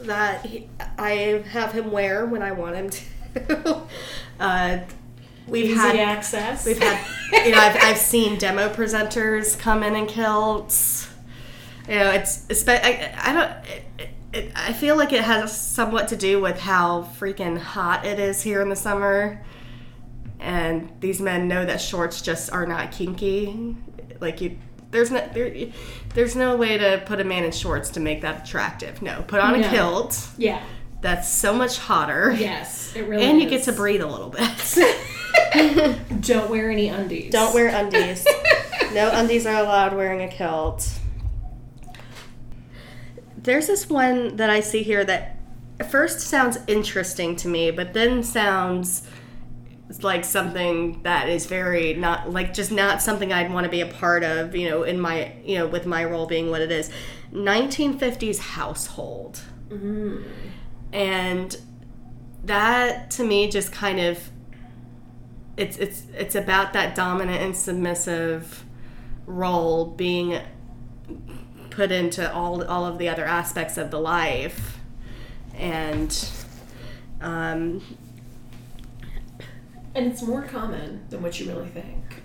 that 0.00 0.46
he, 0.46 0.68
I 0.96 1.42
have 1.50 1.72
him 1.72 1.90
wear 1.90 2.24
when 2.24 2.42
I 2.42 2.52
want 2.52 2.76
him 2.76 2.90
to. 2.90 3.82
uh, 4.40 4.78
we've 5.48 5.66
Easy 5.66 5.74
had 5.74 5.96
access. 5.96 6.64
we've 6.64 6.78
had 6.78 7.04
you 7.44 7.50
know 7.52 7.58
I've, 7.58 7.76
I've 7.82 7.98
seen 7.98 8.38
demo 8.38 8.68
presenters 8.72 9.58
come 9.58 9.82
in 9.82 9.96
in 9.96 10.06
kilts. 10.06 11.08
You 11.88 11.96
know, 11.96 12.10
it's 12.12 12.46
espe- 12.46 12.80
I, 12.84 13.12
I 13.18 13.32
don't. 13.32 13.50
It, 13.98 14.08
it, 14.32 14.52
I 14.54 14.72
feel 14.74 14.96
like 14.96 15.12
it 15.12 15.24
has 15.24 15.58
somewhat 15.58 16.08
to 16.08 16.16
do 16.16 16.40
with 16.40 16.60
how 16.60 17.08
freaking 17.18 17.58
hot 17.58 18.04
it 18.06 18.18
is 18.20 18.42
here 18.42 18.60
in 18.60 18.68
the 18.68 18.76
summer, 18.76 19.42
and 20.40 20.90
these 21.00 21.20
men 21.20 21.48
know 21.48 21.64
that 21.64 21.80
shorts 21.80 22.22
just 22.22 22.52
are 22.52 22.66
not 22.66 22.92
kinky. 22.92 23.76
Like 24.20 24.40
you, 24.40 24.58
there's 24.90 25.10
no 25.10 25.28
there, 25.32 25.68
there's 26.14 26.34
no 26.36 26.56
way 26.56 26.78
to 26.78 27.02
put 27.06 27.20
a 27.20 27.24
man 27.24 27.44
in 27.44 27.52
shorts 27.52 27.90
to 27.90 28.00
make 28.00 28.20
that 28.22 28.46
attractive. 28.48 29.02
No, 29.02 29.22
put 29.26 29.40
on 29.40 29.54
a 29.62 29.68
kilt. 29.68 30.28
yeah. 30.36 30.62
That's 31.00 31.28
so 31.28 31.54
much 31.54 31.78
hotter, 31.78 32.34
Yes, 32.36 32.96
it 32.96 33.02
really. 33.06 33.22
and 33.24 33.40
you 33.40 33.48
get 33.48 33.62
to 33.64 33.72
breathe 33.72 34.00
a 34.02 34.06
little 34.06 34.30
bit. 34.30 34.40
Don't 36.22 36.50
wear 36.50 36.70
any 36.72 36.88
undies. 36.88 37.30
Don't 37.30 37.54
wear 37.54 37.68
undies. 37.68 38.26
no 38.92 39.08
undies 39.12 39.46
are 39.46 39.54
allowed 39.62 39.94
wearing 39.96 40.22
a 40.22 40.28
kilt. 40.28 40.90
There's 43.36 43.66
this 43.68 43.88
one 43.88 44.36
that 44.36 44.50
I 44.50 44.58
see 44.60 44.82
here 44.82 45.04
that 45.04 45.36
first 45.88 46.20
sounds 46.20 46.58
interesting 46.66 47.36
to 47.36 47.48
me, 47.48 47.70
but 47.70 47.92
then 47.94 48.22
sounds 48.22 49.06
like 50.02 50.24
something 50.24 51.02
that 51.02 51.28
is 51.28 51.46
very 51.46 51.94
not 51.94 52.30
like 52.30 52.52
just 52.52 52.70
not 52.70 53.00
something 53.00 53.32
I'd 53.32 53.52
want 53.52 53.64
to 53.64 53.70
be 53.70 53.80
a 53.80 53.86
part 53.86 54.22
of, 54.22 54.54
you 54.54 54.68
know, 54.68 54.82
in 54.82 55.00
my, 55.00 55.32
you 55.44 55.58
know, 55.58 55.66
with 55.66 55.86
my 55.86 56.04
role 56.04 56.26
being 56.26 56.50
what 56.50 56.60
it 56.60 56.70
is. 56.70 56.90
1950s 57.32 58.38
household. 58.38 59.40
Mm. 59.70 60.24
And 60.92 61.56
that 62.44 63.10
to 63.12 63.24
me 63.24 63.50
just 63.50 63.72
kind 63.72 64.00
of 64.00 64.30
it's 65.56 65.76
it's 65.78 66.04
it's 66.14 66.34
about 66.34 66.72
that 66.72 66.94
dominant 66.94 67.42
and 67.42 67.56
submissive 67.56 68.64
role 69.26 69.86
being 69.86 70.40
put 71.70 71.90
into 71.90 72.32
all 72.32 72.62
all 72.64 72.86
of 72.86 72.98
the 72.98 73.08
other 73.08 73.24
aspects 73.24 73.76
of 73.76 73.90
the 73.90 73.98
life 73.98 74.78
and 75.54 76.30
um, 77.20 77.82
And 79.94 80.06
it's 80.06 80.22
more 80.22 80.42
common 80.42 81.04
than 81.10 81.22
what 81.22 81.40
you 81.40 81.48
really 81.50 81.68
think. 81.68 82.22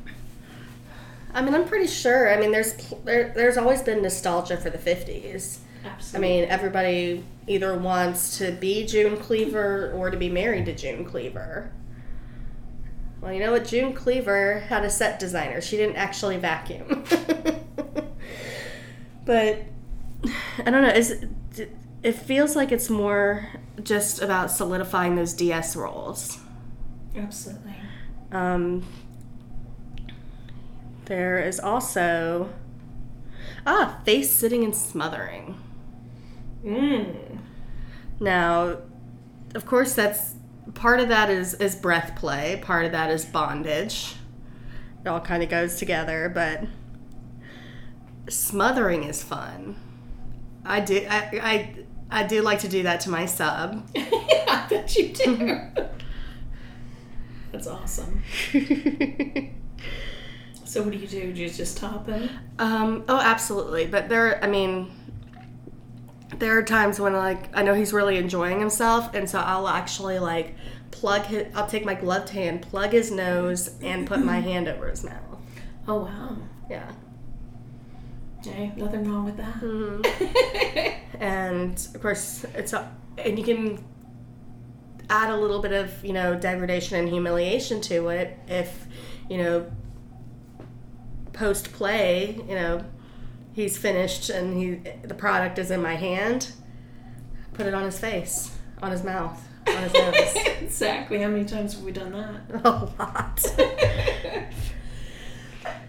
I 1.34 1.42
mean 1.42 1.56
I'm 1.56 1.68
pretty 1.68 1.88
sure. 1.88 2.32
I 2.34 2.40
mean 2.40 2.52
there's 2.52 2.74
there, 3.04 3.34
there's 3.36 3.58
always 3.58 3.82
been 3.82 4.02
nostalgia 4.02 4.58
for 4.58 4.70
the 4.70 4.78
50s 4.78 5.60
Absolutely. 5.86 6.16
I 6.16 6.32
mean 6.32 6.50
everybody 6.50 7.24
either 7.48 7.78
wants 7.78 8.38
to 8.38 8.52
be 8.52 8.86
June 8.86 9.18
Cleaver 9.18 9.92
or 9.96 10.10
to 10.10 10.18
be 10.18 10.30
married 10.30 10.66
to 10.66 10.76
June 10.76 11.06
Cleaver. 11.06 11.72
Well 13.22 13.34
you 13.34 13.40
know 13.40 13.52
what? 13.52 13.66
June 13.66 13.94
Cleaver 13.94 14.60
had 14.60 14.84
a 14.86 14.90
set 14.90 15.20
designer. 15.20 15.62
She 15.62 15.78
didn't 15.78 15.96
actually 15.96 16.38
vacuum. 16.38 17.04
But 19.26 19.64
I 20.66 20.70
don't 20.70 20.84
know. 20.84 20.90
Is 20.90 21.26
it 22.02 22.16
feels 22.16 22.56
like 22.56 22.72
it's 22.72 22.90
more 22.90 23.50
just 23.82 24.22
about 24.22 24.52
solidifying 24.52 25.16
those 25.16 25.34
DS 25.34 25.76
roles 25.76 26.38
Absolutely. 27.16 27.76
um, 28.32 28.86
there 31.06 31.40
is 31.40 31.60
also 31.60 32.50
ah 33.66 34.00
face 34.06 34.30
sitting 34.30 34.64
and 34.64 34.76
smothering. 34.76 35.58
Mm. 36.64 37.40
Now, 38.20 38.78
of 39.54 39.66
course, 39.66 39.94
that's 39.94 40.36
part 40.74 41.00
of 41.00 41.10
that 41.10 41.30
is 41.30 41.54
is 41.56 41.76
breath 41.76 42.16
play. 42.16 42.60
Part 42.64 42.86
of 42.86 42.92
that 42.94 43.10
is 43.10 43.26
bondage, 43.26 44.16
it 45.04 45.08
all 45.08 45.20
kind 45.20 45.44
of 45.44 45.50
goes 45.50 45.76
together, 45.76 46.32
but 46.34 46.64
smothering 48.30 49.04
is 49.04 49.22
fun. 49.24 49.76
I 50.66 50.80
do 50.80 51.06
I, 51.10 51.40
I 51.42 51.76
I 52.10 52.24
do 52.24 52.42
like 52.42 52.60
to 52.60 52.68
do 52.68 52.84
that 52.84 53.02
to 53.02 53.10
my 53.10 53.26
sub. 53.26 53.90
yeah, 53.94 54.06
I 54.48 54.66
bet 54.70 54.96
you 54.96 55.10
do. 55.10 55.62
That's 57.54 57.68
awesome. 57.68 58.22
So 60.74 60.82
what 60.82 60.92
do 60.92 60.98
you 60.98 61.08
do? 61.08 61.32
Do 61.32 61.40
you 61.40 61.50
just 61.52 61.78
top 61.78 62.08
him? 62.08 62.28
Um, 62.58 63.04
oh, 63.08 63.20
absolutely. 63.20 63.86
But 63.86 64.10
there, 64.10 64.44
I 64.44 64.48
mean, 64.48 64.92
there 66.40 66.58
are 66.58 66.64
times 66.64 67.00
when 67.00 67.14
like 67.14 67.56
I 67.56 67.62
know 67.62 67.76
he's 67.76 67.94
really 67.94 68.18
enjoying 68.18 68.60
himself, 68.60 69.14
and 69.14 69.30
so 69.30 69.40
I'll 69.40 69.68
actually 69.68 70.18
like 70.18 70.56
plug 70.90 71.26
his. 71.26 71.46
I'll 71.54 71.68
take 71.68 71.86
my 71.86 71.94
gloved 71.94 72.30
hand, 72.30 72.64
plug 72.64 72.92
his 72.92 73.12
nose, 73.12 73.76
and 73.84 74.08
put 74.08 74.22
my 74.22 74.40
hand 74.50 74.68
over 74.68 74.90
his 74.90 75.04
mouth. 75.04 75.38
Oh 75.88 76.06
wow. 76.06 76.38
Yeah. 76.68 76.92
Hey, 78.44 78.74
nothing 78.76 79.04
wrong 79.08 79.26
with 79.26 79.38
that. 79.38 79.54
Mm-hmm. 79.62 81.00
And 81.20 81.88
of 81.94 82.02
course, 82.02 82.44
it's 82.56 82.74
a, 82.74 82.92
and 83.20 83.38
you 83.38 83.46
can 83.46 83.84
add 85.10 85.30
a 85.30 85.36
little 85.36 85.60
bit 85.60 85.72
of 85.72 86.04
you 86.04 86.14
know 86.14 86.36
degradation 86.36 86.98
and 86.98 87.10
humiliation 87.10 87.82
to 87.82 88.10
it 88.10 88.38
if 88.48 88.88
you 89.30 89.38
know 89.38 89.70
post 91.34 91.72
play 91.74 92.36
you 92.48 92.56
know 92.56 92.84
he's 93.54 93.78
finished 93.78 94.30
and 94.30 94.58
he 94.58 94.76
the 95.08 95.14
product 95.14 95.58
is 95.60 95.72
in 95.72 95.82
my 95.82 95.96
hand 95.96 96.52
put 97.54 97.66
it 97.66 97.74
on 97.74 97.84
his 97.84 98.00
face 98.00 98.56
on 98.82 98.92
his 98.92 99.04
mouth 99.04 99.42
on 99.68 99.84
his 99.84 99.94
nose 99.96 100.36
exactly. 100.62 101.20
How 101.22 101.30
many 101.30 101.46
times 101.46 101.74
have 101.74 101.84
we 101.84 101.92
done 101.92 102.12
that? 102.12 102.42
a 102.64 102.70
lot 103.00 103.40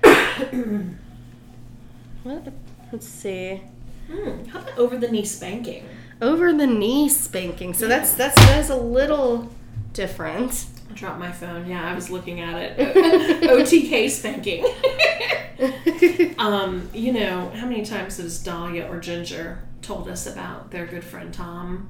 what 2.23 2.53
let's 2.93 3.09
see 3.09 3.63
Hmm, 4.11 4.45
how 4.45 4.61
about 4.61 4.77
over 4.79 4.99
the 4.99 5.09
knee 5.09 5.25
spanking? 5.25 5.89
Over 6.23 6.53
the 6.53 6.67
knee 6.67 7.09
spanking 7.09 7.75
so 7.75 7.87
that's 7.89 8.15
that's 8.15 8.35
that 8.37 8.59
is 8.59 8.71
a 8.71 8.77
little 8.77 9.51
different 9.93 10.67
I 10.91 10.93
dropped 10.97 11.19
my 11.19 11.33
phone. 11.33 11.67
Yeah, 11.67 11.91
I 11.91 11.95
was 11.95 12.11
looking 12.11 12.41
at 12.41 12.55
it. 12.57 12.77
OTK 13.43 14.11
spanking. 14.11 14.65
um, 16.39 16.89
you 16.93 17.13
know, 17.13 17.51
how 17.51 17.67
many 17.67 17.85
times 17.85 18.19
has 18.19 18.41
Dahlia 18.43 18.87
or 18.89 19.01
Ginger 19.01 19.61
told 19.83 20.09
us 20.09 20.27
about 20.27 20.71
their 20.71 20.87
good 20.87 21.03
friend 21.03 21.33
Tom? 21.33 21.89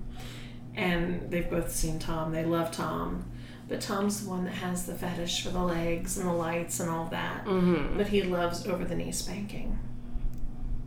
And 0.75 1.31
they've 1.31 1.49
both 1.51 1.71
seen 1.73 1.99
Tom. 1.99 2.33
They 2.33 2.45
love 2.45 2.71
Tom. 2.71 3.25
But 3.69 3.81
Tom's 3.81 4.25
the 4.25 4.31
one 4.31 4.45
that 4.45 4.55
has 4.55 4.87
the 4.87 4.95
fetish 4.95 5.43
for 5.43 5.51
the 5.51 5.63
legs 5.63 6.17
and 6.17 6.29
the 6.29 6.33
lights 6.33 6.81
and 6.81 6.89
all 6.89 7.07
that. 7.07 7.45
hmm 7.45 7.97
But 7.97 8.09
he 8.09 8.23
loves 8.23 8.67
over 8.67 8.85
the 8.85 8.95
knee 8.95 9.13
spanking. 9.13 9.79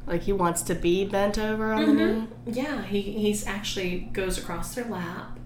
Like 0.07 0.23
he 0.23 0.33
wants 0.33 0.61
to 0.63 0.73
be 0.73 1.05
bent 1.05 1.37
over 1.37 1.73
on 1.73 1.85
the 1.85 2.05
knee 2.05 2.27
Yeah, 2.45 2.81
he 2.81 3.01
he's 3.01 3.45
actually 3.45 3.99
goes 4.13 4.37
across 4.37 4.73
their 4.73 4.85
lap, 4.85 5.37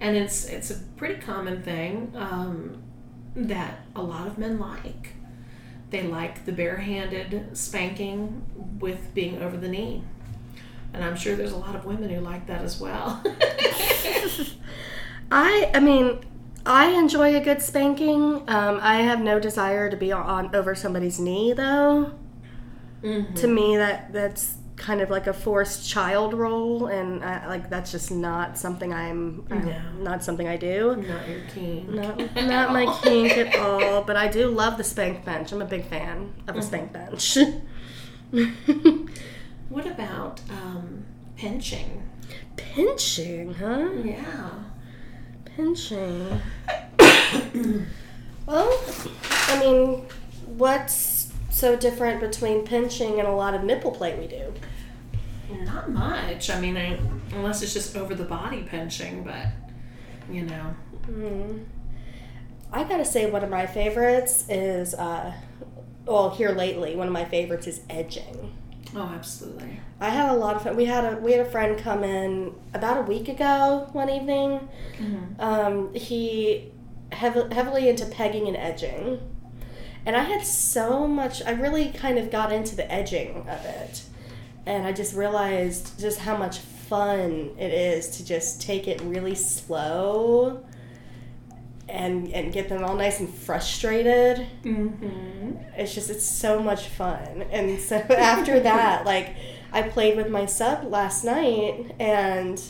and 0.00 0.16
it's 0.16 0.44
it's 0.44 0.70
a 0.70 0.76
pretty 0.96 1.20
common 1.20 1.62
thing 1.62 2.12
um, 2.14 2.82
that 3.34 3.80
a 3.96 4.02
lot 4.02 4.26
of 4.26 4.38
men 4.38 4.58
like. 4.60 5.14
They 5.90 6.02
like 6.02 6.44
the 6.44 6.52
barehanded 6.52 7.56
spanking 7.56 8.44
with 8.80 9.14
being 9.14 9.40
over 9.40 9.56
the 9.56 9.68
knee, 9.68 10.02
and 10.92 11.04
I'm 11.04 11.16
sure 11.16 11.34
there's 11.36 11.52
a 11.52 11.56
lot 11.56 11.74
of 11.74 11.84
women 11.84 12.10
who 12.10 12.20
like 12.20 12.46
that 12.46 12.62
as 12.62 12.80
well. 12.80 13.22
I 15.30 15.70
I 15.72 15.80
mean 15.80 16.20
I 16.66 16.88
enjoy 16.88 17.36
a 17.36 17.40
good 17.40 17.62
spanking. 17.62 18.42
Um, 18.48 18.78
I 18.82 19.02
have 19.02 19.20
no 19.20 19.38
desire 19.38 19.88
to 19.90 19.96
be 19.96 20.12
on 20.12 20.54
over 20.54 20.74
somebody's 20.74 21.20
knee 21.20 21.52
though. 21.52 22.12
Mhm. 23.04 23.34
To 23.36 23.46
me, 23.46 23.76
that 23.76 24.12
that's 24.12 24.54
kind 24.76 25.00
of 25.00 25.08
like 25.10 25.26
a 25.28 25.32
forced 25.32 25.88
child 25.88 26.34
role, 26.34 26.86
and 26.86 27.22
I, 27.24 27.46
like 27.46 27.70
that's 27.70 27.92
just 27.92 28.10
not 28.10 28.58
something 28.58 28.92
I'm, 28.92 29.46
I'm 29.50 29.66
No. 29.66 29.80
not 30.00 30.24
something 30.24 30.48
I 30.48 30.56
do. 30.56 30.96
Not 30.96 31.28
your 31.28 31.40
kink. 31.54 31.88
Not, 31.90 32.18
not 32.36 32.72
my 32.72 32.86
kink 33.02 33.36
at 33.36 33.54
all, 33.60 34.02
but 34.02 34.16
I 34.16 34.26
do 34.28 34.48
love 34.48 34.76
the 34.78 34.84
spank 34.84 35.24
bench. 35.24 35.52
I'm 35.52 35.62
a 35.62 35.66
big 35.66 35.86
fan 35.86 36.32
of 36.48 36.56
a 36.56 36.62
spank 36.62 36.92
bench. 36.92 37.38
What 39.70 39.86
about 39.86 40.40
um, 40.50 41.04
pinching? 41.36 42.02
Pinching, 42.56 43.54
huh? 43.54 43.88
Yeah. 44.04 44.50
Pinching. 45.56 46.40
well, 48.46 48.80
I 49.48 49.58
mean, 49.60 50.06
what's 50.46 50.94
so 51.54 51.76
different 51.76 52.20
between 52.20 52.64
pinching 52.64 53.20
and 53.20 53.28
a 53.28 53.32
lot 53.32 53.54
of 53.54 53.62
nipple 53.62 53.92
play 53.92 54.18
we 54.18 54.26
do? 54.26 54.52
Not 55.64 55.90
much. 55.90 56.50
I 56.50 56.60
mean, 56.60 56.76
I, 56.76 56.98
unless 57.32 57.62
it's 57.62 57.72
just 57.72 57.96
over 57.96 58.14
the 58.14 58.24
body 58.24 58.62
pinching, 58.62 59.22
but 59.22 59.46
you 60.30 60.42
know. 60.42 60.74
Mm. 61.06 61.64
I 62.72 62.82
gotta 62.84 63.04
say, 63.04 63.30
one 63.30 63.44
of 63.44 63.50
my 63.50 63.66
favorites 63.66 64.46
is, 64.48 64.94
uh, 64.94 65.32
well, 66.06 66.30
here 66.30 66.50
lately, 66.50 66.96
one 66.96 67.06
of 67.06 67.12
my 67.12 67.24
favorites 67.24 67.68
is 67.68 67.82
edging. 67.88 68.52
Oh, 68.96 69.12
absolutely. 69.14 69.80
I 70.00 70.08
had 70.08 70.30
a 70.30 70.34
lot 70.34 70.56
of 70.56 70.62
fun. 70.62 70.76
We 70.76 70.86
had 70.86 71.04
a 71.04 71.16
we 71.18 71.32
had 71.32 71.46
a 71.46 71.50
friend 71.50 71.78
come 71.78 72.02
in 72.02 72.54
about 72.72 72.98
a 72.98 73.02
week 73.02 73.28
ago 73.28 73.88
one 73.92 74.10
evening. 74.10 74.68
Mm-hmm. 74.98 75.40
Um, 75.40 75.94
he 75.94 76.72
heav- 77.12 77.52
heavily 77.52 77.88
into 77.88 78.06
pegging 78.06 78.48
and 78.48 78.56
edging, 78.56 79.20
and 80.06 80.16
I 80.16 80.24
had 80.24 80.44
so 80.44 81.06
much. 81.06 81.42
I 81.44 81.52
really 81.52 81.90
kind 81.90 82.18
of 82.18 82.30
got 82.30 82.52
into 82.52 82.76
the 82.76 82.90
edging 82.92 83.46
of 83.48 83.64
it, 83.64 84.02
and 84.66 84.86
I 84.86 84.92
just 84.92 85.14
realized 85.14 85.98
just 86.00 86.18
how 86.20 86.36
much 86.36 86.58
fun 86.58 87.50
it 87.58 87.72
is 87.72 88.08
to 88.18 88.24
just 88.24 88.60
take 88.60 88.86
it 88.88 89.00
really 89.02 89.34
slow. 89.34 90.64
And, 91.86 92.32
and 92.32 92.50
get 92.50 92.70
them 92.70 92.82
all 92.82 92.96
nice 92.96 93.20
and 93.20 93.28
frustrated 93.28 94.46
Mm-hmm. 94.64 95.52
it's 95.76 95.94
just 95.94 96.08
it's 96.08 96.24
so 96.24 96.58
much 96.58 96.86
fun 96.86 97.44
and 97.52 97.78
so 97.78 97.96
after 98.08 98.58
that 98.60 99.04
like 99.04 99.36
i 99.70 99.82
played 99.82 100.16
with 100.16 100.30
my 100.30 100.46
sub 100.46 100.84
last 100.90 101.24
night 101.24 101.94
and 102.00 102.60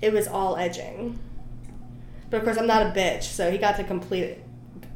it 0.00 0.12
was 0.12 0.28
all 0.28 0.56
edging 0.56 1.18
but 2.30 2.36
of 2.38 2.44
course 2.44 2.56
i'm 2.56 2.68
not 2.68 2.86
a 2.86 2.90
bitch 2.90 3.24
so 3.24 3.50
he 3.50 3.58
got 3.58 3.74
to 3.76 3.84
complete 3.84 4.22
it 4.22 4.44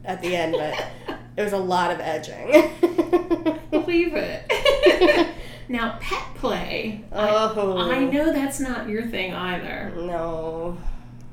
at 0.05 0.23
the 0.23 0.37
end 0.37 0.55
but 0.57 1.19
it 1.37 1.43
was 1.43 1.53
a 1.53 1.59
lot 1.59 1.91
of 1.91 2.01
edging 2.01 2.51
Believe 3.71 4.13
it. 4.15 5.29
now, 5.69 5.99
pet 6.01 6.23
play. 6.37 7.05
oh 7.13 7.77
I, 7.79 7.97
I 7.97 8.05
know 8.05 8.33
that's 8.33 8.61
not 8.61 8.89
your 8.89 9.07
thing 9.07 9.33
either. 9.33 9.93
no 9.97 10.77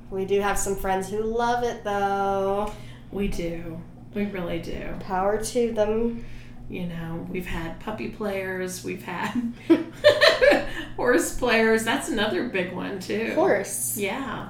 we 0.10 0.26
do 0.26 0.42
have 0.42 0.58
some 0.58 0.76
friends 0.76 1.10
who 1.10 1.22
love 1.22 1.64
it 1.64 1.84
though 1.84 2.72
We 3.12 3.28
do. 3.28 3.80
We 4.14 4.26
really 4.26 4.60
do. 4.60 4.96
power 5.02 5.44
to 5.44 5.72
them 5.74 6.26
You 6.70 6.86
know, 6.88 7.28
we've 7.30 7.46
had 7.48 7.80
puppy 7.80 8.10
players, 8.10 8.84
we've 8.84 9.04
had 9.04 9.54
horse 10.96 11.38
players. 11.38 11.84
That's 11.84 12.10
another 12.10 12.48
big 12.50 12.72
one, 12.74 13.00
too. 13.00 13.34
Horse. 13.34 13.98
Yeah. 13.98 14.50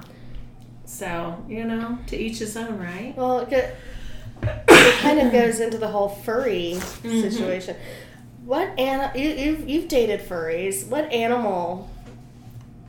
So, 0.84 1.42
you 1.48 1.64
know, 1.64 1.98
to 2.08 2.16
each 2.18 2.38
his 2.40 2.56
own, 2.58 2.78
right? 2.78 3.14
Well, 3.16 3.46
it, 4.42 4.94
kind 5.00 5.20
of 5.20 5.32
goes 5.32 5.60
into 5.60 5.78
the 5.78 5.88
whole 5.88 6.08
furry 6.08 6.74
Mm-hmm. 6.74 7.20
situation. 7.20 7.76
What 8.44 8.78
animal? 8.78 9.20
you, 9.20 9.28
you've 9.30 9.68
you've 9.68 9.88
dated 9.88 10.20
furries? 10.20 10.86
What 10.88 11.12
animal? 11.12 11.88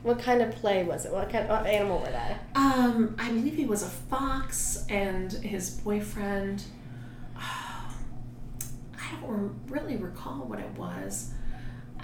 What 0.02 0.18
kind 0.18 0.42
of 0.42 0.50
play 0.56 0.82
was 0.82 1.04
it? 1.04 1.12
What 1.12 1.30
kind 1.30 1.48
what 1.48 1.66
animal 1.66 2.00
were 2.00 2.06
they? 2.10 2.36
Um, 2.56 3.14
I 3.18 3.28
believe 3.28 3.54
he 3.54 3.66
was 3.66 3.82
a 3.82 3.88
fox, 3.88 4.84
and 4.88 5.30
his 5.32 5.70
boyfriend. 5.70 6.64
I 7.36 9.20
don't 9.20 9.30
re- 9.68 9.80
really 9.80 9.96
recall 9.96 10.44
what 10.44 10.58
it 10.58 10.70
was. 10.76 11.32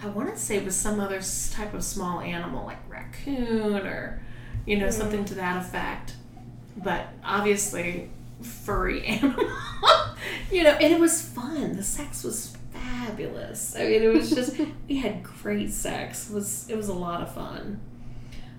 I 0.03 0.07
want 0.09 0.33
to 0.33 0.39
say 0.41 0.57
it 0.59 0.65
was 0.65 0.77
some 0.77 1.01
other 1.01 1.21
type 1.53 1.75
of 1.75 1.83
small 1.83 2.21
animal, 2.21 2.65
like 2.67 2.79
raccoon 2.89 3.85
or, 3.85 4.23
you 4.67 4.79
know, 4.79 4.91
something 4.91 5.25
to 5.25 5.35
that 5.35 5.57
effect. 5.61 6.15
But 6.77 7.09
obviously, 7.25 8.11
furry 8.43 9.05
animal. 9.07 9.49
you 10.51 10.63
know, 10.63 10.71
and 10.71 10.93
it 10.93 11.01
was 11.01 11.23
fun. 11.23 11.77
The 11.77 11.83
sex 11.83 12.25
was 12.25 12.57
fabulous. 12.73 13.75
I 13.77 13.81
mean, 13.85 14.03
it 14.03 14.13
was 14.13 14.31
just 14.31 14.57
we 14.89 14.97
had 14.97 15.23
great 15.23 15.73
sex. 15.73 16.31
It 16.31 16.35
was 16.35 16.69
it 16.69 16.77
was 16.77 16.89
a 16.89 16.95
lot 16.95 17.23
of 17.23 17.35
fun. 17.35 17.81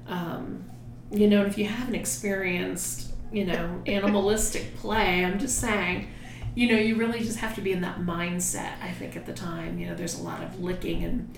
Um, 0.08 0.64
you 1.12 1.28
know, 1.28 1.42
and 1.42 1.52
if 1.52 1.58
you 1.58 1.66
haven't 1.66 1.96
experienced, 1.96 3.12
you 3.32 3.46
know, 3.46 3.82
animalistic 3.86 4.76
play, 4.78 5.24
I'm 5.26 5.40
just 5.40 5.60
saying, 5.60 6.08
you 6.56 6.68
know, 6.72 6.78
you 6.78 6.96
really 6.96 7.20
just 7.20 7.40
have 7.40 7.56
to 7.56 7.62
be 7.62 7.72
in 7.72 7.82
that 7.82 8.00
mindset, 8.00 8.74
I 8.82 8.92
think, 8.92 9.16
at 9.16 9.26
the 9.26 9.34
time. 9.34 9.80
You 9.80 9.88
know, 9.88 9.96
there's 9.96 10.20
a 10.20 10.24
lot 10.24 10.44
of 10.44 10.60
licking 10.60 11.04
and, 11.04 11.38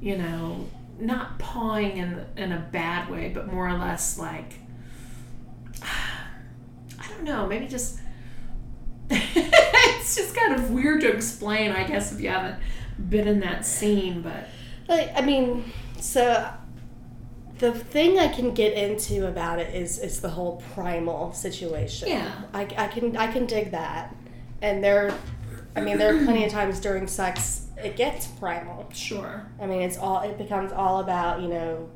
you 0.00 0.16
know, 0.16 0.68
not 0.98 1.38
pawing 1.38 1.96
in, 1.96 2.26
in 2.36 2.52
a 2.52 2.68
bad 2.72 3.08
way, 3.08 3.30
but 3.32 3.46
more 3.52 3.68
or 3.68 3.74
less 3.74 4.18
like, 4.18 4.54
I 6.98 7.08
don't 7.08 7.24
know, 7.24 7.46
maybe 7.46 7.66
just 7.66 8.00
it's 9.10 10.16
just 10.16 10.34
kind 10.34 10.54
of 10.54 10.70
weird 10.70 11.00
to 11.00 11.08
explain, 11.08 11.72
I 11.72 11.84
guess, 11.84 12.12
if 12.12 12.20
you 12.20 12.28
haven't 12.28 12.56
been 13.08 13.26
in 13.26 13.40
that 13.40 13.64
scene. 13.64 14.22
But 14.22 14.48
Like, 14.88 15.12
I 15.16 15.22
mean, 15.22 15.64
so 16.00 16.50
the 17.58 17.72
thing 17.72 18.18
I 18.18 18.28
can 18.28 18.54
get 18.54 18.74
into 18.74 19.26
about 19.26 19.58
it 19.58 19.74
is 19.74 19.98
is 19.98 20.20
the 20.20 20.30
whole 20.30 20.62
primal 20.74 21.32
situation. 21.32 22.08
Yeah. 22.08 22.30
I, 22.52 22.62
I 22.76 22.88
can 22.88 23.16
I 23.16 23.32
can 23.32 23.46
dig 23.46 23.70
that, 23.70 24.14
and 24.60 24.82
there, 24.82 25.14
I 25.74 25.80
mean, 25.80 25.98
there 25.98 26.14
are 26.14 26.24
plenty 26.24 26.44
of 26.44 26.52
times 26.52 26.80
during 26.80 27.06
sex 27.06 27.66
it 27.76 27.96
gets 27.96 28.26
primal. 28.26 28.88
sure, 28.92 29.46
I 29.60 29.66
mean, 29.66 29.82
it's 29.82 29.96
all 29.96 30.20
it 30.22 30.36
becomes 30.36 30.72
all 30.72 31.00
about 31.00 31.40
you 31.40 31.48
know, 31.48 31.88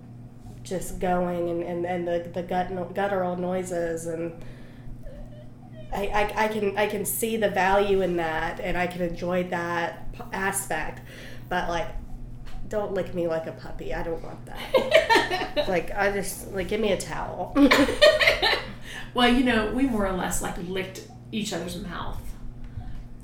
just 0.62 0.98
going 0.98 1.50
and 1.50 1.62
and, 1.62 1.86
and 1.86 2.09
the 2.09 2.30
the 2.32 2.42
gut 2.42 2.94
guttural 2.94 3.36
noises 3.36 4.07
and. 4.07 4.32
I, 5.93 6.07
I, 6.07 6.45
I 6.45 6.49
can 6.49 6.78
I 6.78 6.86
can 6.86 7.05
see 7.05 7.36
the 7.36 7.51
value 7.51 8.01
in 8.03 8.16
that 8.16 8.61
and 8.61 8.76
I 8.78 8.86
can 8.86 9.03
enjoy 9.03 9.45
that 9.45 10.12
p- 10.12 10.22
aspect, 10.32 11.01
but 11.49 11.68
like, 11.68 11.88
don't 12.68 12.95
lick 12.95 13.14
me 13.14 13.28
like 13.28 13.47
a 13.47 13.53
puppy. 13.53 13.93
I 13.93 14.03
don't 14.03 14.22
want 14.22 14.47
that. 14.47 15.64
like 15.68 15.90
I 15.95 16.11
just 16.12 16.53
like 16.53 16.68
give 16.68 16.80
me 16.80 16.93
a 16.93 16.97
towel. 16.97 17.55
well, 19.14 19.28
you 19.28 19.45
know, 19.45 19.72
we 19.72 19.84
more 19.84 20.07
or 20.07 20.12
less 20.12 20.43
like 20.43 20.57
licked 20.68 21.07
each 21.30 21.53
other's 21.53 21.80
mouth. 21.82 22.20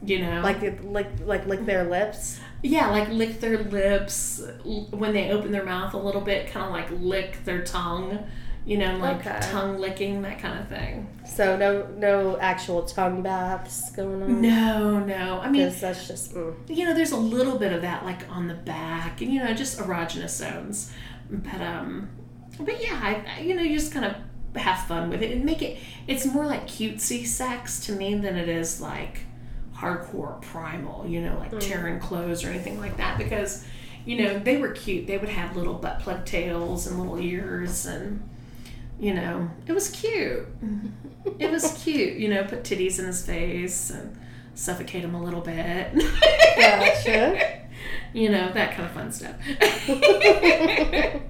You 0.04 0.20
know, 0.20 0.42
like 0.42 0.82
like 0.84 1.08
like 1.24 1.46
lick 1.46 1.66
their 1.66 1.84
lips. 1.88 2.38
yeah, 2.62 2.88
like 2.90 3.08
lick 3.08 3.40
their 3.40 3.58
lips 3.64 4.40
l- 4.64 4.86
when 4.90 5.12
they 5.12 5.30
open 5.32 5.50
their 5.50 5.64
mouth 5.64 5.92
a 5.94 5.98
little 5.98 6.20
bit, 6.20 6.48
kind 6.50 6.66
of 6.66 6.72
like 6.72 6.88
lick 7.00 7.44
their 7.44 7.64
tongue. 7.64 8.24
You 8.68 8.76
know, 8.76 8.98
like 8.98 9.26
Okay. 9.26 9.38
tongue 9.40 9.78
licking, 9.78 10.20
that 10.22 10.40
kind 10.40 10.58
of 10.58 10.68
thing. 10.68 11.08
So 11.24 11.56
no 11.56 11.86
no 11.96 12.38
actual 12.38 12.82
tongue 12.82 13.22
baths 13.22 13.90
going 13.92 14.22
on. 14.22 14.42
No, 14.42 15.00
no. 15.00 15.40
I 15.40 15.48
mean, 15.48 15.72
that's 15.80 16.06
just 16.06 16.34
mm. 16.34 16.54
you 16.68 16.84
know, 16.84 16.92
there's 16.92 17.12
a 17.12 17.16
little 17.16 17.58
bit 17.58 17.72
of 17.72 17.80
that 17.80 18.04
like 18.04 18.28
on 18.30 18.46
the 18.46 18.52
back, 18.52 19.22
and 19.22 19.32
you 19.32 19.42
know, 19.42 19.54
just 19.54 19.78
erogenous 19.78 20.36
zones. 20.36 20.92
But 21.30 21.62
um, 21.62 22.10
but 22.60 22.78
yeah, 22.82 23.00
I, 23.02 23.38
I 23.38 23.40
you 23.40 23.54
know, 23.54 23.62
you 23.62 23.78
just 23.78 23.90
kind 23.90 24.04
of 24.04 24.60
have 24.60 24.86
fun 24.86 25.08
with 25.08 25.22
it 25.22 25.32
and 25.32 25.46
make 25.46 25.62
it. 25.62 25.78
It's 26.06 26.26
more 26.26 26.44
like 26.44 26.66
cutesy 26.66 27.26
sex 27.26 27.80
to 27.86 27.92
me 27.92 28.16
than 28.16 28.36
it 28.36 28.50
is 28.50 28.82
like 28.82 29.20
hardcore 29.76 30.42
primal. 30.42 31.06
You 31.08 31.22
know, 31.22 31.38
like 31.38 31.58
tearing 31.58 32.00
clothes 32.00 32.44
or 32.44 32.48
anything 32.50 32.78
like 32.78 32.98
that 32.98 33.16
because. 33.16 33.64
You 34.04 34.24
know, 34.24 34.38
they 34.38 34.56
were 34.56 34.70
cute. 34.70 35.06
They 35.06 35.18
would 35.18 35.28
have 35.28 35.54
little 35.54 35.74
butt 35.74 36.00
plug 36.00 36.24
tails 36.24 36.86
and 36.86 36.98
little 36.98 37.18
ears, 37.18 37.84
and 37.84 38.26
you 39.00 39.14
know, 39.14 39.50
it 39.66 39.72
was 39.72 39.90
cute. 39.90 40.46
It 41.38 41.50
was 41.50 41.72
cute. 41.82 42.14
You 42.18 42.28
know, 42.28 42.44
put 42.44 42.62
titties 42.64 42.98
in 42.98 43.04
his 43.06 43.24
face 43.24 43.90
and 43.90 44.16
suffocate 44.54 45.04
him 45.04 45.14
a 45.14 45.22
little 45.22 45.40
bit. 45.40 45.94
Gotcha. 46.56 47.60
you 48.12 48.28
know, 48.30 48.50
that 48.52 48.72
kind 48.74 48.86
of 48.86 48.92
fun 48.92 49.12
stuff. 49.12 49.36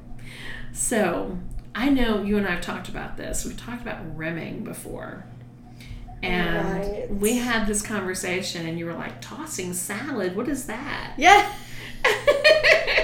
so, 0.73 1.39
I 1.75 1.91
know 1.91 2.23
you 2.23 2.37
and 2.39 2.47
I 2.47 2.53
have 2.53 2.61
talked 2.61 2.89
about 2.89 3.17
this. 3.17 3.45
We've 3.45 3.57
talked 3.57 3.83
about 3.83 4.17
rimming 4.17 4.65
before. 4.65 5.25
And 6.23 6.81
Right. 6.81 7.11
we 7.11 7.37
had 7.37 7.67
this 7.67 7.81
conversation, 7.83 8.67
and 8.67 8.79
you 8.79 8.87
were 8.87 8.95
like, 8.95 9.21
tossing 9.21 9.73
salad? 9.75 10.35
What 10.35 10.49
is 10.49 10.67
that? 10.67 11.15
yeah. 11.17 11.53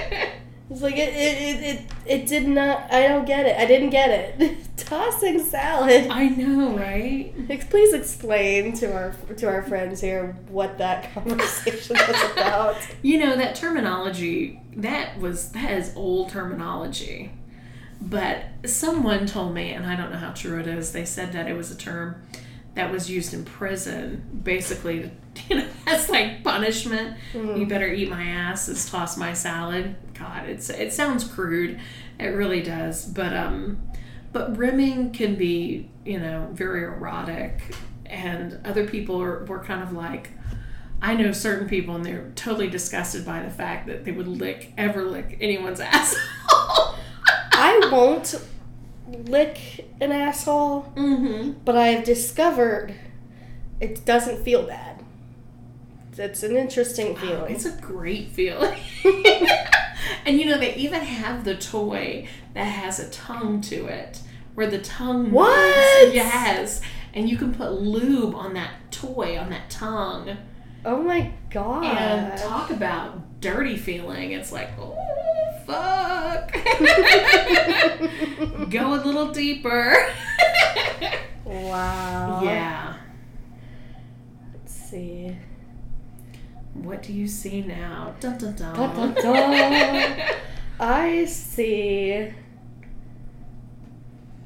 It's 0.69 0.81
like 0.81 0.97
it, 0.97 1.13
it, 1.13 1.41
it, 1.41 1.63
it, 1.63 1.81
it 2.05 2.27
did 2.27 2.47
not. 2.47 2.91
I 2.91 3.07
don't 3.07 3.25
get 3.25 3.45
it. 3.45 3.55
I 3.57 3.65
didn't 3.65 3.91
get 3.91 4.09
it. 4.09 4.57
Tossing 4.77 5.39
salad. 5.39 6.07
I 6.07 6.29
know, 6.29 6.75
right? 6.75 7.33
Please 7.69 7.93
explain 7.93 8.73
to 8.77 8.91
our 8.91 9.13
to 9.37 9.47
our 9.47 9.61
friends 9.61 10.01
here 10.01 10.35
what 10.49 10.79
that 10.79 11.13
conversation 11.13 11.95
was 11.95 12.31
about. 12.31 12.77
You 13.03 13.19
know, 13.19 13.35
that 13.35 13.55
terminology, 13.55 14.59
that 14.77 15.19
was, 15.19 15.51
that 15.51 15.71
is 15.71 15.93
old 15.95 16.29
terminology. 16.29 17.31
But 18.01 18.45
someone 18.65 19.27
told 19.27 19.53
me, 19.53 19.71
and 19.71 19.85
I 19.85 19.95
don't 19.95 20.11
know 20.11 20.17
how 20.17 20.31
true 20.31 20.59
it 20.59 20.67
is, 20.67 20.91
they 20.91 21.05
said 21.05 21.31
that 21.33 21.47
it 21.47 21.55
was 21.55 21.71
a 21.71 21.77
term 21.77 22.21
that 22.75 22.91
was 22.91 23.09
used 23.09 23.33
in 23.33 23.45
prison, 23.45 24.41
basically, 24.43 25.11
to, 25.33 25.41
you 25.49 25.55
know, 25.57 25.67
as 25.87 26.09
like 26.09 26.43
punishment. 26.43 27.17
You 27.33 27.65
better 27.65 27.87
eat 27.87 28.09
my 28.09 28.23
ass, 28.23 28.67
is 28.67 28.89
toss 28.89 29.17
my 29.17 29.33
salad. 29.33 29.95
God, 30.13 30.47
it's 30.47 30.69
it 30.69 30.93
sounds 30.93 31.23
crude, 31.23 31.79
it 32.19 32.27
really 32.27 32.61
does. 32.61 33.05
But 33.05 33.35
um, 33.35 33.79
but 34.31 34.57
rimming 34.57 35.11
can 35.11 35.35
be, 35.35 35.89
you 36.05 36.19
know, 36.19 36.49
very 36.53 36.83
erotic, 36.83 37.75
and 38.05 38.59
other 38.65 38.85
people 38.85 39.21
are 39.21 39.43
were 39.45 39.63
kind 39.63 39.81
of 39.81 39.91
like. 39.91 40.31
I 41.01 41.13
know 41.13 41.33
certain 41.33 41.67
people, 41.67 41.95
and 41.95 42.05
they're 42.05 42.31
totally 42.35 42.69
disgusted 42.69 43.25
by 43.25 43.43
the 43.43 43.49
fact 43.49 43.85
that 43.87 44.05
they 44.05 44.11
would 44.11 44.27
lick, 44.27 44.71
ever 44.77 45.03
lick 45.03 45.37
anyone's 45.39 45.79
asshole. 45.81 46.95
I 47.51 47.89
won't 47.91 48.33
lick 49.07 49.87
an 50.01 50.11
asshole, 50.11 50.91
mm-hmm. 50.95 51.53
but 51.63 51.75
I 51.75 51.87
have 51.87 52.03
discovered 52.03 52.95
it 53.79 54.05
doesn't 54.05 54.43
feel 54.43 54.63
bad. 54.63 55.03
It's 56.17 56.43
an 56.43 56.55
interesting 56.55 57.15
feeling. 57.15 57.53
It's 57.53 57.65
a 57.65 57.71
great 57.71 58.29
feeling. 58.29 58.79
and 60.25 60.39
you 60.39 60.45
know, 60.45 60.57
they 60.57 60.73
even 60.75 61.01
have 61.01 61.43
the 61.43 61.55
toy 61.55 62.27
that 62.53 62.63
has 62.63 62.99
a 62.99 63.09
tongue 63.09 63.59
to 63.61 63.87
it, 63.87 64.21
where 64.53 64.67
the 64.67 64.79
tongue. 64.79 65.31
What? 65.31 66.05
moves. 66.05 66.15
Yes. 66.15 66.81
And 67.13 67.29
you 67.29 67.37
can 67.37 67.53
put 67.53 67.73
lube 67.73 68.33
on 68.33 68.53
that 68.53 68.91
toy, 68.91 69.37
on 69.37 69.49
that 69.49 69.69
tongue. 69.69 70.37
oh 70.85 71.01
my 71.01 71.31
god. 71.49 71.83
And 71.83 72.39
talk 72.39 72.71
about 72.71 73.41
dirty 73.41 73.75
feeling. 73.75 74.31
It's 74.31 74.51
like, 74.53 74.69
oh, 74.79 74.95
fuck. 75.65 76.51
Go 78.69 78.93
a 78.93 78.99
little 79.03 79.31
deeper. 79.31 79.95
wow. 81.43 82.41
yeah. 82.43 82.95
Let's 84.53 84.73
see. 84.73 85.35
What 86.73 87.03
do 87.03 87.13
you 87.13 87.27
see 87.27 87.61
now? 87.61 88.15
Dun 88.19 88.37
dun 88.37 88.55
dun. 88.55 88.75
Dun, 88.75 88.95
dun, 88.95 89.13
dun. 89.13 90.13
I 90.79 91.25
see. 91.25 92.31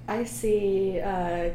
I 0.08 0.24
see. 0.24 1.00
Uh, 1.00 1.52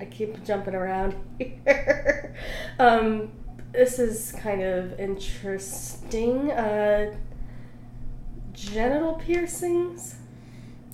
I 0.00 0.04
keep 0.06 0.42
jumping 0.44 0.74
around 0.74 1.14
here. 1.38 2.34
um, 2.78 3.30
this 3.72 3.98
is 3.98 4.32
kind 4.32 4.62
of 4.62 4.98
interesting. 4.98 6.50
Uh, 6.50 7.14
genital 8.52 9.14
piercings. 9.14 10.16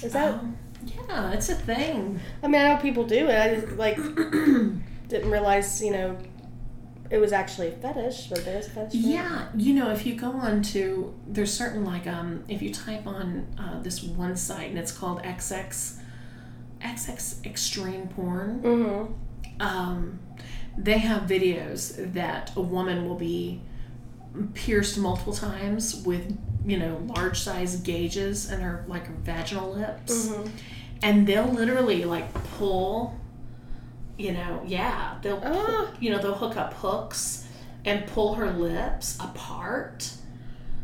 Is 0.03 0.13
that? 0.13 0.35
Oh, 0.43 0.49
yeah, 0.87 1.33
it's 1.33 1.49
a 1.49 1.55
thing. 1.55 2.21
I 2.43 2.49
mean, 2.49 2.61
I 2.61 2.75
know 2.75 2.81
people 2.81 3.05
do 3.05 3.29
it. 3.29 3.37
I 3.41 3.55
just 3.61 3.73
like 3.77 3.97
didn't 5.09 5.31
realize, 5.31 5.83
you 5.83 5.91
know, 5.93 6.17
it 7.11 7.19
was 7.19 7.33
actually 7.33 7.69
a 7.69 7.73
fetish, 7.73 8.27
but 8.29 8.45
there's 8.45 8.67
a 8.67 8.71
fetish. 8.71 8.95
Yeah, 8.95 9.49
you 9.57 9.75
know, 9.75 9.91
if 9.91 10.07
you 10.07 10.15
go 10.15 10.31
on 10.31 10.63
to 10.75 11.15
there's 11.27 11.53
certain 11.53 11.85
like 11.85 12.07
um 12.07 12.45
if 12.49 12.61
you 12.63 12.73
type 12.73 13.07
on 13.07 13.47
uh, 13.59 13.81
this 13.83 14.03
one 14.03 14.37
site 14.37 14.71
and 14.71 14.79
it's 14.79 14.93
called 14.93 15.23
XX 15.23 15.97
XX 16.81 17.45
extreme 17.47 18.09
porn, 18.09 18.61
Mhm. 18.63 19.15
um, 19.61 20.21
they 20.77 20.99
have 20.99 21.23
videos 21.23 22.13
that 22.13 22.53
a 22.57 22.61
woman 22.61 23.09
will 23.09 23.17
be 23.17 23.63
pierced 24.55 24.97
multiple 24.99 25.33
times 25.33 25.97
with 26.05 26.39
you 26.67 26.77
know 26.79 27.01
large 27.17 27.39
size 27.41 27.77
gauges 27.77 28.51
in 28.51 28.61
her 28.61 28.85
like 28.89 29.07
her 29.07 29.15
vaginal 29.23 29.73
lips, 29.73 30.29
Mhm. 30.29 30.51
and 31.03 31.27
they'll 31.27 31.47
literally 31.53 32.05
like 32.05 32.33
pull. 32.59 33.15
You 34.17 34.33
know, 34.33 34.63
yeah, 34.67 35.15
they'll 35.23 35.41
pull, 35.41 35.65
Ah. 35.69 35.87
you 36.01 36.11
know 36.11 36.19
they'll 36.19 36.35
hook 36.35 36.57
up 36.57 36.75
hooks 36.75 37.45
and 37.85 38.05
pull 38.07 38.35
her 38.35 38.51
lips 38.51 39.17
apart 39.21 40.11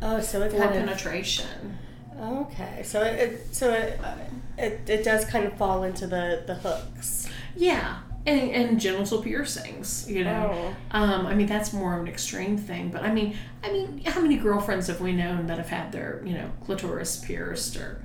Oh, 0.00 0.20
so 0.20 0.42
it 0.42 0.52
for 0.52 0.58
kind 0.58 0.70
of 0.70 0.76
penetration. 0.86 1.76
okay. 2.20 2.82
So 2.84 3.02
it, 3.02 3.14
it 3.18 3.54
so 3.54 3.72
it, 3.72 3.98
uh, 4.04 4.14
it 4.56 4.88
it 4.88 5.02
does 5.04 5.24
kind 5.24 5.46
of 5.46 5.54
fall 5.54 5.82
into 5.82 6.06
the 6.06 6.44
the 6.46 6.54
hooks. 6.54 7.28
Yeah, 7.56 7.96
and, 8.26 8.50
and 8.50 8.80
genital 8.80 9.22
piercings. 9.22 10.08
You 10.10 10.24
know, 10.24 10.74
Oh. 10.92 10.98
um, 10.98 11.26
I 11.26 11.34
mean 11.34 11.46
that's 11.46 11.72
more 11.72 11.94
of 11.94 12.02
an 12.02 12.08
extreme 12.08 12.56
thing, 12.56 12.90
but 12.90 13.02
I 13.02 13.12
mean, 13.12 13.36
I 13.62 13.70
mean, 13.72 14.02
how 14.06 14.20
many 14.20 14.36
girlfriends 14.36 14.86
have 14.88 15.00
we 15.00 15.12
known 15.12 15.46
that 15.48 15.58
have 15.58 15.68
had 15.68 15.92
their 15.92 16.22
you 16.24 16.34
know 16.34 16.50
clitoris 16.64 17.16
pierced 17.24 17.76
or 17.76 18.04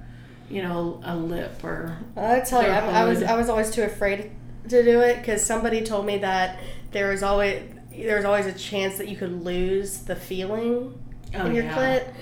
you 0.49 0.61
know 0.61 0.99
a 1.03 1.15
lip 1.15 1.63
or 1.63 1.97
I 2.17 2.39
tell 2.41 2.61
you, 2.63 2.69
I, 2.69 3.01
I 3.01 3.05
was. 3.05 3.23
I 3.23 3.35
was 3.35 3.49
always 3.49 3.71
too 3.71 3.83
afraid 3.83 4.31
to 4.67 4.83
do 4.83 4.99
it 5.01 5.17
because 5.17 5.43
somebody 5.43 5.81
told 5.81 6.05
me 6.05 6.17
that 6.19 6.59
there 6.91 7.09
was 7.09 7.23
always 7.23 7.61
there 7.91 8.15
was 8.17 8.25
always 8.25 8.45
a 8.45 8.53
chance 8.53 8.97
that 8.97 9.07
you 9.09 9.15
could 9.17 9.43
lose 9.43 9.99
the 9.99 10.15
feeling 10.15 10.97
oh 11.35 11.45
in 11.45 11.53
your 11.55 11.65
yeah. 11.65 11.75
clit. 11.75 12.13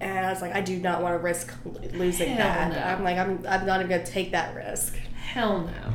And 0.00 0.24
I 0.24 0.30
was 0.30 0.40
like, 0.40 0.54
I 0.54 0.62
do 0.62 0.78
not 0.78 1.02
want 1.02 1.12
to 1.14 1.18
risk 1.18 1.52
losing 1.92 2.30
Hell 2.30 2.38
that. 2.38 2.72
no. 2.72 2.78
I'm 2.78 3.04
like, 3.04 3.18
I'm, 3.18 3.44
I'm 3.46 3.66
not 3.66 3.80
even 3.80 3.90
gonna 3.90 4.06
take 4.06 4.30
that 4.32 4.54
risk. 4.54 4.96
Hell 4.96 5.60
no. 5.66 5.92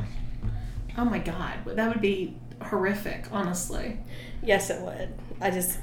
Oh 0.98 1.04
my 1.04 1.18
god, 1.18 1.58
that 1.66 1.88
would 1.88 2.00
be 2.00 2.36
horrific, 2.62 3.26
honestly. 3.30 3.98
Yes, 4.42 4.70
it 4.70 4.80
would. 4.80 5.08
I 5.40 5.50
just. 5.50 5.78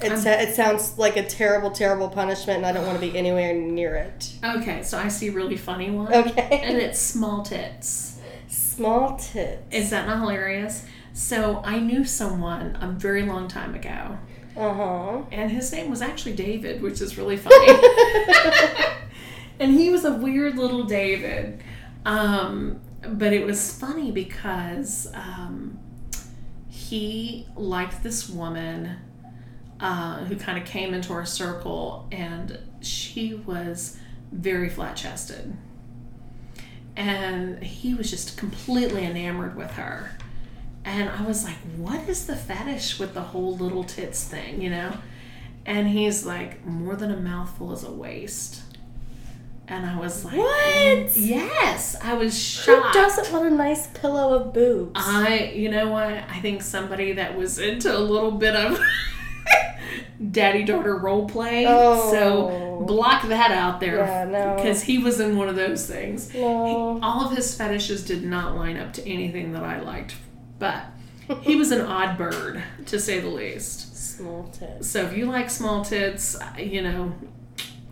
It, 0.00 0.18
sa- 0.18 0.30
it 0.30 0.54
sounds 0.54 0.98
like 0.98 1.16
a 1.16 1.22
terrible, 1.24 1.70
terrible 1.70 2.10
punishment, 2.10 2.58
and 2.58 2.66
I 2.66 2.72
don't 2.72 2.84
want 2.86 3.00
to 3.00 3.10
be 3.10 3.16
anywhere 3.16 3.54
near 3.54 3.94
it. 3.94 4.30
Okay, 4.44 4.82
so 4.82 4.98
I 4.98 5.08
see 5.08 5.28
a 5.28 5.32
really 5.32 5.56
funny 5.56 5.90
one. 5.90 6.12
Okay. 6.12 6.60
And 6.62 6.76
it's 6.76 6.98
small 6.98 7.42
tits. 7.42 8.18
Small 8.48 9.16
tits. 9.16 9.62
Is 9.70 9.88
that 9.90 10.06
not 10.06 10.18
hilarious? 10.20 10.84
So 11.14 11.62
I 11.64 11.78
knew 11.80 12.04
someone 12.04 12.76
a 12.78 12.88
very 12.88 13.22
long 13.22 13.48
time 13.48 13.74
ago, 13.74 14.18
Uh 14.54 14.74
huh. 14.74 15.22
and 15.32 15.50
his 15.50 15.72
name 15.72 15.88
was 15.88 16.02
actually 16.02 16.34
David, 16.34 16.82
which 16.82 17.00
is 17.00 17.16
really 17.16 17.38
funny. 17.38 17.66
and 19.58 19.72
he 19.72 19.88
was 19.88 20.04
a 20.04 20.12
weird 20.12 20.56
little 20.58 20.84
David. 20.84 21.62
Um, 22.04 22.80
but 23.08 23.32
it 23.32 23.44
was 23.44 23.76
funny 23.78 24.10
because 24.10 25.08
um, 25.14 25.78
he 26.68 27.46
liked 27.56 28.02
this 28.02 28.28
woman 28.28 28.96
uh, 29.80 30.24
who 30.24 30.36
kind 30.36 30.58
of 30.58 30.64
came 30.64 30.94
into 30.94 31.12
our 31.12 31.26
circle, 31.26 32.08
and 32.10 32.58
she 32.80 33.34
was 33.34 33.98
very 34.32 34.68
flat 34.68 34.96
chested. 34.96 35.56
And 36.96 37.62
he 37.62 37.94
was 37.94 38.10
just 38.10 38.38
completely 38.38 39.04
enamored 39.04 39.56
with 39.56 39.72
her. 39.72 40.16
And 40.84 41.10
I 41.10 41.22
was 41.26 41.44
like, 41.44 41.56
what 41.76 42.08
is 42.08 42.26
the 42.26 42.36
fetish 42.36 42.98
with 42.98 43.12
the 43.12 43.20
whole 43.20 43.56
little 43.56 43.84
tits 43.84 44.24
thing, 44.24 44.62
you 44.62 44.70
know? 44.70 44.92
And 45.66 45.88
he's 45.88 46.24
like, 46.24 46.64
more 46.64 46.94
than 46.94 47.10
a 47.10 47.16
mouthful 47.16 47.72
is 47.72 47.82
a 47.82 47.90
waste. 47.90 48.62
And 49.68 49.84
I 49.84 49.98
was 49.98 50.24
like, 50.24 50.36
What? 50.36 51.16
Yes. 51.16 51.96
I 52.02 52.14
was 52.14 52.38
shocked. 52.40 52.94
Who 52.94 53.00
doesn't 53.00 53.32
want 53.32 53.52
a 53.52 53.56
nice 53.56 53.88
pillow 53.88 54.34
of 54.34 54.52
boobs? 54.52 54.92
I, 54.94 55.52
you 55.54 55.68
know 55.70 55.88
what? 55.90 56.06
I 56.12 56.38
think 56.40 56.62
somebody 56.62 57.12
that 57.14 57.36
was 57.36 57.58
into 57.58 57.96
a 57.96 57.98
little 57.98 58.30
bit 58.32 58.54
of 58.54 58.78
daddy 60.30 60.64
daughter 60.64 60.96
role 60.96 61.28
play. 61.28 61.64
Oh. 61.66 62.10
So 62.12 62.84
block 62.86 63.26
that 63.28 63.50
out 63.50 63.80
there. 63.80 63.96
Yeah, 63.98 64.24
no. 64.24 64.54
Because 64.56 64.82
he 64.82 64.98
was 64.98 65.18
in 65.20 65.36
one 65.36 65.48
of 65.48 65.56
those 65.56 65.86
things. 65.86 66.32
no. 66.32 67.00
All 67.02 67.24
of 67.26 67.36
his 67.36 67.54
fetishes 67.56 68.04
did 68.04 68.22
not 68.22 68.54
line 68.56 68.76
up 68.76 68.92
to 68.94 69.08
anything 69.08 69.52
that 69.52 69.62
I 69.64 69.80
liked. 69.80 70.14
But 70.58 70.84
he 71.40 71.56
was 71.56 71.70
an 71.72 71.80
odd 71.80 72.16
bird, 72.16 72.62
to 72.86 73.00
say 73.00 73.20
the 73.20 73.28
least. 73.28 73.96
Small 74.16 74.44
tits. 74.44 74.88
So 74.88 75.02
if 75.02 75.16
you 75.16 75.26
like 75.26 75.50
small 75.50 75.84
tits, 75.84 76.38
you 76.56 76.80
know, 76.82 77.12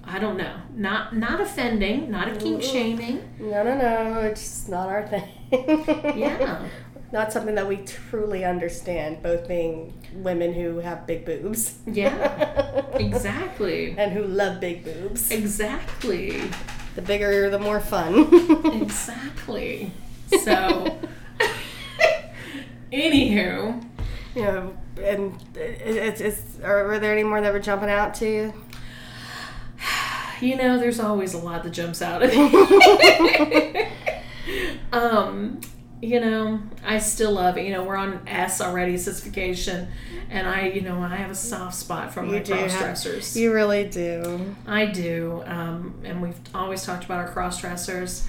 I 0.07 0.19
don't 0.19 0.37
know. 0.37 0.55
Not 0.75 1.17
not 1.17 1.41
offending, 1.41 2.11
not 2.11 2.29
a 2.29 2.37
kink 2.37 2.63
shaming. 2.63 3.23
No, 3.39 3.63
no, 3.63 3.77
no. 3.77 4.21
It's 4.21 4.69
not 4.69 4.89
our 4.89 5.07
thing. 5.09 5.25
Yeah. 6.19 6.67
Not 7.13 7.33
something 7.33 7.55
that 7.55 7.69
we 7.69 7.77
truly 7.77 8.45
understand, 8.45 9.23
both 9.23 9.47
being 9.47 9.93
women 10.15 10.53
who 10.53 10.79
have 10.79 11.07
big 11.07 11.25
boobs. 11.25 11.79
Yeah. 11.87 12.83
Exactly. 12.95 13.95
and 13.99 14.13
who 14.13 14.25
love 14.25 14.61
big 14.61 14.85
boobs. 14.85 15.31
Exactly. 15.31 16.41
The 16.97 17.03
bigger, 17.03 17.51
the 17.51 17.59
more 17.59 17.81
fun. 17.81 18.29
Exactly. 18.83 19.93
So, 20.43 20.99
anywho, 22.93 23.85
you 24.35 24.43
know, 24.43 24.77
and 25.03 25.35
it- 25.57 25.81
it's, 25.97 26.21
it's, 26.21 26.43
are, 26.63 26.85
were 26.87 26.99
there 26.99 27.13
any 27.13 27.25
more 27.25 27.41
that 27.41 27.53
were 27.53 27.59
jumping 27.61 27.91
out 27.91 28.15
to 28.15 28.27
you? 28.29 28.55
You 30.41 30.57
know, 30.57 30.79
there's 30.79 31.01
always 31.01 31.35
a 31.35 31.39
lot 31.39 31.63
that 31.65 31.71
jumps 31.71 32.03
out 32.03 32.23
at 32.23 32.35
me. 32.35 33.89
um, 34.93 35.61
you 36.01 36.21
know, 36.21 36.61
I 36.85 36.99
still 36.99 37.33
love 37.33 37.57
it. 37.57 37.65
You 37.65 37.73
know, 37.73 37.85
we're 37.85 37.97
on 37.97 38.21
S 38.27 38.61
already, 38.61 38.99
sissification, 38.99 39.89
and 40.29 40.47
I, 40.47 40.69
you 40.69 40.83
know, 40.83 41.01
I 41.01 41.17
have 41.17 41.31
a 41.31 41.35
soft 41.35 41.77
spot 41.77 42.13
for 42.13 42.23
my 42.23 42.41
cross 42.41 42.77
dressers. 42.79 43.37
You 43.37 43.53
really 43.55 43.89
do. 43.89 44.55
I 44.67 44.87
do, 44.87 45.43
um, 45.47 46.01
and 46.05 46.21
we've 46.21 46.39
always 46.55 46.85
talked 46.85 47.05
about 47.05 47.19
our 47.19 47.33
cross 47.33 47.61
dressers. 47.61 48.27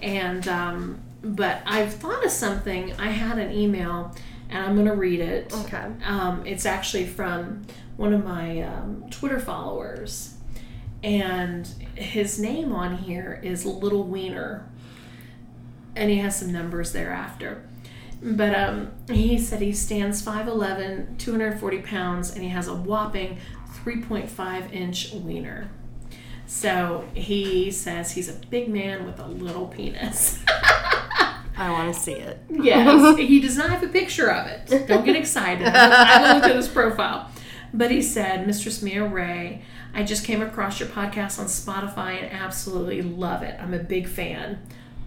And 0.00 0.46
um, 0.48 1.00
but 1.22 1.60
I've 1.66 1.92
thought 1.94 2.24
of 2.24 2.30
something. 2.30 2.94
I 2.98 3.08
had 3.08 3.38
an 3.38 3.52
email, 3.52 4.14
and 4.48 4.64
I'm 4.64 4.74
going 4.74 4.86
to 4.86 4.94
read 4.94 5.20
it. 5.20 5.52
Okay. 5.52 5.86
Um, 6.04 6.46
it's 6.46 6.64
actually 6.64 7.06
from 7.06 7.66
one 7.96 8.12
of 8.12 8.24
my 8.24 8.62
um, 8.62 9.04
Twitter 9.10 9.40
followers, 9.40 10.34
and 11.02 11.66
his 11.94 12.38
name 12.38 12.72
on 12.72 12.98
here 12.98 13.40
is 13.42 13.64
Little 13.64 14.04
Wiener, 14.04 14.68
and 15.94 16.10
he 16.10 16.18
has 16.18 16.38
some 16.38 16.52
numbers 16.52 16.92
thereafter. 16.92 17.62
But 18.20 18.54
um, 18.54 18.90
he 19.08 19.38
said 19.38 19.60
he 19.60 19.72
stands 19.72 20.24
5'11, 20.24 21.18
240 21.18 21.78
pounds, 21.82 22.32
and 22.32 22.42
he 22.42 22.48
has 22.48 22.66
a 22.66 22.74
whopping 22.74 23.38
3.5 23.84 24.72
inch 24.72 25.12
wiener. 25.12 25.70
So 26.46 27.04
he 27.14 27.70
says 27.70 28.12
he's 28.12 28.28
a 28.28 28.32
big 28.32 28.68
man 28.68 29.06
with 29.06 29.20
a 29.20 29.26
little 29.26 29.66
penis. 29.68 30.42
I 30.48 31.70
want 31.70 31.92
to 31.92 32.00
see 32.00 32.12
it. 32.12 32.38
Yes, 32.48 33.18
he 33.18 33.40
does 33.40 33.56
not 33.56 33.70
have 33.70 33.82
a 33.82 33.88
picture 33.88 34.30
of 34.30 34.46
it. 34.46 34.86
Don't 34.86 35.04
get 35.04 35.16
excited. 35.16 35.66
I 35.66 36.34
looked 36.34 36.46
at 36.46 36.56
his 36.56 36.68
profile. 36.68 37.30
But 37.74 37.90
he 37.90 38.00
said, 38.00 38.46
Mistress 38.46 38.80
Mia 38.80 39.04
Ray, 39.04 39.62
I 39.94 40.04
just 40.04 40.24
came 40.24 40.42
across 40.42 40.80
your 40.80 40.88
podcast 40.88 41.38
on 41.38 41.46
Spotify 41.46 42.22
and 42.22 42.32
absolutely 42.32 43.02
love 43.02 43.42
it. 43.42 43.60
I'm 43.60 43.74
a 43.74 43.78
big 43.78 44.06
fan. 44.06 44.60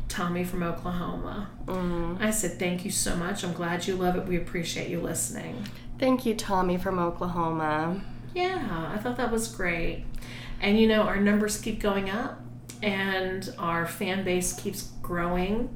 Tommy 0.08 0.44
from 0.44 0.62
Oklahoma. 0.62 1.50
Mm. 1.66 2.22
I 2.22 2.32
said, 2.32 2.60
Thank 2.60 2.84
you 2.84 2.92
so 2.92 3.16
much. 3.16 3.44
I'm 3.44 3.54
glad 3.54 3.88
you 3.88 3.96
love 3.96 4.18
it. 4.18 4.26
We 4.26 4.36
appreciate 4.36 4.90
you 4.90 5.00
listening. 5.00 5.66
Thank 5.98 6.26
you, 6.26 6.36
Tommy 6.36 6.78
from 6.78 7.00
Oklahoma. 7.00 8.02
Yeah, 8.34 8.90
I 8.94 8.98
thought 8.98 9.18
that 9.18 9.32
was 9.32 9.48
great. 9.48 10.04
And 10.60 10.80
you 10.80 10.88
know, 10.88 11.04
our 11.04 11.18
numbers 11.18 11.60
keep 11.60 11.80
going 11.80 12.10
up 12.10 12.42
and 12.84 13.54
our 13.58 13.86
fan 13.86 14.24
base 14.24 14.54
keeps 14.54 14.90
growing. 15.02 15.70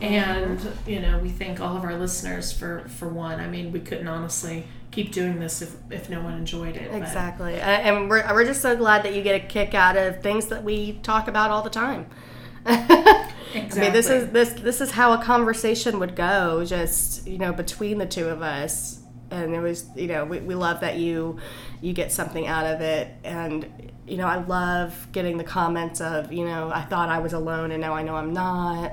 Mm-hmm. 0.00 0.04
And 0.04 0.72
you 0.86 1.00
know, 1.00 1.18
we 1.18 1.28
thank 1.28 1.60
all 1.60 1.76
of 1.76 1.84
our 1.84 1.96
listeners 1.96 2.52
for 2.52 2.88
for 2.88 3.08
one. 3.08 3.40
I 3.40 3.46
mean, 3.46 3.72
we 3.72 3.80
couldn't 3.80 4.08
honestly 4.08 4.66
keep 4.92 5.10
doing 5.10 5.40
this 5.40 5.60
if 5.62 5.74
if 5.90 6.08
no 6.08 6.20
one 6.22 6.34
enjoyed 6.34 6.76
it. 6.76 6.94
Exactly. 6.94 7.54
A- 7.54 7.62
And 7.64 8.08
we're, 8.08 8.24
we're 8.32 8.44
just 8.44 8.62
so 8.62 8.76
glad 8.76 9.02
that 9.04 9.14
you 9.14 9.22
get 9.22 9.34
a 9.42 9.46
kick 9.46 9.74
out 9.74 9.96
of 9.96 10.22
things 10.22 10.46
that 10.46 10.62
we 10.62 10.92
talk 11.02 11.26
about 11.28 11.50
all 11.50 11.62
the 11.62 11.70
time. 11.70 12.06
I 12.66 13.28
mean, 13.54 13.92
this 13.92 14.08
is 14.08 14.30
this 14.30 14.52
this 14.54 14.80
is 14.80 14.92
how 14.92 15.12
a 15.12 15.22
conversation 15.22 15.98
would 15.98 16.14
go, 16.16 16.64
just 16.64 17.26
you 17.26 17.38
know, 17.38 17.52
between 17.52 17.98
the 17.98 18.06
two 18.06 18.28
of 18.28 18.42
us. 18.42 19.00
And 19.30 19.54
it 19.54 19.60
was, 19.60 19.86
you 19.96 20.08
know, 20.08 20.26
we, 20.26 20.40
we 20.40 20.54
love 20.54 20.80
that 20.80 20.98
you 20.98 21.38
you 21.80 21.92
get 21.94 22.12
something 22.12 22.46
out 22.46 22.66
of 22.66 22.80
it, 22.82 23.08
and 23.24 23.66
you 24.06 24.16
know, 24.18 24.26
I 24.26 24.36
love 24.44 25.08
getting 25.12 25.38
the 25.38 25.44
comments 25.44 26.00
of, 26.02 26.30
you 26.32 26.44
know, 26.44 26.70
I 26.72 26.82
thought 26.82 27.08
I 27.08 27.18
was 27.18 27.32
alone, 27.32 27.70
and 27.72 27.80
now 27.80 27.94
I 27.94 28.02
know 28.02 28.14
I'm 28.14 28.32
not. 28.34 28.92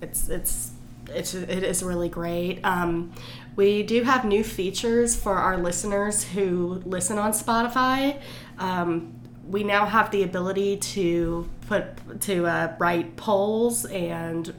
It's 0.00 0.28
it's 0.30 0.72
it's 1.08 1.34
it 1.34 1.62
is 1.62 1.82
really 1.82 2.08
great. 2.08 2.60
Um, 2.64 3.12
we 3.56 3.82
do 3.82 4.02
have 4.02 4.24
new 4.24 4.44
features 4.44 5.16
for 5.16 5.34
our 5.34 5.56
listeners 5.56 6.22
who 6.22 6.82
listen 6.84 7.16
on 7.18 7.32
Spotify. 7.32 8.20
Um, 8.58 9.18
we 9.48 9.64
now 9.64 9.86
have 9.86 10.10
the 10.10 10.22
ability 10.22 10.76
to 10.76 11.48
put 11.68 12.20
to 12.22 12.46
uh, 12.46 12.76
write 12.78 13.16
polls 13.16 13.86
and 13.86 14.52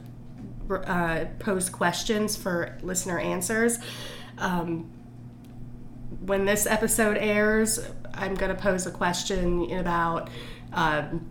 uh, 0.70 1.26
post 1.38 1.72
questions 1.72 2.36
for 2.36 2.76
listener 2.82 3.18
answers. 3.18 3.78
Um, 4.38 4.90
when 6.20 6.44
this 6.44 6.66
episode 6.66 7.16
airs, 7.18 7.80
I'm 8.14 8.34
going 8.34 8.54
to 8.54 8.60
pose 8.60 8.86
a 8.86 8.90
question 8.90 9.70
about 9.72 10.28
um, 10.72 11.30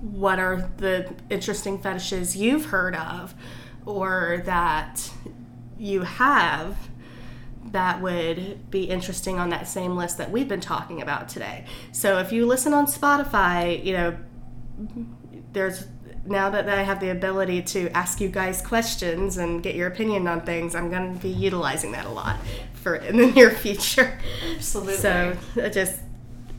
what 0.00 0.38
are 0.38 0.70
the 0.76 1.12
interesting 1.30 1.78
fetishes 1.78 2.36
you've 2.36 2.66
heard 2.66 2.94
of 2.94 3.34
or 3.86 4.42
that 4.44 5.10
you 5.80 6.02
have 6.02 6.76
that 7.72 8.00
would 8.00 8.70
be 8.70 8.84
interesting 8.84 9.38
on 9.38 9.50
that 9.50 9.66
same 9.66 9.96
list 9.96 10.18
that 10.18 10.30
we've 10.30 10.48
been 10.48 10.60
talking 10.60 11.02
about 11.02 11.28
today. 11.28 11.64
So 11.92 12.18
if 12.18 12.32
you 12.32 12.46
listen 12.46 12.72
on 12.74 12.86
Spotify, 12.86 13.84
you 13.84 13.92
know, 13.92 14.16
there's 15.52 15.86
now 16.26 16.50
that 16.50 16.68
I 16.68 16.82
have 16.82 17.00
the 17.00 17.10
ability 17.10 17.62
to 17.62 17.88
ask 17.90 18.20
you 18.20 18.28
guys 18.28 18.60
questions 18.60 19.38
and 19.38 19.62
get 19.62 19.74
your 19.74 19.88
opinion 19.88 20.26
on 20.28 20.42
things, 20.42 20.74
I'm 20.74 20.90
going 20.90 21.14
to 21.14 21.20
be 21.20 21.30
utilizing 21.30 21.92
that 21.92 22.06
a 22.06 22.10
lot 22.10 22.38
for 22.74 22.96
in 22.96 23.16
the 23.16 23.26
near 23.34 23.50
future. 23.50 24.18
Absolutely. 24.54 24.96
So 24.96 25.36
it 25.56 25.72
just 25.72 26.00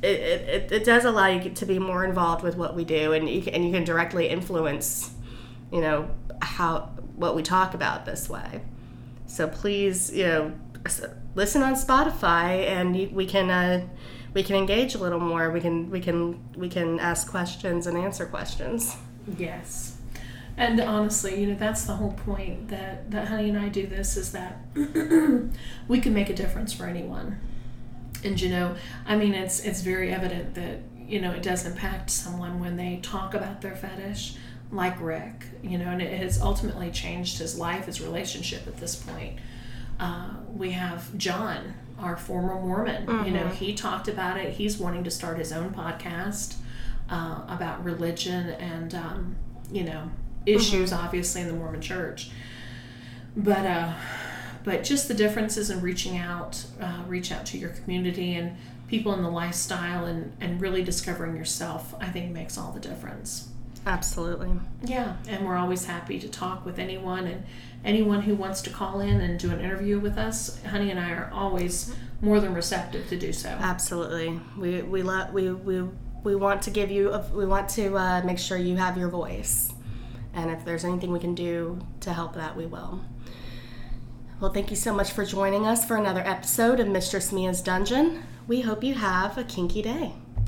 it, 0.02 0.20
it, 0.20 0.72
it 0.72 0.84
does 0.84 1.06
allow 1.06 1.28
you 1.28 1.52
to 1.52 1.66
be 1.66 1.78
more 1.78 2.04
involved 2.04 2.44
with 2.44 2.56
what 2.58 2.76
we 2.76 2.84
do, 2.84 3.14
and 3.14 3.30
you 3.30 3.42
can, 3.42 3.54
and 3.54 3.66
you 3.66 3.72
can 3.72 3.84
directly 3.84 4.30
influence, 4.30 5.14
you 5.72 5.80
know, 5.82 6.10
how 6.42 6.90
what 7.16 7.36
we 7.36 7.44
talk 7.44 7.76
about 7.76 8.06
this 8.06 8.28
way. 8.28 8.62
So 9.32 9.48
please, 9.48 10.12
you 10.12 10.26
know, 10.26 10.52
listen 11.36 11.64
on 11.64 11.76
Spotify, 11.76 12.68
and 12.68 12.94
we 13.14 13.26
can 13.26 13.50
uh, 13.50 13.88
we 14.34 14.44
can 14.44 14.58
engage 14.58 14.94
a 14.94 14.98
little 14.98 15.22
more. 15.22 15.52
We 15.52 15.62
can 15.62 15.90
we 15.90 16.02
can 16.02 16.38
we 16.54 16.68
can 16.68 17.00
ask 17.00 17.30
questions 17.30 17.88
and 17.88 17.98
answer 17.98 18.26
questions. 18.26 18.98
Yes. 19.38 19.98
And 20.58 20.82
honestly, 20.82 21.40
you 21.40 21.48
know, 21.48 21.56
that's 21.56 21.86
the 21.86 21.94
whole 21.94 22.12
point 22.12 22.68
that, 22.68 23.10
that 23.10 23.30
Honey 23.30 23.48
and 23.48 23.58
I 23.58 23.70
do 23.70 23.88
this 23.88 24.18
is 24.18 24.34
that 24.34 24.60
we 25.88 26.02
can 26.02 26.14
make 26.14 26.30
a 26.30 26.36
difference 26.36 26.74
for 26.74 26.86
anyone. 26.86 27.40
And 28.26 28.40
you 28.40 28.50
know, 28.50 28.76
I 29.08 29.16
mean, 29.16 29.34
it's 29.34 29.62
it's 29.62 29.82
very 29.82 30.14
evident 30.14 30.56
that 30.56 30.80
you 31.08 31.22
know 31.22 31.32
it 31.32 31.42
does 31.42 31.66
impact 31.66 32.10
someone 32.10 32.60
when 32.60 32.76
they 32.76 33.00
talk 33.02 33.34
about 33.34 33.62
their 33.62 33.78
fetish, 33.78 34.36
like 34.72 35.00
Rick. 35.02 35.46
You 35.64 35.78
know, 35.78 35.90
and 35.90 36.02
it 36.02 36.18
has 36.22 36.42
ultimately 36.42 36.92
changed 36.92 37.38
his 37.38 37.58
life, 37.58 37.86
his 37.86 38.02
relationship 38.02 38.68
at 38.68 38.78
this 38.78 38.96
point. 38.96 39.40
Uh, 40.00 40.32
we 40.56 40.72
have 40.72 41.16
John, 41.18 41.74
our 42.00 42.18
former 42.18 42.56
Mormon. 42.56 43.06
Mm-hmm. 43.06 43.26
You 43.26 43.32
know, 43.32 43.44
mm-hmm. 43.44 43.56
he 43.56 43.74
talked 43.74 44.08
about 44.08 44.38
it. 44.38 44.54
He's 44.54 44.78
wanting 44.78 45.04
to 45.04 45.12
start 45.12 45.38
his 45.38 45.52
own 45.52 45.74
podcast 45.74 46.56
uh, 47.10 47.42
about 47.48 47.84
religion 47.84 48.50
and 48.52 48.96
um, 48.96 49.36
you 49.72 49.84
know 49.84 50.10
issues, 50.46 50.92
mm-hmm. 50.92 51.06
obviously 51.06 51.42
in 51.42 51.48
the 51.48 51.54
Mormon 51.54 51.82
Church. 51.82 52.32
But 53.36 53.66
uh, 53.66 53.94
but 54.64 54.84
just 54.84 55.08
the 55.08 55.14
differences 55.14 55.70
in 55.70 55.82
reaching 55.82 56.18
out, 56.18 56.66
uh, 56.80 57.04
reach 57.08 57.32
out 57.32 57.46
to 57.48 57.58
your 57.58 57.70
community 57.70 58.36
and 58.36 58.58
people 58.88 59.14
in 59.14 59.24
the 59.24 59.30
lifestyle 59.30 60.06
and, 60.06 60.34
and 60.42 60.62
really 60.62 60.84
discovering 60.84 61.36
yourself, 61.38 61.96
I 62.00 62.10
think 62.10 62.32
makes 62.32 62.58
all 62.58 62.72
the 62.72 62.80
difference. 62.80 63.51
Absolutely. 63.86 64.52
Yeah, 64.84 65.16
and 65.28 65.46
we're 65.46 65.58
always 65.58 65.86
happy 65.86 66.20
to 66.20 66.30
talk 66.30 66.66
with 66.66 66.78
anyone 66.78 67.26
and 67.26 67.44
anyone 67.84 68.22
who 68.22 68.36
wants 68.36 68.62
to 68.64 68.70
call 68.70 69.00
in 69.00 69.22
and 69.22 69.40
do 69.40 69.50
an 69.50 69.60
interview 69.60 70.00
with 70.00 70.18
us. 70.18 70.64
Honey 70.66 70.92
and 70.92 71.00
I 71.00 71.12
are 71.12 71.32
always 71.34 71.94
more 72.22 72.40
than 72.40 72.54
receptive 72.54 73.10
to 73.10 73.18
do 73.18 73.34
so. 73.34 73.50
Absolutely. 73.50 74.40
We 74.58 74.84
we 74.84 75.02
love 75.02 75.34
we 75.34 75.52
we 75.52 75.84
we 76.24 76.36
want 76.36 76.62
to 76.64 76.70
give 76.70 76.92
you 76.92 77.12
a, 77.12 77.20
we 77.34 77.46
want 77.46 77.70
to 77.70 77.98
uh, 77.98 78.22
make 78.24 78.38
sure 78.38 78.58
you 78.58 78.78
have 78.78 78.98
your 78.98 79.10
voice. 79.10 79.74
And 80.34 80.52
if 80.52 80.64
there's 80.64 80.86
anything 80.86 81.12
we 81.12 81.20
can 81.20 81.36
do 81.36 81.80
to 82.02 82.14
help 82.14 82.36
that, 82.36 82.56
we 82.56 82.66
will. 82.68 83.02
Well, 84.40 84.54
thank 84.54 84.70
you 84.70 84.76
so 84.76 84.94
much 84.94 85.12
for 85.12 85.26
joining 85.26 85.68
us 85.68 85.86
for 85.86 85.98
another 85.98 86.22
episode 86.22 86.80
of 86.80 86.88
Mistress 86.88 87.32
Mia's 87.32 87.62
Dungeon. 87.62 88.24
We 88.48 88.62
hope 88.62 88.84
you 88.84 88.94
have 88.94 89.38
a 89.38 89.44
kinky 89.44 89.82
day. 89.82 90.14